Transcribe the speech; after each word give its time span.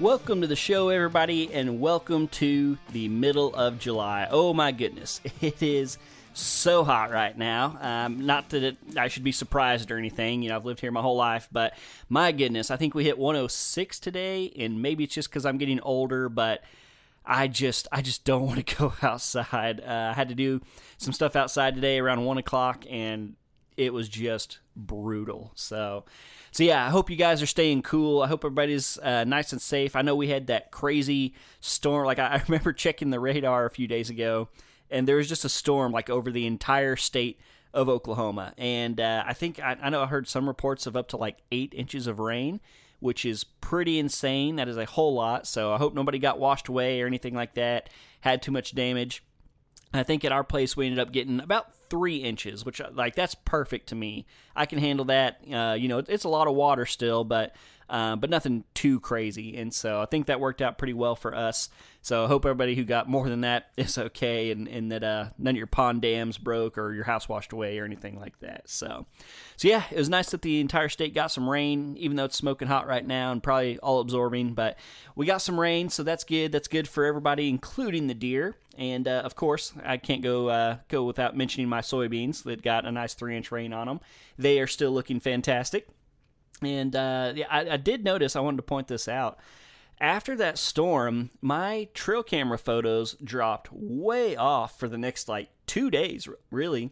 Welcome 0.00 0.40
to 0.40 0.46
the 0.46 0.56
show, 0.56 0.88
everybody, 0.88 1.52
and 1.52 1.78
welcome 1.78 2.26
to 2.28 2.78
the 2.90 3.08
middle 3.08 3.54
of 3.54 3.78
July. 3.78 4.26
Oh 4.30 4.54
my 4.54 4.72
goodness, 4.72 5.20
it 5.42 5.62
is 5.62 5.98
so 6.32 6.84
hot 6.84 7.10
right 7.10 7.36
now. 7.36 7.76
Um, 7.78 8.24
not 8.24 8.48
that 8.48 8.62
it, 8.62 8.76
I 8.96 9.08
should 9.08 9.24
be 9.24 9.32
surprised 9.32 9.90
or 9.90 9.98
anything. 9.98 10.40
You 10.40 10.48
know, 10.48 10.56
I've 10.56 10.64
lived 10.64 10.80
here 10.80 10.90
my 10.90 11.02
whole 11.02 11.16
life, 11.16 11.50
but 11.52 11.74
my 12.08 12.32
goodness, 12.32 12.70
I 12.70 12.78
think 12.78 12.94
we 12.94 13.04
hit 13.04 13.18
106 13.18 14.00
today, 14.00 14.50
and 14.58 14.80
maybe 14.80 15.04
it's 15.04 15.14
just 15.14 15.28
because 15.28 15.44
I'm 15.44 15.58
getting 15.58 15.80
older, 15.80 16.30
but. 16.30 16.64
I 17.22 17.48
just 17.48 17.86
I 17.92 18.00
just 18.00 18.24
don't 18.24 18.46
want 18.46 18.66
to 18.66 18.76
go 18.76 18.94
outside. 19.02 19.82
Uh, 19.86 20.08
I 20.10 20.14
had 20.14 20.30
to 20.30 20.34
do 20.34 20.62
some 20.96 21.12
stuff 21.12 21.36
outside 21.36 21.74
today 21.74 21.98
around 21.98 22.24
one 22.24 22.38
o'clock, 22.38 22.86
and 22.88 23.36
it 23.80 23.94
was 23.94 24.10
just 24.10 24.58
brutal. 24.76 25.52
So, 25.54 26.04
so 26.50 26.62
yeah, 26.62 26.86
I 26.86 26.90
hope 26.90 27.08
you 27.08 27.16
guys 27.16 27.40
are 27.40 27.46
staying 27.46 27.80
cool. 27.80 28.20
I 28.20 28.26
hope 28.26 28.44
everybody's 28.44 28.98
uh, 28.98 29.24
nice 29.24 29.52
and 29.52 29.62
safe. 29.62 29.96
I 29.96 30.02
know 30.02 30.14
we 30.14 30.28
had 30.28 30.48
that 30.48 30.70
crazy 30.70 31.34
storm. 31.60 32.04
Like 32.04 32.18
I, 32.18 32.42
remember 32.48 32.74
checking 32.74 33.08
the 33.08 33.18
radar 33.18 33.64
a 33.64 33.70
few 33.70 33.88
days 33.88 34.10
ago, 34.10 34.50
and 34.90 35.08
there 35.08 35.16
was 35.16 35.30
just 35.30 35.46
a 35.46 35.48
storm 35.48 35.92
like 35.92 36.10
over 36.10 36.30
the 36.30 36.46
entire 36.46 36.94
state 36.94 37.40
of 37.72 37.88
Oklahoma. 37.88 38.52
And 38.58 39.00
uh, 39.00 39.24
I 39.26 39.32
think 39.32 39.58
I, 39.58 39.78
I 39.80 39.88
know 39.88 40.02
I 40.02 40.06
heard 40.06 40.28
some 40.28 40.46
reports 40.46 40.86
of 40.86 40.94
up 40.94 41.08
to 41.08 41.16
like 41.16 41.38
eight 41.50 41.72
inches 41.74 42.06
of 42.06 42.18
rain, 42.18 42.60
which 42.98 43.24
is 43.24 43.44
pretty 43.44 43.98
insane. 43.98 44.56
That 44.56 44.68
is 44.68 44.76
a 44.76 44.84
whole 44.84 45.14
lot. 45.14 45.46
So 45.46 45.72
I 45.72 45.78
hope 45.78 45.94
nobody 45.94 46.18
got 46.18 46.38
washed 46.38 46.68
away 46.68 47.00
or 47.00 47.06
anything 47.06 47.34
like 47.34 47.54
that. 47.54 47.88
Had 48.20 48.42
too 48.42 48.52
much 48.52 48.74
damage. 48.74 49.24
I 49.94 50.02
think 50.02 50.22
at 50.22 50.32
our 50.32 50.44
place 50.44 50.76
we 50.76 50.84
ended 50.84 50.98
up 50.98 51.12
getting 51.12 51.40
about 51.40 51.72
three 51.90 52.18
inches, 52.18 52.64
which 52.64 52.80
like 52.92 53.14
that's 53.14 53.34
perfect 53.34 53.88
to 53.88 53.94
me. 53.94 54.24
I 54.56 54.64
can 54.64 54.78
handle 54.78 55.04
that. 55.06 55.40
Uh, 55.52 55.76
you 55.78 55.88
know, 55.88 55.98
it's 55.98 56.24
a 56.24 56.28
lot 56.28 56.46
of 56.46 56.54
water 56.54 56.86
still, 56.86 57.24
but 57.24 57.54
uh, 57.90 58.14
but 58.14 58.30
nothing 58.30 58.62
too 58.72 59.00
crazy. 59.00 59.56
And 59.56 59.74
so 59.74 60.00
I 60.00 60.06
think 60.06 60.26
that 60.26 60.38
worked 60.38 60.62
out 60.62 60.78
pretty 60.78 60.92
well 60.92 61.16
for 61.16 61.34
us. 61.34 61.68
So 62.02 62.24
I 62.24 62.28
hope 62.28 62.46
everybody 62.46 62.76
who 62.76 62.84
got 62.84 63.08
more 63.08 63.28
than 63.28 63.40
that 63.40 63.72
is 63.76 63.98
okay, 63.98 64.52
and, 64.52 64.68
and 64.68 64.92
that 64.92 65.02
uh, 65.02 65.30
none 65.36 65.54
of 65.54 65.58
your 65.58 65.66
pond 65.66 66.00
dams 66.00 66.38
broke 66.38 66.78
or 66.78 66.94
your 66.94 67.04
house 67.04 67.28
washed 67.28 67.52
away 67.52 67.78
or 67.78 67.84
anything 67.84 68.18
like 68.18 68.38
that. 68.40 68.70
So, 68.70 69.06
so 69.56 69.68
yeah, 69.68 69.82
it 69.90 69.98
was 69.98 70.08
nice 70.08 70.30
that 70.30 70.42
the 70.42 70.60
entire 70.60 70.88
state 70.88 71.14
got 71.14 71.32
some 71.32 71.50
rain, 71.50 71.96
even 71.98 72.16
though 72.16 72.24
it's 72.24 72.36
smoking 72.36 72.68
hot 72.68 72.86
right 72.86 73.06
now 73.06 73.32
and 73.32 73.42
probably 73.42 73.78
all 73.80 74.00
absorbing. 74.00 74.54
But 74.54 74.78
we 75.16 75.26
got 75.26 75.42
some 75.42 75.58
rain, 75.58 75.90
so 75.90 76.04
that's 76.04 76.24
good. 76.24 76.52
That's 76.52 76.68
good 76.68 76.86
for 76.86 77.04
everybody, 77.04 77.48
including 77.48 78.06
the 78.06 78.14
deer. 78.14 78.56
And 78.78 79.08
uh, 79.08 79.22
of 79.24 79.34
course, 79.34 79.74
I 79.84 79.96
can't 79.96 80.22
go 80.22 80.48
uh, 80.48 80.76
go 80.88 81.04
without 81.04 81.36
mentioning 81.36 81.68
my 81.68 81.80
soybeans 81.80 82.44
that 82.44 82.62
got 82.62 82.86
a 82.86 82.92
nice 82.92 83.14
three 83.14 83.36
inch 83.36 83.50
rain 83.50 83.72
on 83.72 83.88
them. 83.88 84.00
They 84.38 84.60
are 84.60 84.68
still 84.68 84.92
looking 84.92 85.18
fantastic. 85.18 85.88
And 86.62 86.94
uh, 86.94 87.32
yeah, 87.34 87.46
I, 87.50 87.70
I 87.70 87.76
did 87.76 88.04
notice. 88.04 88.36
I 88.36 88.40
wanted 88.40 88.58
to 88.58 88.62
point 88.62 88.88
this 88.88 89.08
out. 89.08 89.38
After 90.00 90.34
that 90.36 90.56
storm, 90.56 91.30
my 91.42 91.88
trail 91.92 92.22
camera 92.22 92.58
photos 92.58 93.14
dropped 93.22 93.68
way 93.70 94.34
off 94.34 94.78
for 94.78 94.88
the 94.88 94.96
next 94.96 95.28
like 95.28 95.50
two 95.66 95.90
days, 95.90 96.26
really. 96.50 96.90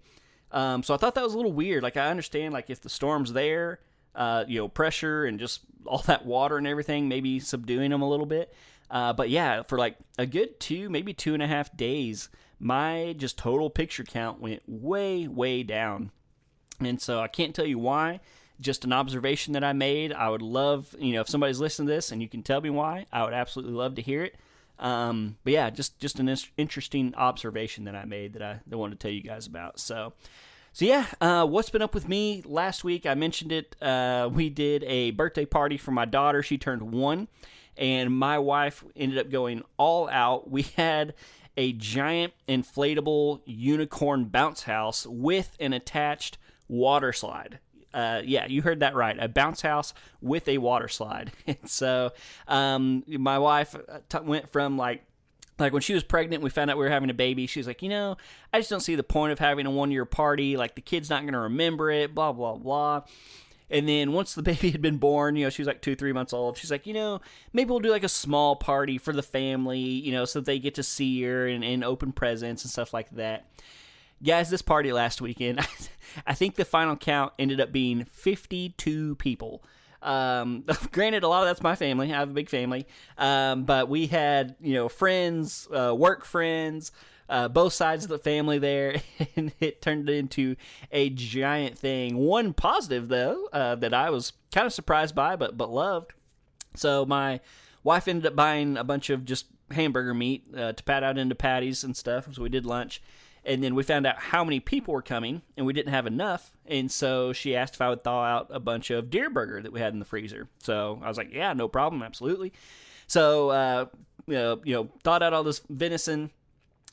Um, 0.53 0.83
so 0.83 0.95
I 0.95 0.99
thought 0.99 1.15
that 1.15 1.25
was 1.25 1.34
a 1.34 1.37
little 1.37 1.53
weird. 1.53 1.83
Like 1.83 1.97
I 1.97 2.11
understand, 2.11 2.53
like 2.53 2.71
if 2.71 2.81
the 2.81 2.91
storm's 2.91 3.33
there, 3.33 3.81
uh, 4.15 4.45
you 4.47 4.59
know, 4.59 4.69
pressure 4.69 5.25
and 5.25 5.39
just 5.39 5.61
all 5.87 6.03
that 6.06 6.27
water 6.27 6.59
and 6.59 6.67
everything, 6.67 7.09
maybe 7.09 7.41
subduing 7.41 7.91
them 7.91 8.03
a 8.03 8.09
little 8.09 8.27
bit. 8.27 8.53
Uh, 8.91 9.12
but 9.12 9.31
yeah, 9.31 9.62
for 9.62 9.79
like 9.79 9.97
a 10.19 10.27
good 10.27 10.61
two, 10.61 10.89
maybe 10.91 11.12
two 11.12 11.35
and 11.35 11.43
a 11.43 11.47
half 11.47 11.75
days, 11.77 12.29
my 12.59 13.15
just 13.17 13.39
total 13.39 13.71
picture 13.71 14.05
count 14.05 14.41
went 14.41 14.62
way, 14.67 15.29
way 15.29 15.62
down. 15.62 16.11
And 16.81 17.00
so 17.00 17.21
I 17.21 17.29
can't 17.29 17.55
tell 17.55 17.67
you 17.67 17.79
why 17.79 18.21
just 18.60 18.84
an 18.84 18.92
observation 18.92 19.52
that 19.52 19.64
I 19.64 19.72
made. 19.72 20.12
I 20.12 20.28
would 20.28 20.42
love, 20.42 20.94
you 20.98 21.12
know, 21.12 21.20
if 21.20 21.28
somebody's 21.28 21.60
listening 21.60 21.88
to 21.88 21.94
this 21.94 22.10
and 22.10 22.20
you 22.20 22.28
can 22.28 22.42
tell 22.42 22.60
me 22.60 22.70
why, 22.70 23.06
I 23.12 23.24
would 23.24 23.34
absolutely 23.34 23.74
love 23.74 23.94
to 23.96 24.02
hear 24.02 24.24
it. 24.24 24.36
Um, 24.78 25.36
but 25.44 25.52
yeah, 25.52 25.70
just 25.70 25.98
just 25.98 26.20
an 26.20 26.34
interesting 26.56 27.14
observation 27.16 27.84
that 27.84 27.96
I 27.96 28.04
made 28.04 28.34
that 28.34 28.42
I 28.42 28.60
that 28.66 28.78
wanted 28.78 29.00
to 29.00 29.04
tell 29.04 29.10
you 29.10 29.22
guys 29.22 29.46
about. 29.46 29.80
So, 29.80 30.12
so 30.72 30.84
yeah, 30.84 31.06
uh, 31.20 31.46
what's 31.46 31.70
been 31.70 31.82
up 31.82 31.94
with 31.94 32.08
me? 32.08 32.42
Last 32.46 32.84
week 32.84 33.04
I 33.04 33.14
mentioned 33.14 33.50
it. 33.50 33.76
Uh, 33.82 34.30
we 34.32 34.50
did 34.50 34.84
a 34.84 35.10
birthday 35.12 35.44
party 35.44 35.76
for 35.76 35.90
my 35.90 36.04
daughter. 36.04 36.42
She 36.42 36.58
turned 36.58 36.92
one, 36.92 37.26
and 37.76 38.16
my 38.16 38.38
wife 38.38 38.84
ended 38.94 39.19
up 39.19 39.30
going 39.30 39.64
all 39.76 40.08
out. 40.08 40.48
We 40.48 40.62
had 40.76 41.14
a 41.56 41.72
giant 41.72 42.34
inflatable 42.48 43.40
unicorn 43.44 44.26
bounce 44.26 44.62
house 44.62 45.04
with 45.06 45.56
an 45.58 45.72
attached 45.72 46.38
water 46.69 47.12
slide 47.12 47.58
uh, 47.94 48.22
yeah, 48.25 48.47
you 48.47 48.62
heard 48.62 48.81
that 48.81 48.94
right. 48.94 49.16
A 49.19 49.28
bounce 49.28 49.62
house 49.62 49.94
with 50.21 50.49
a 50.49 50.59
water 50.59 50.88
slide. 50.88 51.32
and 51.47 51.56
so 51.66 52.12
um, 52.47 53.04
my 53.06 53.38
wife 53.38 53.75
uh, 53.75 53.99
t- 54.09 54.19
went 54.25 54.50
from 54.50 54.76
like 54.76 55.04
like 55.59 55.72
when 55.72 55.82
she 55.82 55.94
was 55.94 56.04
pregnant, 56.04 56.43
we 56.43 56.50
found 56.50 56.71
out 56.71 56.76
we 56.76 56.84
were 56.84 56.91
having 56.91 57.10
a 57.10 57.15
baby. 57.15 57.47
She's 57.47 57.66
like, 57.66 57.82
you 57.82 57.88
know, 57.88 58.16
I 58.53 58.60
just 58.60 58.71
don't 58.71 58.81
see 58.81 58.94
the 58.94 59.03
point 59.03 59.32
of 59.32 59.41
having 59.41 59.66
a 59.66 59.71
one 59.71 59.91
year 59.91 60.04
party. 60.04 60.56
Like 60.56 60.75
the 60.75 60.81
kid's 60.81 61.10
not 61.10 61.22
going 61.22 61.32
to 61.32 61.41
remember 61.41 61.91
it. 61.91 62.15
Blah 62.15 62.32
blah 62.32 62.56
blah. 62.56 63.03
And 63.71 63.88
then 63.88 64.12
once 64.12 64.34
the 64.34 64.43
baby 64.44 64.70
had 64.70 64.82
been 64.82 64.99
born, 64.99 65.37
you 65.37 65.44
know, 65.44 65.50
she 65.50 65.62
was 65.62 65.66
like 65.66 65.82
two, 65.82 65.97
three 65.97 66.12
months 66.12 66.32
old. 66.32 66.56
She's 66.56 66.70
like, 66.70 66.87
you 66.87 66.94
know, 66.94 67.20
maybe 67.53 67.70
we'll 67.70 67.81
do 67.81 67.91
like 67.91 68.05
a 68.05 68.09
small 68.09 68.56
party 68.56 68.99
for 68.99 69.12
the 69.12 69.22
family, 69.22 69.78
you 69.78 70.12
know, 70.12 70.25
so 70.25 70.41
they 70.41 70.59
get 70.59 70.75
to 70.76 70.82
see 70.82 71.22
her 71.22 71.47
and, 71.47 71.65
and 71.65 71.84
open 71.84 72.12
presents 72.12 72.65
and 72.65 72.70
stuff 72.70 72.94
like 72.94 73.10
that. 73.10 73.47
Guys, 74.23 74.51
this 74.51 74.62
party 74.62 74.93
last 74.93 75.21
weekend, 75.21 75.61
I 76.27 76.34
think 76.34 76.56
the 76.56 76.65
final 76.65 76.97
count 76.97 77.33
ended 77.39 77.61
up 77.61 77.71
being 77.71 78.05
52 78.05 79.15
people. 79.17 79.62
Um, 80.03 80.65
granted, 80.93 81.23
a 81.23 81.29
lot 81.29 81.43
of 81.43 81.49
that's 81.49 81.62
my 81.62 81.77
family. 81.77 82.12
I 82.12 82.19
have 82.19 82.31
a 82.31 82.34
big 82.34 82.49
family. 82.49 82.87
Um, 83.17 83.65
but 83.65 83.89
we 83.89 84.06
had, 84.09 84.56
you 84.61 84.75
know, 84.75 84.89
friends, 84.89 85.69
uh, 85.73 85.95
work 85.95 86.25
friends, 86.25 86.91
uh, 87.29 87.49
both 87.49 87.73
sides 87.73 88.05
of 88.05 88.11
the 88.11 88.19
family 88.19 88.59
there, 88.59 89.03
and 89.37 89.53
it 89.61 89.83
turned 89.83 90.09
into 90.09 90.56
a 90.91 91.11
giant 91.11 91.79
thing. 91.79 92.17
One 92.17 92.55
positive, 92.55 93.09
though, 93.09 93.49
uh, 93.53 93.77
that 93.77 93.95
I 93.95 94.11
was 94.11 94.33
kind 94.53 94.67
of 94.67 94.73
surprised 94.73 95.15
by, 95.15 95.37
but 95.37 95.56
but 95.56 95.71
loved. 95.71 96.12
So 96.75 97.05
my 97.05 97.41
wife 97.85 98.09
ended 98.09 98.27
up 98.27 98.37
buying 98.37 98.77
a 98.77 98.85
bunch 98.85 99.11
of 99.11 99.25
just 99.25 99.47
hamburger 99.71 100.15
meat 100.15 100.45
uh, 100.56 100.73
to 100.73 100.83
pat 100.83 101.03
out 101.03 101.19
into 101.19 101.35
patties 101.35 101.85
and 101.85 101.97
stuff. 101.97 102.29
So 102.33 102.43
we 102.43 102.49
did 102.49 102.67
lunch. 102.67 103.03
And 103.44 103.62
then 103.62 103.75
we 103.75 103.82
found 103.82 104.06
out 104.06 104.19
how 104.19 104.44
many 104.44 104.61
people 104.61 104.93
were 104.94 105.02
coming, 105.02 105.43
and 105.56 105.64
we 105.64 105.73
didn't 105.73 105.93
have 105.93 106.06
enough. 106.06 106.52
And 106.67 106.90
so 106.90 107.32
she 107.32 107.56
asked 107.56 107.75
if 107.75 107.81
I 107.81 107.88
would 107.88 108.02
thaw 108.02 108.25
out 108.25 108.49
a 108.50 108.61
bunch 108.61 108.90
of 108.90 109.11
deer 109.11 109.31
burger 109.31 109.62
that 109.62 109.73
we 109.73 109.81
had 109.81 109.93
in 109.93 109.99
the 109.99 110.05
freezer. 110.05 110.49
So 110.58 111.00
I 111.02 111.08
was 111.08 111.17
like, 111.17 111.32
yeah, 111.32 111.52
no 111.52 111.69
problem, 111.69 112.02
absolutely. 112.02 112.52
So, 113.06 113.50
uh, 113.50 113.87
you, 114.26 114.35
know, 114.35 114.61
you 114.64 114.75
know, 114.75 114.88
thawed 115.02 115.23
out 115.23 115.32
all 115.32 115.44
this 115.44 115.62
venison, 115.70 116.31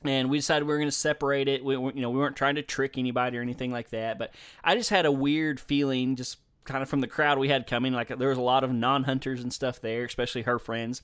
and 0.03 0.29
we 0.29 0.37
decided 0.37 0.65
we 0.65 0.73
were 0.73 0.77
going 0.77 0.87
to 0.87 0.95
separate 0.95 1.47
it. 1.47 1.63
We, 1.63 1.75
you 1.75 1.93
know, 1.95 2.09
we 2.09 2.19
weren't 2.19 2.35
trying 2.35 2.55
to 2.55 2.61
trick 2.61 2.97
anybody 2.97 3.37
or 3.37 3.41
anything 3.41 3.71
like 3.71 3.89
that. 3.89 4.17
But 4.19 4.33
I 4.63 4.75
just 4.75 4.89
had 4.89 5.05
a 5.05 5.11
weird 5.11 5.59
feeling, 5.59 6.15
just 6.15 6.37
kind 6.63 6.81
of 6.81 6.89
from 6.89 7.01
the 7.01 7.07
crowd 7.07 7.37
we 7.37 7.49
had 7.49 7.67
coming. 7.67 7.93
Like 7.93 8.07
there 8.17 8.29
was 8.29 8.37
a 8.37 8.41
lot 8.41 8.63
of 8.63 8.71
non-hunters 8.71 9.41
and 9.41 9.51
stuff 9.51 9.81
there, 9.81 10.03
especially 10.03 10.43
her 10.43 10.59
friends. 10.59 11.01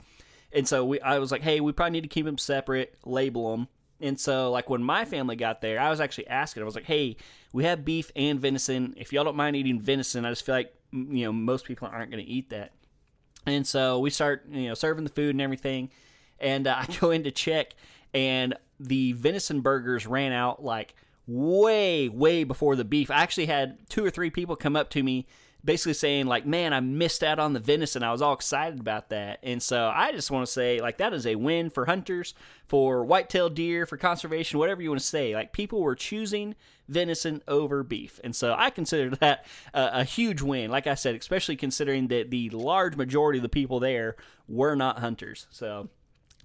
And 0.52 0.68
so 0.68 0.84
we, 0.84 1.00
I 1.00 1.18
was 1.18 1.32
like, 1.32 1.42
hey, 1.42 1.60
we 1.60 1.72
probably 1.72 1.92
need 1.92 2.02
to 2.02 2.08
keep 2.08 2.26
them 2.26 2.38
separate, 2.38 2.94
label 3.04 3.52
them, 3.52 3.68
and 4.02 4.18
so, 4.18 4.50
like 4.50 4.68
when 4.68 4.82
my 4.82 5.04
family 5.04 5.36
got 5.36 5.60
there, 5.60 5.80
I 5.80 5.88
was 5.88 6.00
actually 6.00 6.26
asking. 6.26 6.62
I 6.62 6.66
was 6.66 6.74
like, 6.74 6.84
"Hey, 6.84 7.16
we 7.52 7.64
have 7.64 7.84
beef 7.84 8.10
and 8.16 8.40
venison. 8.40 8.94
If 8.96 9.12
y'all 9.12 9.24
don't 9.24 9.36
mind 9.36 9.56
eating 9.56 9.80
venison, 9.80 10.26
I 10.26 10.30
just 10.30 10.44
feel 10.44 10.56
like 10.56 10.74
you 10.92 11.24
know 11.24 11.32
most 11.32 11.64
people 11.64 11.88
aren't 11.90 12.10
going 12.10 12.24
to 12.24 12.30
eat 12.30 12.50
that." 12.50 12.72
And 13.46 13.66
so 13.66 13.98
we 13.98 14.10
start, 14.10 14.44
you 14.50 14.68
know, 14.68 14.74
serving 14.74 15.04
the 15.04 15.10
food 15.10 15.30
and 15.30 15.40
everything. 15.40 15.90
And 16.38 16.66
uh, 16.66 16.76
I 16.80 16.86
go 17.00 17.10
in 17.10 17.24
to 17.24 17.30
check, 17.30 17.74
and 18.12 18.54
the 18.80 19.12
venison 19.12 19.60
burgers 19.60 20.06
ran 20.06 20.32
out 20.32 20.64
like 20.64 20.94
way, 21.26 22.08
way 22.08 22.44
before 22.44 22.74
the 22.74 22.84
beef. 22.84 23.10
I 23.10 23.22
actually 23.22 23.46
had 23.46 23.78
two 23.88 24.04
or 24.04 24.10
three 24.10 24.30
people 24.30 24.56
come 24.56 24.74
up 24.74 24.90
to 24.90 25.02
me 25.02 25.26
basically 25.64 25.92
saying 25.92 26.26
like 26.26 26.44
man 26.44 26.72
i 26.72 26.80
missed 26.80 27.22
out 27.22 27.38
on 27.38 27.52
the 27.52 27.60
venison 27.60 28.02
i 28.02 28.10
was 28.10 28.20
all 28.20 28.32
excited 28.32 28.80
about 28.80 29.10
that. 29.10 29.38
And 29.42 29.62
so 29.62 29.92
i 29.94 30.12
just 30.12 30.30
want 30.30 30.46
to 30.46 30.52
say 30.52 30.80
like 30.80 30.98
that 30.98 31.12
is 31.12 31.26
a 31.26 31.36
win 31.36 31.70
for 31.70 31.86
hunters 31.86 32.34
for 32.66 33.04
white-tailed 33.04 33.54
deer 33.54 33.86
for 33.86 33.96
conservation 33.96 34.58
whatever 34.58 34.82
you 34.82 34.90
want 34.90 35.00
to 35.00 35.06
say. 35.06 35.34
Like 35.34 35.52
people 35.52 35.80
were 35.80 35.94
choosing 35.94 36.54
venison 36.88 37.42
over 37.46 37.82
beef. 37.82 38.20
And 38.24 38.34
so 38.34 38.54
i 38.58 38.70
consider 38.70 39.14
that 39.20 39.46
a, 39.72 40.00
a 40.00 40.04
huge 40.04 40.42
win. 40.42 40.70
Like 40.70 40.86
i 40.86 40.94
said 40.94 41.14
especially 41.14 41.56
considering 41.56 42.08
that 42.08 42.30
the 42.30 42.50
large 42.50 42.96
majority 42.96 43.38
of 43.38 43.42
the 43.42 43.48
people 43.48 43.80
there 43.80 44.16
were 44.48 44.74
not 44.74 44.98
hunters. 44.98 45.46
So 45.50 45.88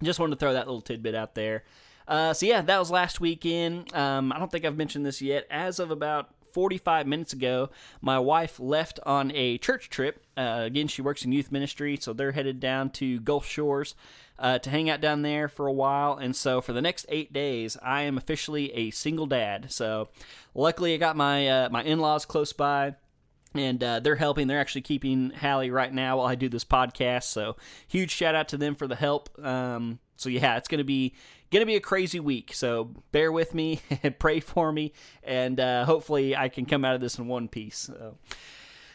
just 0.03 0.19
wanted 0.19 0.35
to 0.35 0.39
throw 0.39 0.53
that 0.53 0.67
little 0.67 0.81
tidbit 0.81 1.15
out 1.15 1.33
there. 1.35 1.63
Uh, 2.07 2.33
so 2.33 2.45
yeah, 2.45 2.61
that 2.61 2.79
was 2.79 2.89
last 2.89 3.19
weekend. 3.19 3.93
Um, 3.93 4.31
I 4.31 4.39
don't 4.39 4.49
think 4.51 4.63
I've 4.63 4.77
mentioned 4.77 5.05
this 5.05 5.21
yet. 5.21 5.45
As 5.49 5.79
of 5.79 5.91
about 5.91 6.29
45 6.57 7.05
minutes 7.05 7.33
ago, 7.33 7.69
my 8.01 8.17
wife 8.17 8.59
left 8.59 8.99
on 9.05 9.31
a 9.35 9.59
church 9.59 9.91
trip. 9.91 10.25
Uh, 10.35 10.63
again, 10.65 10.87
she 10.87 11.03
works 11.03 11.23
in 11.23 11.31
youth 11.31 11.51
ministry, 11.51 11.95
so 12.01 12.13
they're 12.13 12.31
headed 12.31 12.59
down 12.59 12.89
to 12.89 13.19
Gulf 13.19 13.45
Shores 13.45 13.93
uh, 14.39 14.57
to 14.57 14.71
hang 14.71 14.89
out 14.89 14.99
down 14.99 15.21
there 15.21 15.47
for 15.49 15.67
a 15.67 15.71
while. 15.71 16.17
And 16.17 16.35
so 16.35 16.59
for 16.59 16.73
the 16.73 16.81
next 16.81 17.05
eight 17.09 17.31
days, 17.31 17.77
I 17.83 18.01
am 18.01 18.17
officially 18.17 18.73
a 18.73 18.89
single 18.89 19.27
dad. 19.27 19.71
So 19.71 20.09
luckily, 20.55 20.95
I 20.95 20.97
got 20.97 21.15
my 21.15 21.47
uh, 21.47 21.69
my 21.69 21.83
in 21.83 21.99
laws 21.99 22.25
close 22.25 22.53
by 22.53 22.95
and 23.53 23.83
uh, 23.83 23.99
they're 23.99 24.15
helping. 24.15 24.47
They're 24.47 24.59
actually 24.59 24.81
keeping 24.81 25.31
Hallie 25.31 25.71
right 25.71 25.93
now 25.93 26.17
while 26.17 26.27
I 26.27 26.35
do 26.35 26.49
this 26.49 26.63
podcast. 26.63 27.23
So 27.23 27.55
huge 27.87 28.11
shout 28.11 28.35
out 28.35 28.47
to 28.49 28.57
them 28.57 28.75
for 28.75 28.87
the 28.87 28.95
help. 28.95 29.29
Um, 29.43 29.99
so 30.15 30.29
yeah, 30.29 30.57
it's 30.57 30.67
gonna 30.67 30.83
be 30.83 31.15
gonna 31.51 31.65
be 31.65 31.75
a 31.75 31.81
crazy 31.81 32.19
week. 32.19 32.53
So 32.53 32.91
bear 33.11 33.31
with 33.31 33.53
me 33.53 33.81
and 34.03 34.17
pray 34.17 34.39
for 34.39 34.71
me, 34.71 34.93
and 35.23 35.59
uh, 35.59 35.85
hopefully 35.85 36.35
I 36.35 36.49
can 36.49 36.65
come 36.65 36.83
out 36.85 36.95
of 36.95 37.01
this 37.01 37.17
in 37.17 37.27
one 37.27 37.47
piece. 37.47 37.77
So. 37.77 38.17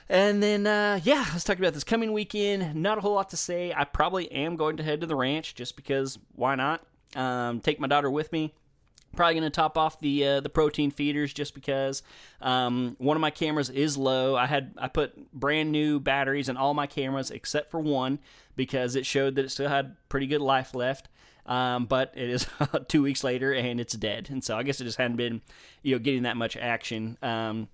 And 0.08 0.42
then, 0.42 0.66
uh, 0.66 1.00
yeah, 1.04 1.24
let's 1.32 1.44
talk 1.44 1.58
about 1.58 1.72
this 1.72 1.84
coming 1.84 2.12
weekend. 2.12 2.74
Not 2.74 2.98
a 2.98 3.00
whole 3.00 3.14
lot 3.14 3.30
to 3.30 3.36
say. 3.36 3.72
I 3.74 3.84
probably 3.84 4.30
am 4.30 4.56
going 4.56 4.76
to 4.76 4.82
head 4.82 5.00
to 5.00 5.06
the 5.06 5.16
ranch 5.16 5.54
just 5.54 5.74
because 5.74 6.18
why 6.34 6.54
not? 6.54 6.84
Um, 7.16 7.60
take 7.60 7.80
my 7.80 7.86
daughter 7.86 8.10
with 8.10 8.30
me. 8.30 8.52
Probably 9.14 9.34
going 9.34 9.44
to 9.44 9.50
top 9.50 9.76
off 9.76 10.00
the 10.00 10.26
uh, 10.26 10.40
the 10.40 10.48
protein 10.48 10.90
feeders 10.90 11.34
just 11.34 11.54
because 11.54 12.02
um, 12.40 12.96
one 12.98 13.16
of 13.16 13.20
my 13.20 13.30
cameras 13.30 13.68
is 13.68 13.98
low. 13.98 14.36
I 14.36 14.46
had 14.46 14.74
I 14.78 14.88
put 14.88 15.30
brand 15.32 15.70
new 15.70 16.00
batteries 16.00 16.48
in 16.48 16.56
all 16.56 16.72
my 16.72 16.86
cameras 16.86 17.30
except 17.30 17.70
for 17.70 17.78
one 17.78 18.20
because 18.56 18.96
it 18.96 19.04
showed 19.04 19.34
that 19.34 19.44
it 19.44 19.50
still 19.50 19.68
had 19.68 19.96
pretty 20.08 20.26
good 20.26 20.40
life 20.40 20.74
left. 20.74 21.08
Um, 21.44 21.86
but 21.86 22.12
it 22.14 22.30
is 22.30 22.46
two 22.88 23.02
weeks 23.02 23.22
later 23.22 23.52
and 23.52 23.80
it's 23.80 23.94
dead, 23.94 24.28
and 24.30 24.42
so 24.42 24.56
I 24.56 24.62
guess 24.62 24.80
it 24.80 24.84
just 24.84 24.98
hadn't 24.98 25.16
been 25.16 25.42
you 25.82 25.94
know 25.94 25.98
getting 25.98 26.22
that 26.22 26.36
much 26.36 26.56
action. 26.56 27.18
Um, 27.20 27.68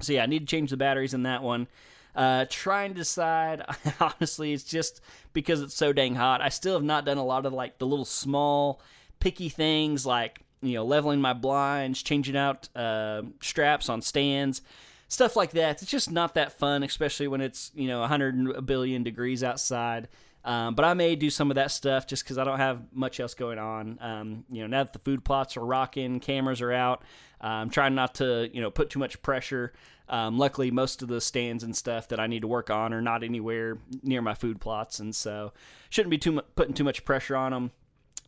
so 0.00 0.12
yeah, 0.12 0.24
I 0.24 0.26
need 0.26 0.40
to 0.40 0.46
change 0.46 0.70
the 0.70 0.76
batteries 0.76 1.14
in 1.14 1.22
that 1.22 1.42
one. 1.42 1.68
Uh, 2.14 2.46
trying 2.48 2.90
to 2.90 2.98
decide. 2.98 3.62
Honestly, 4.00 4.52
it's 4.52 4.64
just 4.64 5.00
because 5.32 5.62
it's 5.62 5.74
so 5.74 5.92
dang 5.92 6.14
hot. 6.14 6.40
I 6.40 6.48
still 6.48 6.74
have 6.74 6.84
not 6.84 7.04
done 7.04 7.18
a 7.18 7.24
lot 7.24 7.46
of 7.46 7.52
like 7.52 7.78
the 7.78 7.86
little 7.86 8.04
small 8.04 8.80
picky 9.20 9.48
things 9.48 10.04
like 10.04 10.43
you 10.64 10.74
know, 10.74 10.84
leveling 10.84 11.20
my 11.20 11.32
blinds, 11.32 12.02
changing 12.02 12.36
out 12.36 12.68
uh, 12.74 13.22
straps 13.40 13.88
on 13.88 14.02
stands, 14.02 14.62
stuff 15.08 15.36
like 15.36 15.52
that. 15.52 15.82
It's 15.82 15.90
just 15.90 16.10
not 16.10 16.34
that 16.34 16.58
fun, 16.58 16.82
especially 16.82 17.28
when 17.28 17.40
it's 17.40 17.70
you 17.74 17.88
know 17.88 18.00
100 18.00 18.66
billion 18.66 19.02
degrees 19.02 19.44
outside. 19.44 20.08
Um, 20.44 20.74
but 20.74 20.84
I 20.84 20.92
may 20.92 21.16
do 21.16 21.30
some 21.30 21.50
of 21.50 21.54
that 21.54 21.70
stuff 21.70 22.06
just 22.06 22.22
because 22.22 22.36
I 22.36 22.44
don't 22.44 22.58
have 22.58 22.82
much 22.92 23.18
else 23.18 23.32
going 23.32 23.58
on. 23.58 23.98
Um, 24.00 24.44
you 24.50 24.60
know, 24.60 24.66
now 24.66 24.84
that 24.84 24.92
the 24.92 24.98
food 24.98 25.24
plots 25.24 25.56
are 25.56 25.64
rocking, 25.64 26.20
cameras 26.20 26.60
are 26.60 26.72
out. 26.72 27.02
I'm 27.40 27.70
trying 27.70 27.94
not 27.94 28.16
to 28.16 28.50
you 28.52 28.60
know 28.60 28.70
put 28.70 28.90
too 28.90 28.98
much 28.98 29.20
pressure. 29.22 29.72
Um, 30.08 30.38
luckily, 30.38 30.70
most 30.70 31.02
of 31.02 31.08
the 31.08 31.20
stands 31.20 31.62
and 31.62 31.74
stuff 31.74 32.08
that 32.08 32.20
I 32.20 32.26
need 32.26 32.40
to 32.42 32.48
work 32.48 32.68
on 32.68 32.92
are 32.92 33.00
not 33.00 33.22
anywhere 33.22 33.78
near 34.02 34.20
my 34.20 34.34
food 34.34 34.60
plots, 34.60 34.98
and 34.98 35.14
so 35.14 35.52
shouldn't 35.88 36.10
be 36.10 36.18
too 36.18 36.32
mu- 36.32 36.42
putting 36.56 36.74
too 36.74 36.84
much 36.84 37.04
pressure 37.04 37.36
on 37.36 37.52
them. 37.52 37.70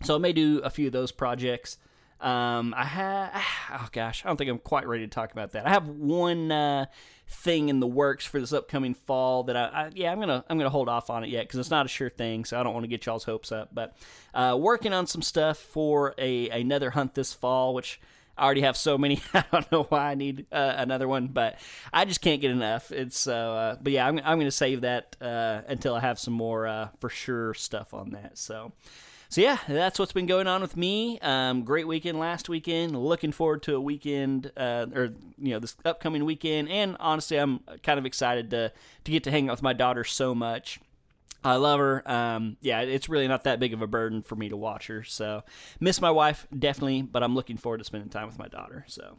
So 0.02 0.14
I 0.14 0.18
may 0.18 0.32
do 0.32 0.58
a 0.60 0.70
few 0.70 0.86
of 0.86 0.92
those 0.92 1.12
projects. 1.12 1.78
Um, 2.20 2.72
I 2.76 2.84
have, 2.84 3.42
oh 3.72 3.88
gosh, 3.92 4.24
I 4.24 4.28
don't 4.28 4.36
think 4.36 4.50
I'm 4.50 4.58
quite 4.58 4.86
ready 4.86 5.04
to 5.04 5.10
talk 5.10 5.32
about 5.32 5.52
that. 5.52 5.66
I 5.66 5.70
have 5.70 5.86
one 5.88 6.50
uh, 6.50 6.86
thing 7.28 7.68
in 7.68 7.80
the 7.80 7.86
works 7.86 8.24
for 8.24 8.40
this 8.40 8.52
upcoming 8.52 8.94
fall 8.94 9.44
that 9.44 9.56
I, 9.56 9.64
I 9.64 9.90
yeah, 9.94 10.12
I'm 10.12 10.20
gonna 10.20 10.44
I'm 10.48 10.56
gonna 10.56 10.70
hold 10.70 10.88
off 10.88 11.10
on 11.10 11.24
it 11.24 11.30
yet 11.30 11.46
because 11.46 11.60
it's 11.60 11.70
not 11.70 11.84
a 11.84 11.88
sure 11.88 12.08
thing, 12.08 12.44
so 12.44 12.58
I 12.58 12.62
don't 12.62 12.72
want 12.72 12.84
to 12.84 12.88
get 12.88 13.04
y'all's 13.04 13.24
hopes 13.24 13.52
up. 13.52 13.70
But 13.74 13.96
uh, 14.32 14.56
working 14.58 14.94
on 14.94 15.06
some 15.06 15.22
stuff 15.22 15.58
for 15.58 16.14
a 16.16 16.48
another 16.48 16.90
hunt 16.90 17.14
this 17.14 17.34
fall, 17.34 17.74
which 17.74 18.00
I 18.38 18.44
already 18.44 18.62
have 18.62 18.76
so 18.76 18.96
many. 18.96 19.20
I 19.34 19.44
don't 19.52 19.70
know 19.72 19.84
why 19.84 20.10
I 20.10 20.14
need 20.14 20.46
uh, 20.52 20.74
another 20.76 21.08
one, 21.08 21.28
but 21.28 21.58
I 21.92 22.04
just 22.04 22.20
can't 22.20 22.40
get 22.40 22.50
enough. 22.50 22.92
It's 22.92 23.18
so, 23.18 23.54
uh, 23.54 23.76
but 23.80 23.92
yeah, 23.92 24.06
I'm 24.06 24.18
I'm 24.24 24.38
gonna 24.38 24.50
save 24.50 24.82
that 24.82 25.16
uh, 25.20 25.62
until 25.68 25.94
I 25.94 26.00
have 26.00 26.18
some 26.18 26.34
more 26.34 26.66
uh, 26.66 26.88
for 26.98 27.08
sure 27.08 27.54
stuff 27.54 27.92
on 27.92 28.10
that. 28.10 28.38
So 28.38 28.72
so 29.28 29.40
yeah, 29.40 29.58
that's 29.68 29.98
what's 29.98 30.12
been 30.12 30.26
going 30.26 30.46
on 30.46 30.60
with 30.62 30.76
me. 30.76 31.18
Um, 31.20 31.64
great 31.64 31.86
weekend 31.86 32.18
last 32.18 32.48
weekend. 32.48 32.96
Looking 32.96 33.32
forward 33.32 33.62
to 33.64 33.74
a 33.74 33.80
weekend, 33.80 34.52
uh, 34.56 34.86
or 34.94 35.14
you 35.38 35.52
know, 35.52 35.58
this 35.58 35.76
upcoming 35.84 36.24
weekend. 36.24 36.68
And 36.68 36.96
honestly, 37.00 37.36
I'm 37.36 37.60
kind 37.82 37.98
of 37.98 38.06
excited 38.06 38.50
to 38.50 38.72
to 39.04 39.10
get 39.10 39.24
to 39.24 39.30
hang 39.30 39.48
out 39.48 39.52
with 39.52 39.62
my 39.62 39.72
daughter 39.72 40.04
so 40.04 40.34
much. 40.34 40.80
I 41.44 41.56
love 41.56 41.78
her. 41.78 42.10
Um, 42.10 42.56
yeah, 42.60 42.80
it's 42.80 43.08
really 43.08 43.28
not 43.28 43.44
that 43.44 43.60
big 43.60 43.72
of 43.72 43.82
a 43.82 43.86
burden 43.86 44.22
for 44.22 44.34
me 44.34 44.48
to 44.48 44.56
watch 44.56 44.88
her. 44.88 45.04
So 45.04 45.42
miss 45.78 46.00
my 46.00 46.10
wife 46.10 46.46
definitely, 46.56 47.02
but 47.02 47.22
I'm 47.22 47.34
looking 47.34 47.56
forward 47.56 47.78
to 47.78 47.84
spending 47.84 48.10
time 48.10 48.26
with 48.26 48.38
my 48.38 48.48
daughter. 48.48 48.84
So. 48.88 49.18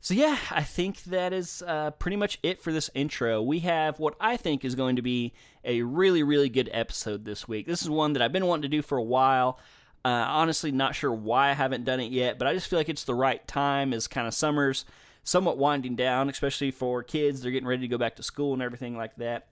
So, 0.00 0.14
yeah, 0.14 0.38
I 0.50 0.62
think 0.62 1.02
that 1.04 1.32
is 1.32 1.62
uh, 1.66 1.90
pretty 1.92 2.16
much 2.16 2.38
it 2.42 2.60
for 2.60 2.72
this 2.72 2.90
intro. 2.94 3.42
We 3.42 3.60
have 3.60 3.98
what 3.98 4.14
I 4.20 4.36
think 4.36 4.64
is 4.64 4.74
going 4.74 4.96
to 4.96 5.02
be 5.02 5.32
a 5.64 5.82
really, 5.82 6.22
really 6.22 6.48
good 6.48 6.70
episode 6.72 7.24
this 7.24 7.48
week. 7.48 7.66
This 7.66 7.82
is 7.82 7.90
one 7.90 8.12
that 8.12 8.22
I've 8.22 8.32
been 8.32 8.46
wanting 8.46 8.62
to 8.62 8.68
do 8.76 8.82
for 8.82 8.98
a 8.98 9.02
while. 9.02 9.58
Uh, 10.04 10.24
honestly, 10.28 10.70
not 10.70 10.94
sure 10.94 11.12
why 11.12 11.50
I 11.50 11.54
haven't 11.54 11.84
done 11.84 11.98
it 11.98 12.12
yet, 12.12 12.38
but 12.38 12.46
I 12.46 12.54
just 12.54 12.68
feel 12.68 12.78
like 12.78 12.88
it's 12.88 13.02
the 13.02 13.14
right 13.14 13.44
time 13.48 13.92
as 13.92 14.06
kind 14.06 14.28
of 14.28 14.34
summer's 14.34 14.84
somewhat 15.24 15.58
winding 15.58 15.96
down, 15.96 16.30
especially 16.30 16.70
for 16.70 17.02
kids. 17.02 17.42
They're 17.42 17.50
getting 17.50 17.66
ready 17.66 17.82
to 17.82 17.88
go 17.88 17.98
back 17.98 18.14
to 18.16 18.22
school 18.22 18.52
and 18.52 18.62
everything 18.62 18.96
like 18.96 19.16
that. 19.16 19.48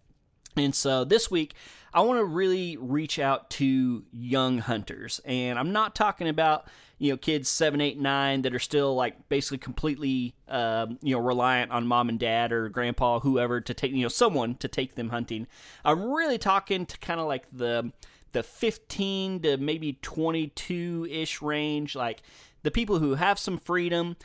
And 0.56 0.72
so 0.72 1.04
this 1.04 1.30
week, 1.30 1.54
I 1.92 2.02
want 2.02 2.20
to 2.20 2.24
really 2.24 2.76
reach 2.76 3.18
out 3.18 3.50
to 3.50 4.04
young 4.12 4.58
hunters. 4.58 5.20
And 5.24 5.58
I'm 5.58 5.72
not 5.72 5.96
talking 5.96 6.28
about 6.28 6.68
you 6.98 7.10
know 7.10 7.16
kids 7.16 7.48
seven, 7.48 7.80
eight, 7.80 7.98
nine 7.98 8.42
that 8.42 8.54
are 8.54 8.60
still 8.60 8.94
like 8.94 9.28
basically 9.28 9.58
completely 9.58 10.34
um, 10.48 10.98
you 11.02 11.14
know 11.14 11.20
reliant 11.20 11.70
on 11.70 11.86
mom 11.86 12.08
and 12.08 12.18
dad 12.18 12.52
or 12.52 12.68
grandpa, 12.68 13.20
whoever 13.20 13.60
to 13.60 13.74
take 13.74 13.92
you 13.92 14.02
know 14.02 14.08
someone 14.08 14.54
to 14.56 14.68
take 14.68 14.94
them 14.94 15.10
hunting. 15.10 15.46
I'm 15.84 16.12
really 16.12 16.38
talking 16.38 16.86
to 16.86 16.98
kind 16.98 17.20
of 17.20 17.26
like 17.26 17.44
the 17.52 17.92
the 18.32 18.42
15 18.42 19.42
to 19.42 19.56
maybe 19.56 19.98
22 20.02 21.06
ish 21.08 21.40
range, 21.40 21.94
like 21.94 22.20
the 22.64 22.70
people 22.70 22.98
who 22.98 23.14
have 23.14 23.38
some 23.38 23.56
freedom, 23.58 24.16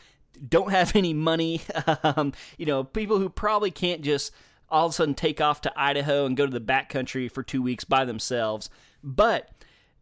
don't 0.47 0.71
have 0.71 0.95
any 0.95 1.13
money, 1.13 1.61
um, 2.03 2.33
you 2.57 2.65
know, 2.65 2.83
people 2.83 3.19
who 3.19 3.29
probably 3.29 3.71
can't 3.71 4.01
just 4.01 4.33
all 4.67 4.88
of 4.88 4.91
a 4.91 4.93
sudden 4.93 5.15
take 5.15 5.39
off 5.39 5.61
to 5.61 5.73
Idaho 5.75 6.25
and 6.25 6.35
go 6.35 6.45
to 6.45 6.51
the 6.51 6.59
backcountry 6.59 7.31
for 7.31 7.43
two 7.43 7.61
weeks 7.61 7.83
by 7.83 8.05
themselves, 8.05 8.69
but 9.03 9.49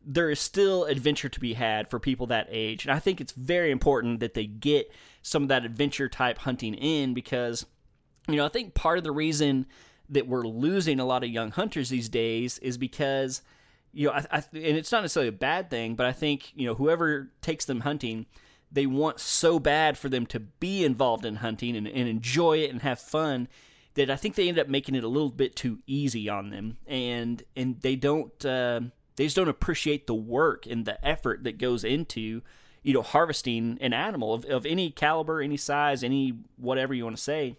there 0.09 0.29
is 0.29 0.39
still 0.39 0.85
adventure 0.85 1.27
to 1.27 1.39
be 1.39 1.53
had 1.53 1.89
for 1.89 1.99
people 1.99 2.27
that 2.27 2.47
age. 2.49 2.85
And 2.85 2.93
I 2.93 2.99
think 2.99 3.19
it's 3.19 3.33
very 3.33 3.71
important 3.71 4.21
that 4.21 4.33
they 4.33 4.45
get 4.45 4.89
some 5.21 5.43
of 5.43 5.49
that 5.49 5.65
adventure 5.65 6.07
type 6.07 6.37
hunting 6.39 6.73
in 6.73 7.13
because, 7.13 7.65
you 8.29 8.37
know, 8.37 8.45
I 8.45 8.49
think 8.49 8.73
part 8.73 8.97
of 8.97 9.03
the 9.03 9.11
reason 9.11 9.65
that 10.07 10.25
we're 10.25 10.47
losing 10.47 11.01
a 11.01 11.05
lot 11.05 11.25
of 11.25 11.29
young 11.29 11.51
hunters 11.51 11.89
these 11.89 12.07
days 12.07 12.57
is 12.59 12.77
because, 12.77 13.41
you 13.91 14.07
know, 14.07 14.13
I, 14.13 14.25
I, 14.31 14.37
and 14.53 14.77
it's 14.77 14.93
not 14.93 15.01
necessarily 15.01 15.27
a 15.27 15.33
bad 15.33 15.69
thing, 15.69 15.95
but 15.95 16.05
I 16.05 16.13
think, 16.13 16.53
you 16.55 16.65
know, 16.65 16.75
whoever 16.75 17.33
takes 17.41 17.65
them 17.65 17.81
hunting, 17.81 18.27
they 18.71 18.85
want 18.85 19.19
so 19.19 19.59
bad 19.59 19.97
for 19.97 20.07
them 20.07 20.25
to 20.27 20.39
be 20.39 20.85
involved 20.85 21.25
in 21.25 21.35
hunting 21.35 21.75
and, 21.75 21.85
and 21.85 22.07
enjoy 22.07 22.59
it 22.59 22.71
and 22.71 22.81
have 22.81 22.99
fun 22.99 23.49
that 23.95 24.09
I 24.09 24.15
think 24.15 24.35
they 24.35 24.47
end 24.47 24.59
up 24.59 24.69
making 24.69 24.95
it 24.95 25.03
a 25.03 25.07
little 25.09 25.31
bit 25.31 25.55
too 25.55 25.79
easy 25.87 26.29
on 26.29 26.51
them, 26.51 26.77
and 26.85 27.41
and 27.55 27.81
they 27.81 27.95
don't 27.95 28.45
uh, 28.45 28.81
they 29.17 29.25
just 29.25 29.35
don't 29.35 29.49
appreciate 29.49 30.07
the 30.07 30.15
work 30.15 30.65
and 30.65 30.85
the 30.85 31.05
effort 31.05 31.43
that 31.43 31.57
goes 31.57 31.83
into 31.83 32.41
you 32.83 32.93
know 32.93 33.01
harvesting 33.01 33.77
an 33.81 33.91
animal 33.91 34.33
of, 34.33 34.45
of 34.45 34.65
any 34.65 34.89
caliber 34.89 35.41
any 35.41 35.57
size 35.57 36.03
any 36.03 36.33
whatever 36.55 36.93
you 36.93 37.03
want 37.03 37.17
to 37.17 37.21
say. 37.21 37.57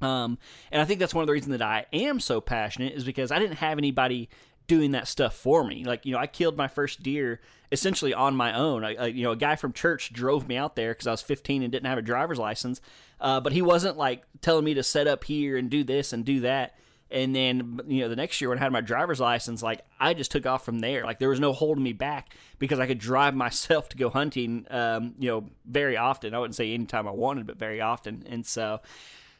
Um, 0.00 0.38
and 0.72 0.82
i 0.82 0.84
think 0.84 0.98
that's 1.00 1.14
one 1.14 1.22
of 1.22 1.26
the 1.26 1.32
reasons 1.32 1.56
that 1.56 1.62
i 1.62 1.86
am 1.92 2.18
so 2.18 2.40
passionate 2.40 2.94
is 2.94 3.04
because 3.04 3.30
i 3.30 3.38
didn't 3.38 3.58
have 3.58 3.78
anybody 3.78 4.28
doing 4.66 4.92
that 4.92 5.06
stuff 5.06 5.34
for 5.34 5.62
me. 5.62 5.84
Like 5.84 6.06
you 6.06 6.12
know 6.12 6.18
i 6.18 6.26
killed 6.26 6.56
my 6.56 6.68
first 6.68 7.02
deer 7.02 7.40
essentially 7.70 8.14
on 8.14 8.34
my 8.36 8.56
own. 8.56 8.84
I, 8.84 8.94
I, 8.94 9.06
you 9.06 9.22
know 9.22 9.32
a 9.32 9.36
guy 9.36 9.56
from 9.56 9.72
church 9.72 10.12
drove 10.12 10.48
me 10.48 10.56
out 10.56 10.76
there 10.76 10.92
because 10.92 11.06
i 11.06 11.10
was 11.10 11.22
15 11.22 11.62
and 11.62 11.72
didn't 11.72 11.86
have 11.86 11.98
a 11.98 12.02
driver's 12.02 12.38
license 12.38 12.80
uh, 13.20 13.40
but 13.40 13.52
he 13.52 13.62
wasn't 13.62 13.96
like 13.96 14.24
telling 14.40 14.64
me 14.64 14.74
to 14.74 14.82
set 14.82 15.06
up 15.06 15.24
here 15.24 15.56
and 15.56 15.70
do 15.70 15.84
this 15.84 16.12
and 16.12 16.24
do 16.24 16.40
that 16.40 16.76
And 17.14 17.34
then, 17.34 17.80
you 17.86 18.00
know, 18.00 18.08
the 18.08 18.16
next 18.16 18.40
year 18.40 18.50
when 18.50 18.58
I 18.58 18.62
had 18.62 18.72
my 18.72 18.80
driver's 18.80 19.20
license, 19.20 19.62
like 19.62 19.82
I 20.00 20.14
just 20.14 20.32
took 20.32 20.46
off 20.46 20.64
from 20.64 20.80
there. 20.80 21.04
Like 21.04 21.20
there 21.20 21.28
was 21.28 21.38
no 21.38 21.52
holding 21.52 21.84
me 21.84 21.92
back 21.92 22.34
because 22.58 22.80
I 22.80 22.88
could 22.88 22.98
drive 22.98 23.34
myself 23.46 23.88
to 23.90 23.96
go 23.96 24.10
hunting, 24.10 24.66
um, 24.68 25.14
you 25.18 25.30
know, 25.30 25.48
very 25.64 25.96
often. 25.96 26.34
I 26.34 26.38
wouldn't 26.40 26.56
say 26.56 26.74
anytime 26.74 27.06
I 27.06 27.12
wanted, 27.12 27.46
but 27.46 27.56
very 27.56 27.80
often. 27.80 28.24
And 28.28 28.44
so, 28.44 28.80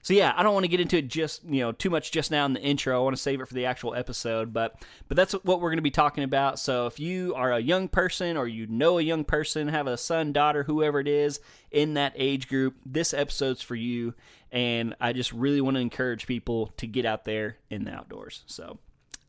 so 0.05 0.13
yeah, 0.13 0.35
I 0.37 0.43
don't 0.43 0.53
want 0.53 0.65
to 0.65 0.69
get 0.69 0.81
into 0.81 0.99
it 0.99 1.09
just 1.09 1.43
you 1.45 1.63
know 1.63 1.73
too 1.73 1.89
much 1.89 2.13
just 2.13 2.31
now 2.31 2.45
in 2.45 2.53
the 2.53 2.61
intro. 2.61 2.95
I 2.95 3.03
want 3.03 3.17
to 3.17 3.23
save 3.23 3.41
it 3.41 3.49
for 3.49 3.55
the 3.55 3.65
actual 3.65 3.95
episode, 3.95 4.53
but 4.53 4.77
but 5.09 5.17
that's 5.17 5.33
what 5.33 5.63
we're 5.63 5.71
going 5.71 5.79
to 5.79 5.83
be 5.83 5.91
talking 5.91 6.25
about. 6.25 6.59
So 6.59 6.87
if 6.87 7.01
you 7.01 7.35
are 7.35 7.51
a 7.51 7.59
young 7.59 7.89
person 7.89 8.37
or 8.37 8.47
you 8.47 8.67
know 8.67 8.99
a 8.99 9.03
young 9.03 9.25
person, 9.25 9.69
have 9.69 9.87
a 9.87 9.97
son, 9.97 10.35
daughter, 10.35 10.65
whoever 10.65 11.01
it 11.01 11.09
is 11.09 11.41
in 11.71 11.95
that 11.95 12.13
age 12.17 12.49
group, 12.49 12.77
this 12.85 13.15
episode's 13.15 13.63
for 13.63 13.77
you. 13.77 14.13
And 14.53 14.95
I 15.01 15.15
just 15.15 15.33
really 15.33 15.63
want 15.63 15.77
to 15.77 15.81
encourage 15.81 16.27
people 16.27 16.67
to 16.77 16.87
get 16.87 17.07
out 17.07 17.25
there 17.25 17.57
in 17.71 17.85
the 17.85 17.93
outdoors. 17.93 18.43
So 18.45 18.79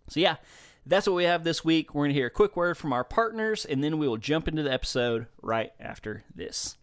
so 0.10 0.20
yeah, 0.20 0.36
that's 0.86 1.08
what 1.08 1.16
we 1.16 1.24
have 1.24 1.46
this 1.46 1.64
week. 1.64 1.96
We're 1.96 2.02
going 2.04 2.10
to 2.10 2.20
hear 2.20 2.28
a 2.28 2.32
quick 2.32 2.58
word 2.58 2.78
from 2.78 2.92
our 2.92 3.06
partners, 3.06 3.64
and 3.64 3.82
then 3.82 3.98
we 3.98 4.10
will 4.10 4.18
jump 4.18 4.50
into 4.50 4.62
the 4.62 4.74
episode 4.74 5.28
right 5.42 5.72
after 5.80 6.26
this. 6.36 6.76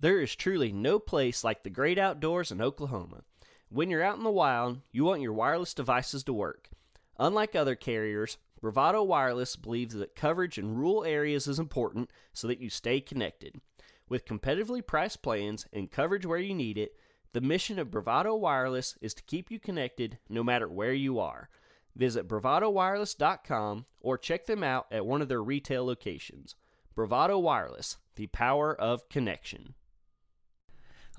There 0.00 0.20
is 0.20 0.36
truly 0.36 0.70
no 0.70 1.00
place 1.00 1.42
like 1.42 1.64
the 1.64 1.70
great 1.70 1.98
outdoors 1.98 2.52
in 2.52 2.60
Oklahoma. 2.60 3.22
When 3.68 3.90
you're 3.90 4.02
out 4.02 4.16
in 4.16 4.22
the 4.22 4.30
wild, 4.30 4.80
you 4.92 5.04
want 5.04 5.22
your 5.22 5.32
wireless 5.32 5.74
devices 5.74 6.22
to 6.24 6.32
work. 6.32 6.70
Unlike 7.18 7.56
other 7.56 7.74
carriers, 7.74 8.38
Bravado 8.60 9.02
Wireless 9.02 9.56
believes 9.56 9.94
that 9.94 10.14
coverage 10.14 10.56
in 10.56 10.76
rural 10.76 11.04
areas 11.04 11.48
is 11.48 11.58
important 11.58 12.10
so 12.32 12.46
that 12.46 12.60
you 12.60 12.70
stay 12.70 13.00
connected. 13.00 13.60
With 14.08 14.24
competitively 14.24 14.86
priced 14.86 15.20
plans 15.20 15.66
and 15.72 15.90
coverage 15.90 16.24
where 16.24 16.38
you 16.38 16.54
need 16.54 16.78
it, 16.78 16.94
the 17.32 17.40
mission 17.40 17.80
of 17.80 17.90
Bravado 17.90 18.36
Wireless 18.36 18.96
is 19.00 19.14
to 19.14 19.22
keep 19.24 19.50
you 19.50 19.58
connected 19.58 20.18
no 20.28 20.44
matter 20.44 20.68
where 20.68 20.94
you 20.94 21.18
are. 21.18 21.48
Visit 21.96 22.28
bravadowireless.com 22.28 23.84
or 24.00 24.16
check 24.16 24.46
them 24.46 24.62
out 24.62 24.86
at 24.92 25.04
one 25.04 25.22
of 25.22 25.28
their 25.28 25.42
retail 25.42 25.84
locations. 25.84 26.54
Bravado 26.94 27.38
Wireless, 27.38 27.96
the 28.14 28.28
power 28.28 28.72
of 28.74 29.08
connection. 29.08 29.74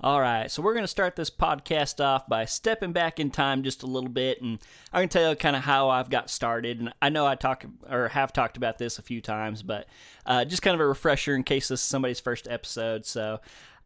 All 0.02 0.18
right, 0.18 0.50
so 0.50 0.62
we're 0.62 0.72
going 0.72 0.84
to 0.84 0.88
start 0.88 1.14
this 1.14 1.28
podcast 1.28 2.02
off 2.02 2.26
by 2.26 2.46
stepping 2.46 2.92
back 2.92 3.20
in 3.20 3.30
time 3.30 3.62
just 3.62 3.82
a 3.82 3.86
little 3.86 4.08
bit, 4.08 4.40
and 4.40 4.58
I'm 4.94 5.00
going 5.00 5.08
to 5.10 5.18
tell 5.18 5.28
you 5.28 5.36
kind 5.36 5.54
of 5.54 5.64
how 5.64 5.90
I've 5.90 6.08
got 6.08 6.30
started. 6.30 6.80
And 6.80 6.94
I 7.02 7.10
know 7.10 7.26
I 7.26 7.34
talk 7.34 7.66
or 7.86 8.08
have 8.08 8.32
talked 8.32 8.56
about 8.56 8.78
this 8.78 8.98
a 8.98 9.02
few 9.02 9.20
times, 9.20 9.62
but 9.62 9.86
uh, 10.24 10.46
just 10.46 10.62
kind 10.62 10.74
of 10.74 10.80
a 10.80 10.86
refresher 10.86 11.34
in 11.34 11.42
case 11.42 11.68
this 11.68 11.82
is 11.82 11.86
somebody's 11.86 12.18
first 12.18 12.48
episode. 12.48 13.04
So, 13.04 13.40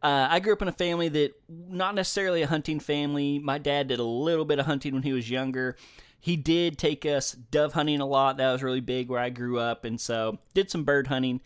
uh, 0.04 0.28
I 0.30 0.38
grew 0.38 0.52
up 0.52 0.62
in 0.62 0.68
a 0.68 0.72
family 0.72 1.08
that 1.08 1.32
not 1.48 1.96
necessarily 1.96 2.42
a 2.42 2.46
hunting 2.46 2.78
family. 2.78 3.40
My 3.40 3.58
dad 3.58 3.88
did 3.88 3.98
a 3.98 4.04
little 4.04 4.44
bit 4.44 4.60
of 4.60 4.66
hunting 4.66 4.94
when 4.94 5.02
he 5.02 5.12
was 5.12 5.28
younger. 5.28 5.76
He 6.20 6.36
did 6.36 6.78
take 6.78 7.04
us 7.04 7.32
dove 7.32 7.72
hunting 7.72 8.00
a 8.00 8.06
lot. 8.06 8.36
That 8.36 8.52
was 8.52 8.62
really 8.62 8.80
big 8.80 9.08
where 9.08 9.18
I 9.18 9.30
grew 9.30 9.58
up, 9.58 9.84
and 9.84 10.00
so 10.00 10.38
did 10.54 10.70
some 10.70 10.84
bird 10.84 11.08
hunting. 11.08 11.40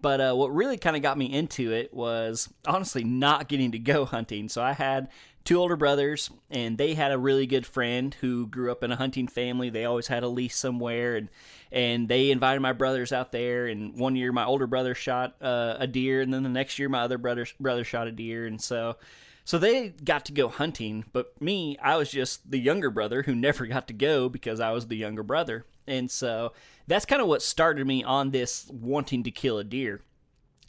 But 0.00 0.20
uh, 0.20 0.34
what 0.34 0.54
really 0.54 0.76
kind 0.76 0.96
of 0.96 1.02
got 1.02 1.18
me 1.18 1.26
into 1.26 1.72
it 1.72 1.92
was 1.92 2.48
honestly 2.66 3.02
not 3.04 3.48
getting 3.48 3.72
to 3.72 3.78
go 3.78 4.04
hunting. 4.06 4.48
So 4.48 4.62
I 4.62 4.72
had 4.72 5.08
two 5.44 5.58
older 5.58 5.76
brothers, 5.76 6.30
and 6.50 6.76
they 6.76 6.94
had 6.94 7.10
a 7.10 7.18
really 7.18 7.46
good 7.46 7.64
friend 7.64 8.14
who 8.20 8.46
grew 8.46 8.70
up 8.70 8.84
in 8.84 8.92
a 8.92 8.96
hunting 8.96 9.26
family. 9.26 9.70
They 9.70 9.86
always 9.86 10.06
had 10.06 10.22
a 10.22 10.28
lease 10.28 10.56
somewhere, 10.56 11.16
and 11.16 11.28
and 11.72 12.08
they 12.08 12.30
invited 12.30 12.60
my 12.60 12.72
brothers 12.72 13.12
out 13.12 13.32
there. 13.32 13.66
And 13.66 13.98
one 13.98 14.14
year, 14.14 14.30
my 14.30 14.44
older 14.44 14.66
brother 14.66 14.94
shot 14.94 15.36
uh, 15.40 15.76
a 15.78 15.86
deer, 15.86 16.20
and 16.20 16.32
then 16.32 16.42
the 16.42 16.48
next 16.48 16.78
year, 16.78 16.88
my 16.88 17.00
other 17.00 17.18
brother 17.18 17.46
brother 17.58 17.84
shot 17.84 18.06
a 18.06 18.12
deer, 18.12 18.46
and 18.46 18.60
so. 18.60 18.96
So 19.48 19.56
they 19.56 19.88
got 20.04 20.26
to 20.26 20.32
go 20.32 20.48
hunting, 20.48 21.06
but 21.14 21.40
me, 21.40 21.78
I 21.82 21.96
was 21.96 22.10
just 22.10 22.50
the 22.50 22.58
younger 22.58 22.90
brother 22.90 23.22
who 23.22 23.34
never 23.34 23.64
got 23.66 23.88
to 23.88 23.94
go 23.94 24.28
because 24.28 24.60
I 24.60 24.72
was 24.72 24.88
the 24.88 24.96
younger 24.96 25.22
brother. 25.22 25.64
And 25.86 26.10
so 26.10 26.52
that's 26.86 27.06
kind 27.06 27.22
of 27.22 27.28
what 27.28 27.40
started 27.40 27.86
me 27.86 28.04
on 28.04 28.30
this 28.30 28.68
wanting 28.68 29.22
to 29.22 29.30
kill 29.30 29.56
a 29.56 29.64
deer. 29.64 30.02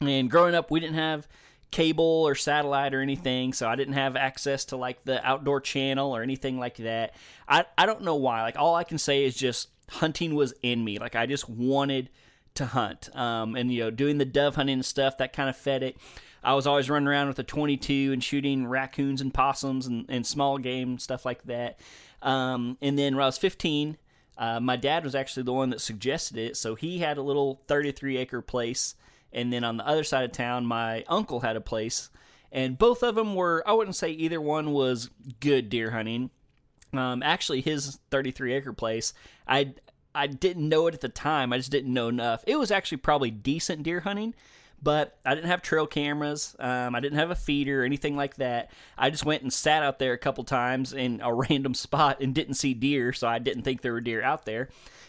And 0.00 0.30
growing 0.30 0.54
up, 0.54 0.70
we 0.70 0.80
didn't 0.80 0.94
have 0.94 1.28
cable 1.70 2.24
or 2.26 2.34
satellite 2.34 2.94
or 2.94 3.02
anything, 3.02 3.52
so 3.52 3.68
I 3.68 3.76
didn't 3.76 3.92
have 3.92 4.16
access 4.16 4.64
to 4.66 4.78
like 4.78 5.04
the 5.04 5.22
outdoor 5.28 5.60
channel 5.60 6.16
or 6.16 6.22
anything 6.22 6.58
like 6.58 6.78
that. 6.78 7.14
I 7.46 7.66
I 7.76 7.84
don't 7.84 8.00
know 8.00 8.16
why. 8.16 8.40
Like 8.40 8.56
all 8.56 8.76
I 8.76 8.84
can 8.84 8.96
say 8.96 9.26
is 9.26 9.36
just 9.36 9.68
hunting 9.90 10.34
was 10.34 10.54
in 10.62 10.82
me. 10.82 10.98
Like 10.98 11.14
I 11.14 11.26
just 11.26 11.50
wanted 11.50 12.08
to 12.54 12.64
hunt. 12.64 13.14
Um, 13.14 13.56
and 13.56 13.70
you 13.70 13.80
know, 13.80 13.90
doing 13.90 14.16
the 14.16 14.24
dove 14.24 14.54
hunting 14.54 14.72
and 14.72 14.86
stuff 14.86 15.18
that 15.18 15.34
kind 15.34 15.50
of 15.50 15.56
fed 15.58 15.82
it. 15.82 15.98
I 16.42 16.54
was 16.54 16.66
always 16.66 16.88
running 16.88 17.08
around 17.08 17.28
with 17.28 17.38
a 17.38 17.44
22 17.44 18.10
and 18.12 18.22
shooting 18.24 18.66
raccoons 18.66 19.20
and 19.20 19.32
possums 19.32 19.86
and, 19.86 20.06
and 20.08 20.26
small 20.26 20.58
game 20.58 20.98
stuff 20.98 21.24
like 21.24 21.42
that. 21.44 21.78
Um, 22.22 22.78
and 22.80 22.98
then 22.98 23.14
when 23.14 23.22
I 23.22 23.26
was 23.26 23.38
15, 23.38 23.96
uh, 24.38 24.60
my 24.60 24.76
dad 24.76 25.04
was 25.04 25.14
actually 25.14 25.42
the 25.42 25.52
one 25.52 25.70
that 25.70 25.80
suggested 25.80 26.38
it. 26.38 26.56
So 26.56 26.74
he 26.74 26.98
had 26.98 27.18
a 27.18 27.22
little 27.22 27.60
33 27.68 28.16
acre 28.16 28.40
place. 28.40 28.94
And 29.32 29.52
then 29.52 29.64
on 29.64 29.76
the 29.76 29.86
other 29.86 30.02
side 30.02 30.24
of 30.24 30.32
town, 30.32 30.66
my 30.66 31.04
uncle 31.08 31.40
had 31.40 31.56
a 31.56 31.60
place. 31.60 32.10
And 32.50 32.78
both 32.78 33.02
of 33.02 33.14
them 33.14 33.34
were, 33.34 33.62
I 33.66 33.74
wouldn't 33.74 33.96
say 33.96 34.10
either 34.10 34.40
one 34.40 34.72
was 34.72 35.10
good 35.40 35.68
deer 35.68 35.90
hunting. 35.90 36.30
Um, 36.92 37.22
actually, 37.22 37.60
his 37.60 38.00
33 38.10 38.54
acre 38.54 38.72
place, 38.72 39.12
I, 39.46 39.74
I 40.14 40.26
didn't 40.26 40.68
know 40.68 40.88
it 40.88 40.94
at 40.94 41.00
the 41.00 41.08
time. 41.08 41.52
I 41.52 41.58
just 41.58 41.70
didn't 41.70 41.92
know 41.92 42.08
enough. 42.08 42.42
It 42.46 42.56
was 42.56 42.72
actually 42.72 42.98
probably 42.98 43.30
decent 43.30 43.84
deer 43.84 44.00
hunting 44.00 44.34
but 44.82 45.18
I 45.24 45.34
didn't 45.34 45.48
have 45.48 45.62
trail 45.62 45.86
cameras. 45.86 46.56
Um, 46.58 46.94
I 46.94 47.00
didn't 47.00 47.18
have 47.18 47.30
a 47.30 47.34
feeder 47.34 47.82
or 47.82 47.84
anything 47.84 48.16
like 48.16 48.36
that. 48.36 48.70
I 48.96 49.10
just 49.10 49.24
went 49.24 49.42
and 49.42 49.52
sat 49.52 49.82
out 49.82 49.98
there 49.98 50.12
a 50.12 50.18
couple 50.18 50.44
times 50.44 50.92
in 50.92 51.20
a 51.22 51.32
random 51.50 51.74
spot 51.74 52.20
and 52.20 52.34
didn't 52.34 52.54
see 52.54 52.74
deer, 52.74 53.12
so 53.12 53.28
I 53.28 53.38
didn't 53.38 53.62
think 53.62 53.82
there 53.82 53.92
were 53.92 54.00
deer 54.00 54.22
out 54.22 54.46
there. 54.46 54.68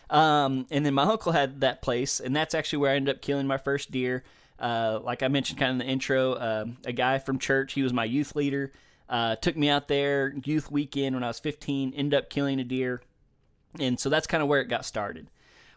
Um, 0.10 0.68
and 0.70 0.86
then 0.86 0.94
my 0.94 1.04
uncle 1.04 1.32
had 1.32 1.62
that 1.62 1.82
place, 1.82 2.20
and 2.20 2.36
that's 2.36 2.54
actually 2.54 2.80
where 2.80 2.92
I 2.92 2.96
ended 2.96 3.16
up 3.16 3.22
killing 3.22 3.48
my 3.48 3.58
first 3.58 3.92
deer. 3.92 4.24
Uh, 4.60 5.00
like 5.01 5.24
I 5.24 5.28
mentioned 5.30 5.58
kind 5.58 5.70
of 5.70 5.80
in 5.80 5.88
the 5.88 5.92
intro, 5.92 6.34
uh, 6.34 6.66
a 6.86 6.92
guy 6.92 7.18
from 7.18 7.40
church, 7.40 7.74
he 7.74 7.82
was 7.82 7.94
my 7.94 8.06
youth 8.06 8.36
leader, 8.36 8.72
uh, 9.10 9.36
took 9.38 9.56
me 9.56 9.70
out 9.70 9.88
there 9.88 10.34
youth 10.44 10.70
weekend 10.70 11.16
when 11.16 11.24
I 11.24 11.28
was 11.28 11.40
15, 11.40 11.94
ended 11.96 12.18
up 12.18 12.30
killing 12.30 12.60
a 12.60 12.63
deer. 12.63 13.01
And 13.80 14.00
so 14.00 14.10
that's 14.10 14.28
kind 14.28 14.44
of 14.44 14.50
where 14.50 14.62
it 14.62 14.68
got 14.68 14.86
started. 14.86 15.28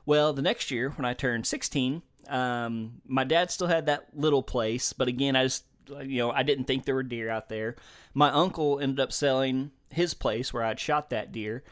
Well, 0.04 0.32
the 0.32 0.42
next 0.42 0.70
year 0.70 0.90
when 0.90 1.04
I 1.04 1.14
turned 1.14 1.46
16, 1.46 2.02
um, 2.28 3.00
my 3.06 3.24
dad 3.24 3.50
still 3.50 3.66
had 3.66 3.86
that 3.86 4.06
little 4.14 4.42
place, 4.42 4.92
but 4.92 5.08
again, 5.08 5.36
I 5.36 5.44
just 5.44 5.64
you 6.02 6.18
know 6.18 6.30
I 6.30 6.42
didn't 6.42 6.64
think 6.64 6.84
there 6.84 6.94
were 6.94 7.02
deer 7.02 7.30
out 7.30 7.48
there. 7.48 7.76
My 8.14 8.30
uncle 8.30 8.80
ended 8.80 9.00
up 9.00 9.12
selling 9.12 9.70
his 9.90 10.14
place 10.14 10.52
where 10.52 10.62
I'd 10.62 10.80
shot 10.80 11.10
that 11.10 11.32
deer, 11.32 11.62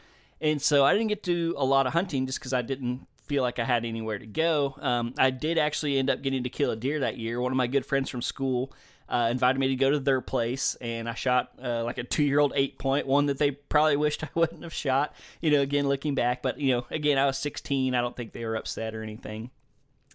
and 0.41 0.61
so 0.61 0.85
I 0.85 0.93
didn't 0.93 1.07
get 1.07 1.23
to 1.23 1.31
do 1.33 1.55
a 1.57 1.65
lot 1.65 1.87
of 1.87 1.93
hunting 1.93 2.25
just 2.25 2.39
because 2.39 2.53
I 2.53 2.61
didn't 2.61 3.07
feel 3.25 3.41
like 3.41 3.59
I 3.59 3.63
had 3.63 3.85
anywhere 3.85 4.19
to 4.19 4.25
go. 4.25 4.75
Um, 4.79 5.13
I 5.17 5.31
did 5.31 5.57
actually 5.57 5.97
end 5.97 6.09
up 6.09 6.21
getting 6.21 6.43
to 6.43 6.49
kill 6.49 6.71
a 6.71 6.75
deer 6.75 6.99
that 6.99 7.17
year. 7.17 7.39
One 7.39 7.51
of 7.51 7.57
my 7.57 7.67
good 7.67 7.85
friends 7.85 8.09
from 8.09 8.21
school 8.21 8.73
uh, 9.07 9.29
invited 9.31 9.59
me 9.59 9.69
to 9.69 9.75
go 9.75 9.91
to 9.91 9.99
their 9.99 10.21
place, 10.21 10.75
and 10.81 11.09
I 11.09 11.13
shot 11.13 11.51
uh, 11.61 11.83
like 11.83 11.97
a 11.97 12.03
two-year-old 12.03 12.53
eight 12.55 12.77
point, 12.77 13.07
one 13.07 13.27
that 13.27 13.37
they 13.37 13.51
probably 13.51 13.95
wished 13.97 14.23
I 14.23 14.29
wouldn't 14.33 14.63
have 14.63 14.73
shot. 14.73 15.15
You 15.41 15.51
know, 15.51 15.61
again 15.61 15.87
looking 15.87 16.15
back, 16.15 16.41
but 16.41 16.59
you 16.59 16.73
know, 16.75 16.85
again 16.89 17.17
I 17.17 17.25
was 17.25 17.37
16. 17.37 17.95
I 17.95 18.01
don't 18.01 18.15
think 18.15 18.33
they 18.33 18.45
were 18.45 18.55
upset 18.55 18.95
or 18.95 19.03
anything. 19.03 19.51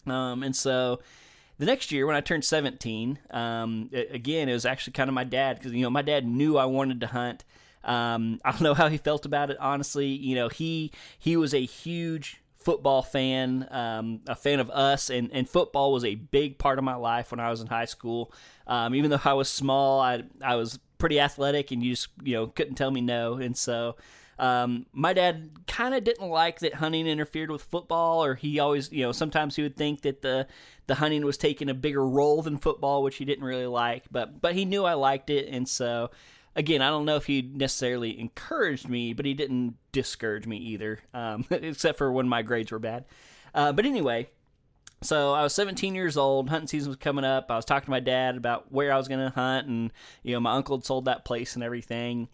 Um, 0.07 0.43
and 0.43 0.55
so 0.55 1.01
the 1.59 1.67
next 1.67 1.91
year 1.91 2.07
when 2.07 2.17
I 2.17 2.21
turned 2.21 2.45
17, 2.45 3.19
um, 3.31 3.91
again, 3.93 4.49
it 4.49 4.53
was 4.53 4.65
actually 4.65 4.93
kind 4.93 5.09
of 5.09 5.15
my 5.15 5.25
dad 5.25 5.59
because, 5.59 5.73
you 5.73 5.83
know, 5.83 5.91
my 5.91 6.03
dad 6.03 6.27
knew 6.27 6.57
I 6.57 6.67
wanted 6.67 7.01
to 7.01 7.09
hunt. 7.09 7.45
Um, 7.85 8.41
I 8.45 8.53
don't 8.53 8.63
know 8.63 8.75
how 8.75 8.89
he 8.89 8.97
felt 8.97 9.27
about 9.27 9.51
it, 9.51 9.59
honestly. 9.61 10.07
You 10.07 10.37
know, 10.37 10.49
he, 10.49 10.93
he 11.19 11.37
was 11.37 11.53
a 11.55 11.65
huge 11.65 12.41
football 12.59 13.03
fan, 13.03 13.67
um, 13.71 14.21
a 14.27 14.35
fan 14.35 14.61
of 14.61 14.71
us, 14.71 15.11
and, 15.11 15.31
and 15.33 15.49
football 15.49 15.93
was 15.93 16.05
a 16.05 16.15
big 16.15 16.59
part 16.59 16.79
of 16.79 16.85
my 16.85 16.97
life 16.97 17.31
when 17.31 17.41
I 17.41 17.51
was 17.51 17.61
in 17.61 17.67
high 17.67 17.87
school. 17.87 18.33
Um, 18.67 18.95
even 18.95 19.11
though 19.11 19.21
I 19.25 19.33
was 19.33 19.49
small, 19.49 20.01
I, 20.01 20.25
I 20.43 20.57
was 20.57 20.79
pretty 20.99 21.19
athletic 21.19 21.71
and 21.71 21.83
you 21.83 21.93
just, 21.93 22.09
you 22.23 22.35
know, 22.35 22.47
couldn't 22.49 22.75
tell 22.75 22.91
me 22.91 23.01
no. 23.01 23.35
And 23.35 23.57
so, 23.57 23.97
um, 24.39 24.87
my 24.93 25.13
dad 25.13 25.51
kind 25.67 25.95
of 25.95 26.05
didn't 26.05 26.29
like 26.29 26.61
that 26.61 26.75
hunting 26.75 27.07
interfered 27.07 27.51
with 27.51 27.63
football, 27.63 28.25
or 28.25 28.37
he 28.37 28.59
always, 28.61 28.93
you 28.93 29.03
know, 29.03 29.13
sometimes 29.13 29.57
he 29.57 29.63
would 29.63 29.77
think 29.77 30.03
that 30.03 30.23
the 30.23 30.47
the 30.87 30.97
hunting 30.97 31.25
was 31.25 31.37
taking 31.37 31.69
a 31.69 31.75
bigger 31.75 32.07
role 32.07 32.41
than 32.43 32.57
football, 32.57 33.03
which 33.03 33.17
he 33.17 33.25
didn't 33.25 33.45
really 33.45 33.67
like. 33.67 34.05
But 34.11 34.41
but 34.41 34.55
he 34.55 34.65
knew 34.65 34.85
I 34.85 34.95
liked 34.95 35.29
it, 35.31 35.49
and 35.49 35.69
so 35.69 36.11
again, 36.55 36.83
I 36.83 36.89
don't 36.89 37.05
know 37.05 37.17
if 37.17 37.27
he 37.27 37.43
necessarily 37.43 38.19
encouraged 38.19 38.89
me, 38.89 39.13
but 39.13 39.27
he 39.27 39.35
didn't 39.35 39.77
discourage 39.93 40.47
me 40.47 40.57
either, 40.59 41.01
um, 41.15 41.45
except 41.51 41.99
for 41.99 42.13
when 42.13 42.29
my 42.29 42.43
grades 42.43 42.71
were 42.71 42.79
bad. 42.79 43.07
Uh, 43.55 43.73
but 43.73 43.87
anyway, 43.87 44.29
so 45.03 45.33
I 45.33 45.43
was 45.43 45.55
17 45.55 45.95
years 45.95 46.17
old. 46.17 46.49
Hunting 46.49 46.69
season 46.69 46.91
was 46.91 46.97
coming 46.97 47.25
up. 47.25 47.47
I 47.51 47.57
was 47.57 47.65
talking 47.65 47.87
to 47.87 47.91
my 47.91 48.01
dad 48.01 48.37
about 48.37 48.71
where 48.71 48.93
I 48.93 48.97
was 48.97 49.09
going 49.09 49.21
to 49.21 49.35
hunt, 49.35 49.67
and 49.67 49.93
you 50.23 50.35
know, 50.35 50.41
my 50.41 50.53
uncle 50.53 50.77
had 50.77 50.85
sold 50.85 51.07
that 51.07 51.25
place 51.25 51.55
and 51.55 51.65
everything 51.65 52.29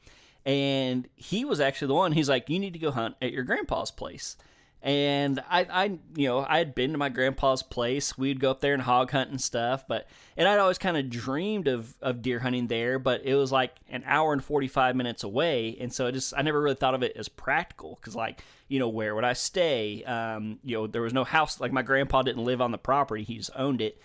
and 0.45 1.09
he 1.15 1.45
was 1.45 1.61
actually 1.61 1.89
the 1.89 1.95
one. 1.95 2.13
He's 2.13 2.29
like, 2.29 2.51
"You 2.51 2.59
need 2.59 2.73
to 2.75 2.79
go 2.79 2.91
hunt 2.91 3.17
at 3.23 3.33
your 3.33 3.45
grandpa's 3.45 3.91
place." 3.91 4.37
And 4.85 5.41
I, 5.49 5.67
I, 5.71 5.85
you 6.15 6.29
know, 6.29 6.45
I 6.47 6.59
had 6.59 6.75
been 6.75 6.93
to 6.93 6.99
my 6.99 7.09
grandpa's 7.09 7.63
place. 7.63 8.19
We'd 8.19 8.39
go 8.39 8.51
up 8.51 8.61
there 8.61 8.75
and 8.75 8.83
hog 8.83 9.13
hunt 9.13 9.31
and 9.31 9.41
stuff. 9.41 9.89
But 9.89 10.07
and 10.37 10.47
I'd 10.47 10.59
always 10.59 10.77
kind 10.77 10.99
of 10.99 11.09
dreamed 11.09 11.69
of 11.69 11.95
of 12.03 12.21
deer 12.21 12.39
hunting 12.39 12.67
there, 12.67 12.99
but 12.99 13.23
it 13.25 13.35
was 13.35 13.51
like 13.51 13.75
an 13.89 14.03
hour 14.05 14.35
and 14.35 14.45
forty 14.45 14.69
five 14.69 14.95
minutes 14.95 15.25
away, 15.25 15.79
and 15.81 15.91
so 15.91 16.07
I 16.07 16.11
just 16.11 16.35
I 16.37 16.43
never 16.43 16.61
really 16.61 16.77
thought 16.77 16.95
of 16.95 17.03
it 17.03 17.17
as 17.17 17.29
practical 17.29 17.99
because 17.99 18.15
like 18.15 18.45
you 18.69 18.79
know 18.79 18.91
where 18.91 19.15
would 19.15 19.25
I 19.25 19.33
stay? 19.33 20.05
Um, 20.05 20.59
you 20.63 20.77
know, 20.77 20.87
there 20.87 21.03
was 21.03 21.15
no 21.15 21.25
house. 21.25 21.61
Like 21.61 21.73
my 21.73 21.83
grandpa 21.83 22.21
didn't 22.21 22.45
live 22.45 22.61
on 22.61 22.71
the 22.71 22.79
property; 22.79 23.25
he 23.25 23.39
just 23.39 23.53
owned 23.57 23.81
it. 23.81 23.99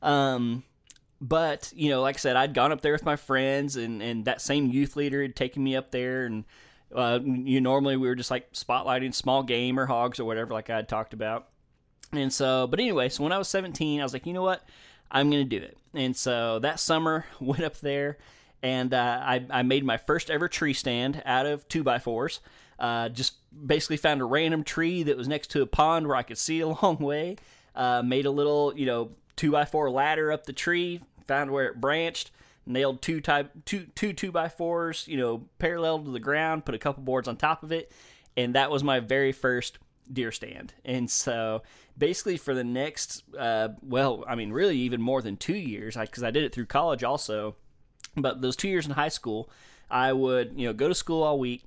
Um, 0.00 0.64
but 1.22 1.72
you 1.76 1.88
know, 1.88 2.02
like 2.02 2.16
I 2.16 2.18
said, 2.18 2.34
I'd 2.34 2.52
gone 2.52 2.72
up 2.72 2.80
there 2.80 2.92
with 2.92 3.04
my 3.04 3.16
friends, 3.16 3.76
and 3.76 4.02
and 4.02 4.24
that 4.24 4.42
same 4.42 4.66
youth 4.66 4.96
leader 4.96 5.22
had 5.22 5.36
taken 5.36 5.62
me 5.62 5.76
up 5.76 5.92
there 5.92 6.26
and 6.26 6.44
uh, 6.94 7.20
you 7.24 7.60
normally 7.60 7.96
we 7.96 8.08
were 8.08 8.16
just 8.16 8.30
like 8.30 8.52
spotlighting 8.52 9.14
small 9.14 9.42
game 9.42 9.78
or 9.78 9.86
hogs 9.86 10.20
or 10.20 10.24
whatever, 10.24 10.52
like 10.52 10.68
I 10.68 10.76
had 10.76 10.88
talked 10.88 11.14
about. 11.14 11.48
And 12.12 12.32
so, 12.32 12.66
but 12.66 12.80
anyway, 12.80 13.08
so 13.08 13.22
when 13.22 13.32
I 13.32 13.38
was 13.38 13.48
17, 13.48 14.00
I 14.00 14.02
was 14.02 14.12
like, 14.12 14.26
you 14.26 14.32
know 14.32 14.42
what, 14.42 14.66
I'm 15.10 15.30
gonna 15.30 15.44
do 15.44 15.58
it. 15.58 15.78
And 15.94 16.16
so 16.16 16.58
that 16.58 16.80
summer, 16.80 17.24
went 17.40 17.62
up 17.62 17.78
there, 17.78 18.18
and 18.62 18.92
uh, 18.92 19.20
I 19.22 19.46
I 19.48 19.62
made 19.62 19.84
my 19.84 19.96
first 19.96 20.28
ever 20.28 20.48
tree 20.48 20.74
stand 20.74 21.22
out 21.24 21.46
of 21.46 21.66
two 21.68 21.84
by 21.84 22.00
fours. 22.00 22.40
Uh, 22.78 23.08
just 23.08 23.34
basically 23.66 23.96
found 23.96 24.20
a 24.20 24.24
random 24.24 24.64
tree 24.64 25.04
that 25.04 25.16
was 25.16 25.28
next 25.28 25.52
to 25.52 25.62
a 25.62 25.66
pond 25.66 26.08
where 26.08 26.16
I 26.16 26.24
could 26.24 26.38
see 26.38 26.60
a 26.60 26.66
long 26.82 26.96
way. 26.98 27.36
Uh, 27.76 28.02
made 28.02 28.26
a 28.26 28.30
little, 28.30 28.76
you 28.76 28.84
know, 28.84 29.12
two 29.36 29.52
by 29.52 29.64
four 29.64 29.88
ladder 29.88 30.30
up 30.30 30.44
the 30.44 30.52
tree. 30.52 31.00
Found 31.26 31.50
where 31.50 31.66
it 31.66 31.80
branched 31.80 32.30
nailed 32.66 33.02
two 33.02 33.20
type 33.20 33.50
two 33.64 33.86
two 33.94 34.12
two 34.12 34.32
by 34.32 34.48
fours, 34.48 35.06
you 35.08 35.16
know, 35.16 35.44
parallel 35.58 36.00
to 36.00 36.10
the 36.10 36.20
ground, 36.20 36.64
put 36.64 36.74
a 36.74 36.78
couple 36.78 37.02
boards 37.02 37.28
on 37.28 37.36
top 37.36 37.62
of 37.62 37.72
it, 37.72 37.92
and 38.36 38.54
that 38.54 38.70
was 38.70 38.84
my 38.84 39.00
very 39.00 39.32
first 39.32 39.78
deer 40.12 40.32
stand. 40.32 40.74
And 40.84 41.10
so 41.10 41.62
basically 41.96 42.36
for 42.36 42.54
the 42.54 42.64
next, 42.64 43.24
uh, 43.36 43.70
well, 43.82 44.24
I 44.26 44.34
mean, 44.34 44.52
really 44.52 44.78
even 44.78 45.00
more 45.00 45.22
than 45.22 45.36
two 45.36 45.56
years, 45.56 45.96
because 45.96 46.22
I, 46.22 46.28
I 46.28 46.30
did 46.30 46.44
it 46.44 46.52
through 46.52 46.66
college 46.66 47.04
also. 47.04 47.56
But 48.16 48.42
those 48.42 48.56
two 48.56 48.68
years 48.68 48.86
in 48.86 48.92
high 48.92 49.08
school, 49.08 49.48
I 49.90 50.12
would 50.12 50.54
you 50.56 50.66
know 50.66 50.72
go 50.72 50.88
to 50.88 50.94
school 50.94 51.22
all 51.22 51.38
week. 51.38 51.64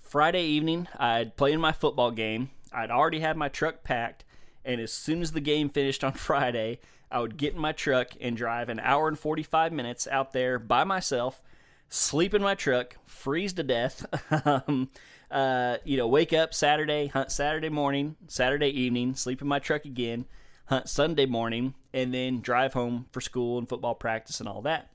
Friday 0.00 0.44
evening, 0.44 0.88
I'd 0.98 1.36
play 1.36 1.52
in 1.52 1.60
my 1.60 1.72
football 1.72 2.10
game. 2.10 2.50
I'd 2.72 2.90
already 2.90 3.20
had 3.20 3.36
my 3.36 3.48
truck 3.48 3.84
packed, 3.84 4.24
and 4.64 4.80
as 4.80 4.92
soon 4.92 5.22
as 5.22 5.32
the 5.32 5.40
game 5.40 5.68
finished 5.68 6.04
on 6.04 6.12
Friday, 6.14 6.80
I 7.10 7.20
would 7.20 7.36
get 7.36 7.54
in 7.54 7.60
my 7.60 7.72
truck 7.72 8.08
and 8.20 8.36
drive 8.36 8.68
an 8.68 8.80
hour 8.80 9.08
and 9.08 9.18
45 9.18 9.72
minutes 9.72 10.06
out 10.06 10.32
there 10.32 10.58
by 10.58 10.84
myself, 10.84 11.42
sleep 11.88 12.34
in 12.34 12.42
my 12.42 12.54
truck, 12.54 12.96
freeze 13.06 13.52
to 13.54 13.62
death. 13.62 14.06
um, 14.46 14.90
uh, 15.30 15.78
you 15.84 15.96
know, 15.96 16.06
wake 16.06 16.32
up 16.32 16.54
Saturday, 16.54 17.06
hunt 17.08 17.30
Saturday 17.30 17.68
morning, 17.68 18.16
Saturday 18.28 18.68
evening, 18.68 19.14
sleep 19.14 19.42
in 19.42 19.48
my 19.48 19.58
truck 19.58 19.84
again, 19.84 20.26
hunt 20.66 20.88
Sunday 20.88 21.26
morning, 21.26 21.74
and 21.92 22.12
then 22.12 22.40
drive 22.40 22.72
home 22.72 23.06
for 23.12 23.20
school 23.20 23.58
and 23.58 23.68
football 23.68 23.94
practice 23.94 24.40
and 24.40 24.48
all 24.48 24.62
that. 24.62 24.90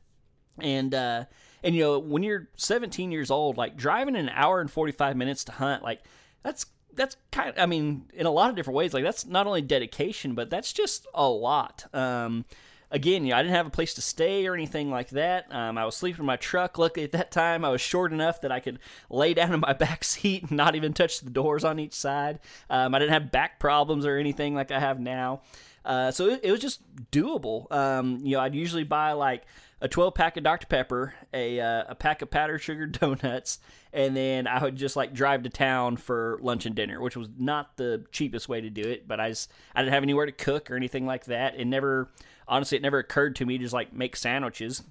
And 0.59 0.93
uh, 0.93 1.25
and 1.63 1.75
you 1.75 1.81
know, 1.81 1.99
when 1.99 2.23
you're 2.23 2.49
17 2.57 3.11
years 3.11 3.31
old, 3.31 3.57
like 3.57 3.75
driving 3.75 4.15
an 4.15 4.29
hour 4.29 4.61
and 4.61 4.69
45 4.69 5.15
minutes 5.15 5.43
to 5.45 5.51
hunt, 5.51 5.83
like 5.83 6.01
that's 6.43 6.65
that's 6.95 7.17
kind 7.31 7.49
of, 7.49 7.55
I 7.57 7.65
mean, 7.65 8.05
in 8.13 8.25
a 8.25 8.31
lot 8.31 8.49
of 8.49 8.55
different 8.55 8.77
ways, 8.77 8.93
like 8.93 9.03
that's 9.03 9.25
not 9.25 9.47
only 9.47 9.61
dedication, 9.61 10.35
but 10.35 10.49
that's 10.49 10.73
just 10.73 11.07
a 11.13 11.27
lot. 11.27 11.85
Um, 11.93 12.45
again, 12.93 13.25
you 13.25 13.31
know, 13.31 13.37
I 13.37 13.41
didn't 13.41 13.55
have 13.55 13.67
a 13.67 13.71
place 13.71 13.93
to 13.95 14.01
stay 14.01 14.45
or 14.47 14.53
anything 14.53 14.89
like 14.89 15.09
that. 15.09 15.53
Um, 15.53 15.77
I 15.77 15.85
was 15.85 15.97
sleeping 15.97 16.21
in 16.21 16.25
my 16.25 16.37
truck. 16.37 16.77
Luckily, 16.77 17.03
at 17.03 17.11
that 17.11 17.31
time, 17.31 17.65
I 17.65 17.69
was 17.69 17.81
short 17.81 18.13
enough 18.13 18.39
that 18.41 18.51
I 18.51 18.59
could 18.59 18.79
lay 19.09 19.33
down 19.33 19.53
in 19.53 19.59
my 19.59 19.73
back 19.79 20.03
seat 20.03 20.43
and 20.43 20.51
not 20.51 20.75
even 20.75 20.93
touch 20.93 21.19
the 21.19 21.29
doors 21.29 21.63
on 21.63 21.79
each 21.79 21.93
side. 21.93 22.39
Um, 22.69 22.95
I 22.95 22.99
didn't 22.99 23.13
have 23.13 23.31
back 23.31 23.59
problems 23.59 24.05
or 24.05 24.17
anything 24.17 24.55
like 24.55 24.71
I 24.71 24.79
have 24.79 24.99
now. 24.99 25.41
Uh, 25.83 26.11
so 26.11 26.27
it, 26.29 26.39
it, 26.43 26.51
was 26.51 26.61
just 26.61 26.81
doable. 27.11 27.69
Um, 27.71 28.19
you 28.23 28.37
know, 28.37 28.39
I'd 28.39 28.55
usually 28.55 28.85
buy 28.85 29.11
like 29.13 29.43
a 29.83 29.89
12 29.89 30.13
pack 30.15 30.37
of 30.37 30.43
Dr. 30.43 30.65
Pepper, 30.67 31.13
a, 31.33 31.59
uh, 31.59 31.83
a 31.89 31.95
pack 31.95 32.21
of 32.21 32.31
powdered 32.31 32.59
sugar 32.59 32.85
donuts, 32.87 33.59
and 33.91 34.15
then 34.15 34.47
I 34.47 34.63
would 34.63 34.77
just 34.77 34.95
like 34.95 35.13
drive 35.13 35.43
to 35.43 35.49
town 35.49 35.97
for 35.97 36.39
lunch 36.41 36.65
and 36.65 36.73
dinner, 36.73 37.01
which 37.01 37.17
was 37.17 37.27
not 37.37 37.75
the 37.75 38.05
cheapest 38.13 38.47
way 38.47 38.61
to 38.61 38.69
do 38.69 38.81
it, 38.81 39.09
but 39.09 39.19
I 39.19 39.29
just 39.29 39.51
I 39.75 39.81
didn't 39.81 39.93
have 39.93 40.03
anywhere 40.03 40.25
to 40.25 40.31
cook 40.31 40.71
or 40.71 40.77
anything 40.77 41.05
like 41.05 41.25
that. 41.25 41.59
It 41.59 41.65
never 41.65 42.09
honestly 42.47 42.77
it 42.77 42.81
never 42.81 42.97
occurred 42.97 43.35
to 43.35 43.45
me 43.45 43.57
to 43.57 43.63
just 43.65 43.73
like 43.73 43.91
make 43.93 44.15
sandwiches. 44.15 44.83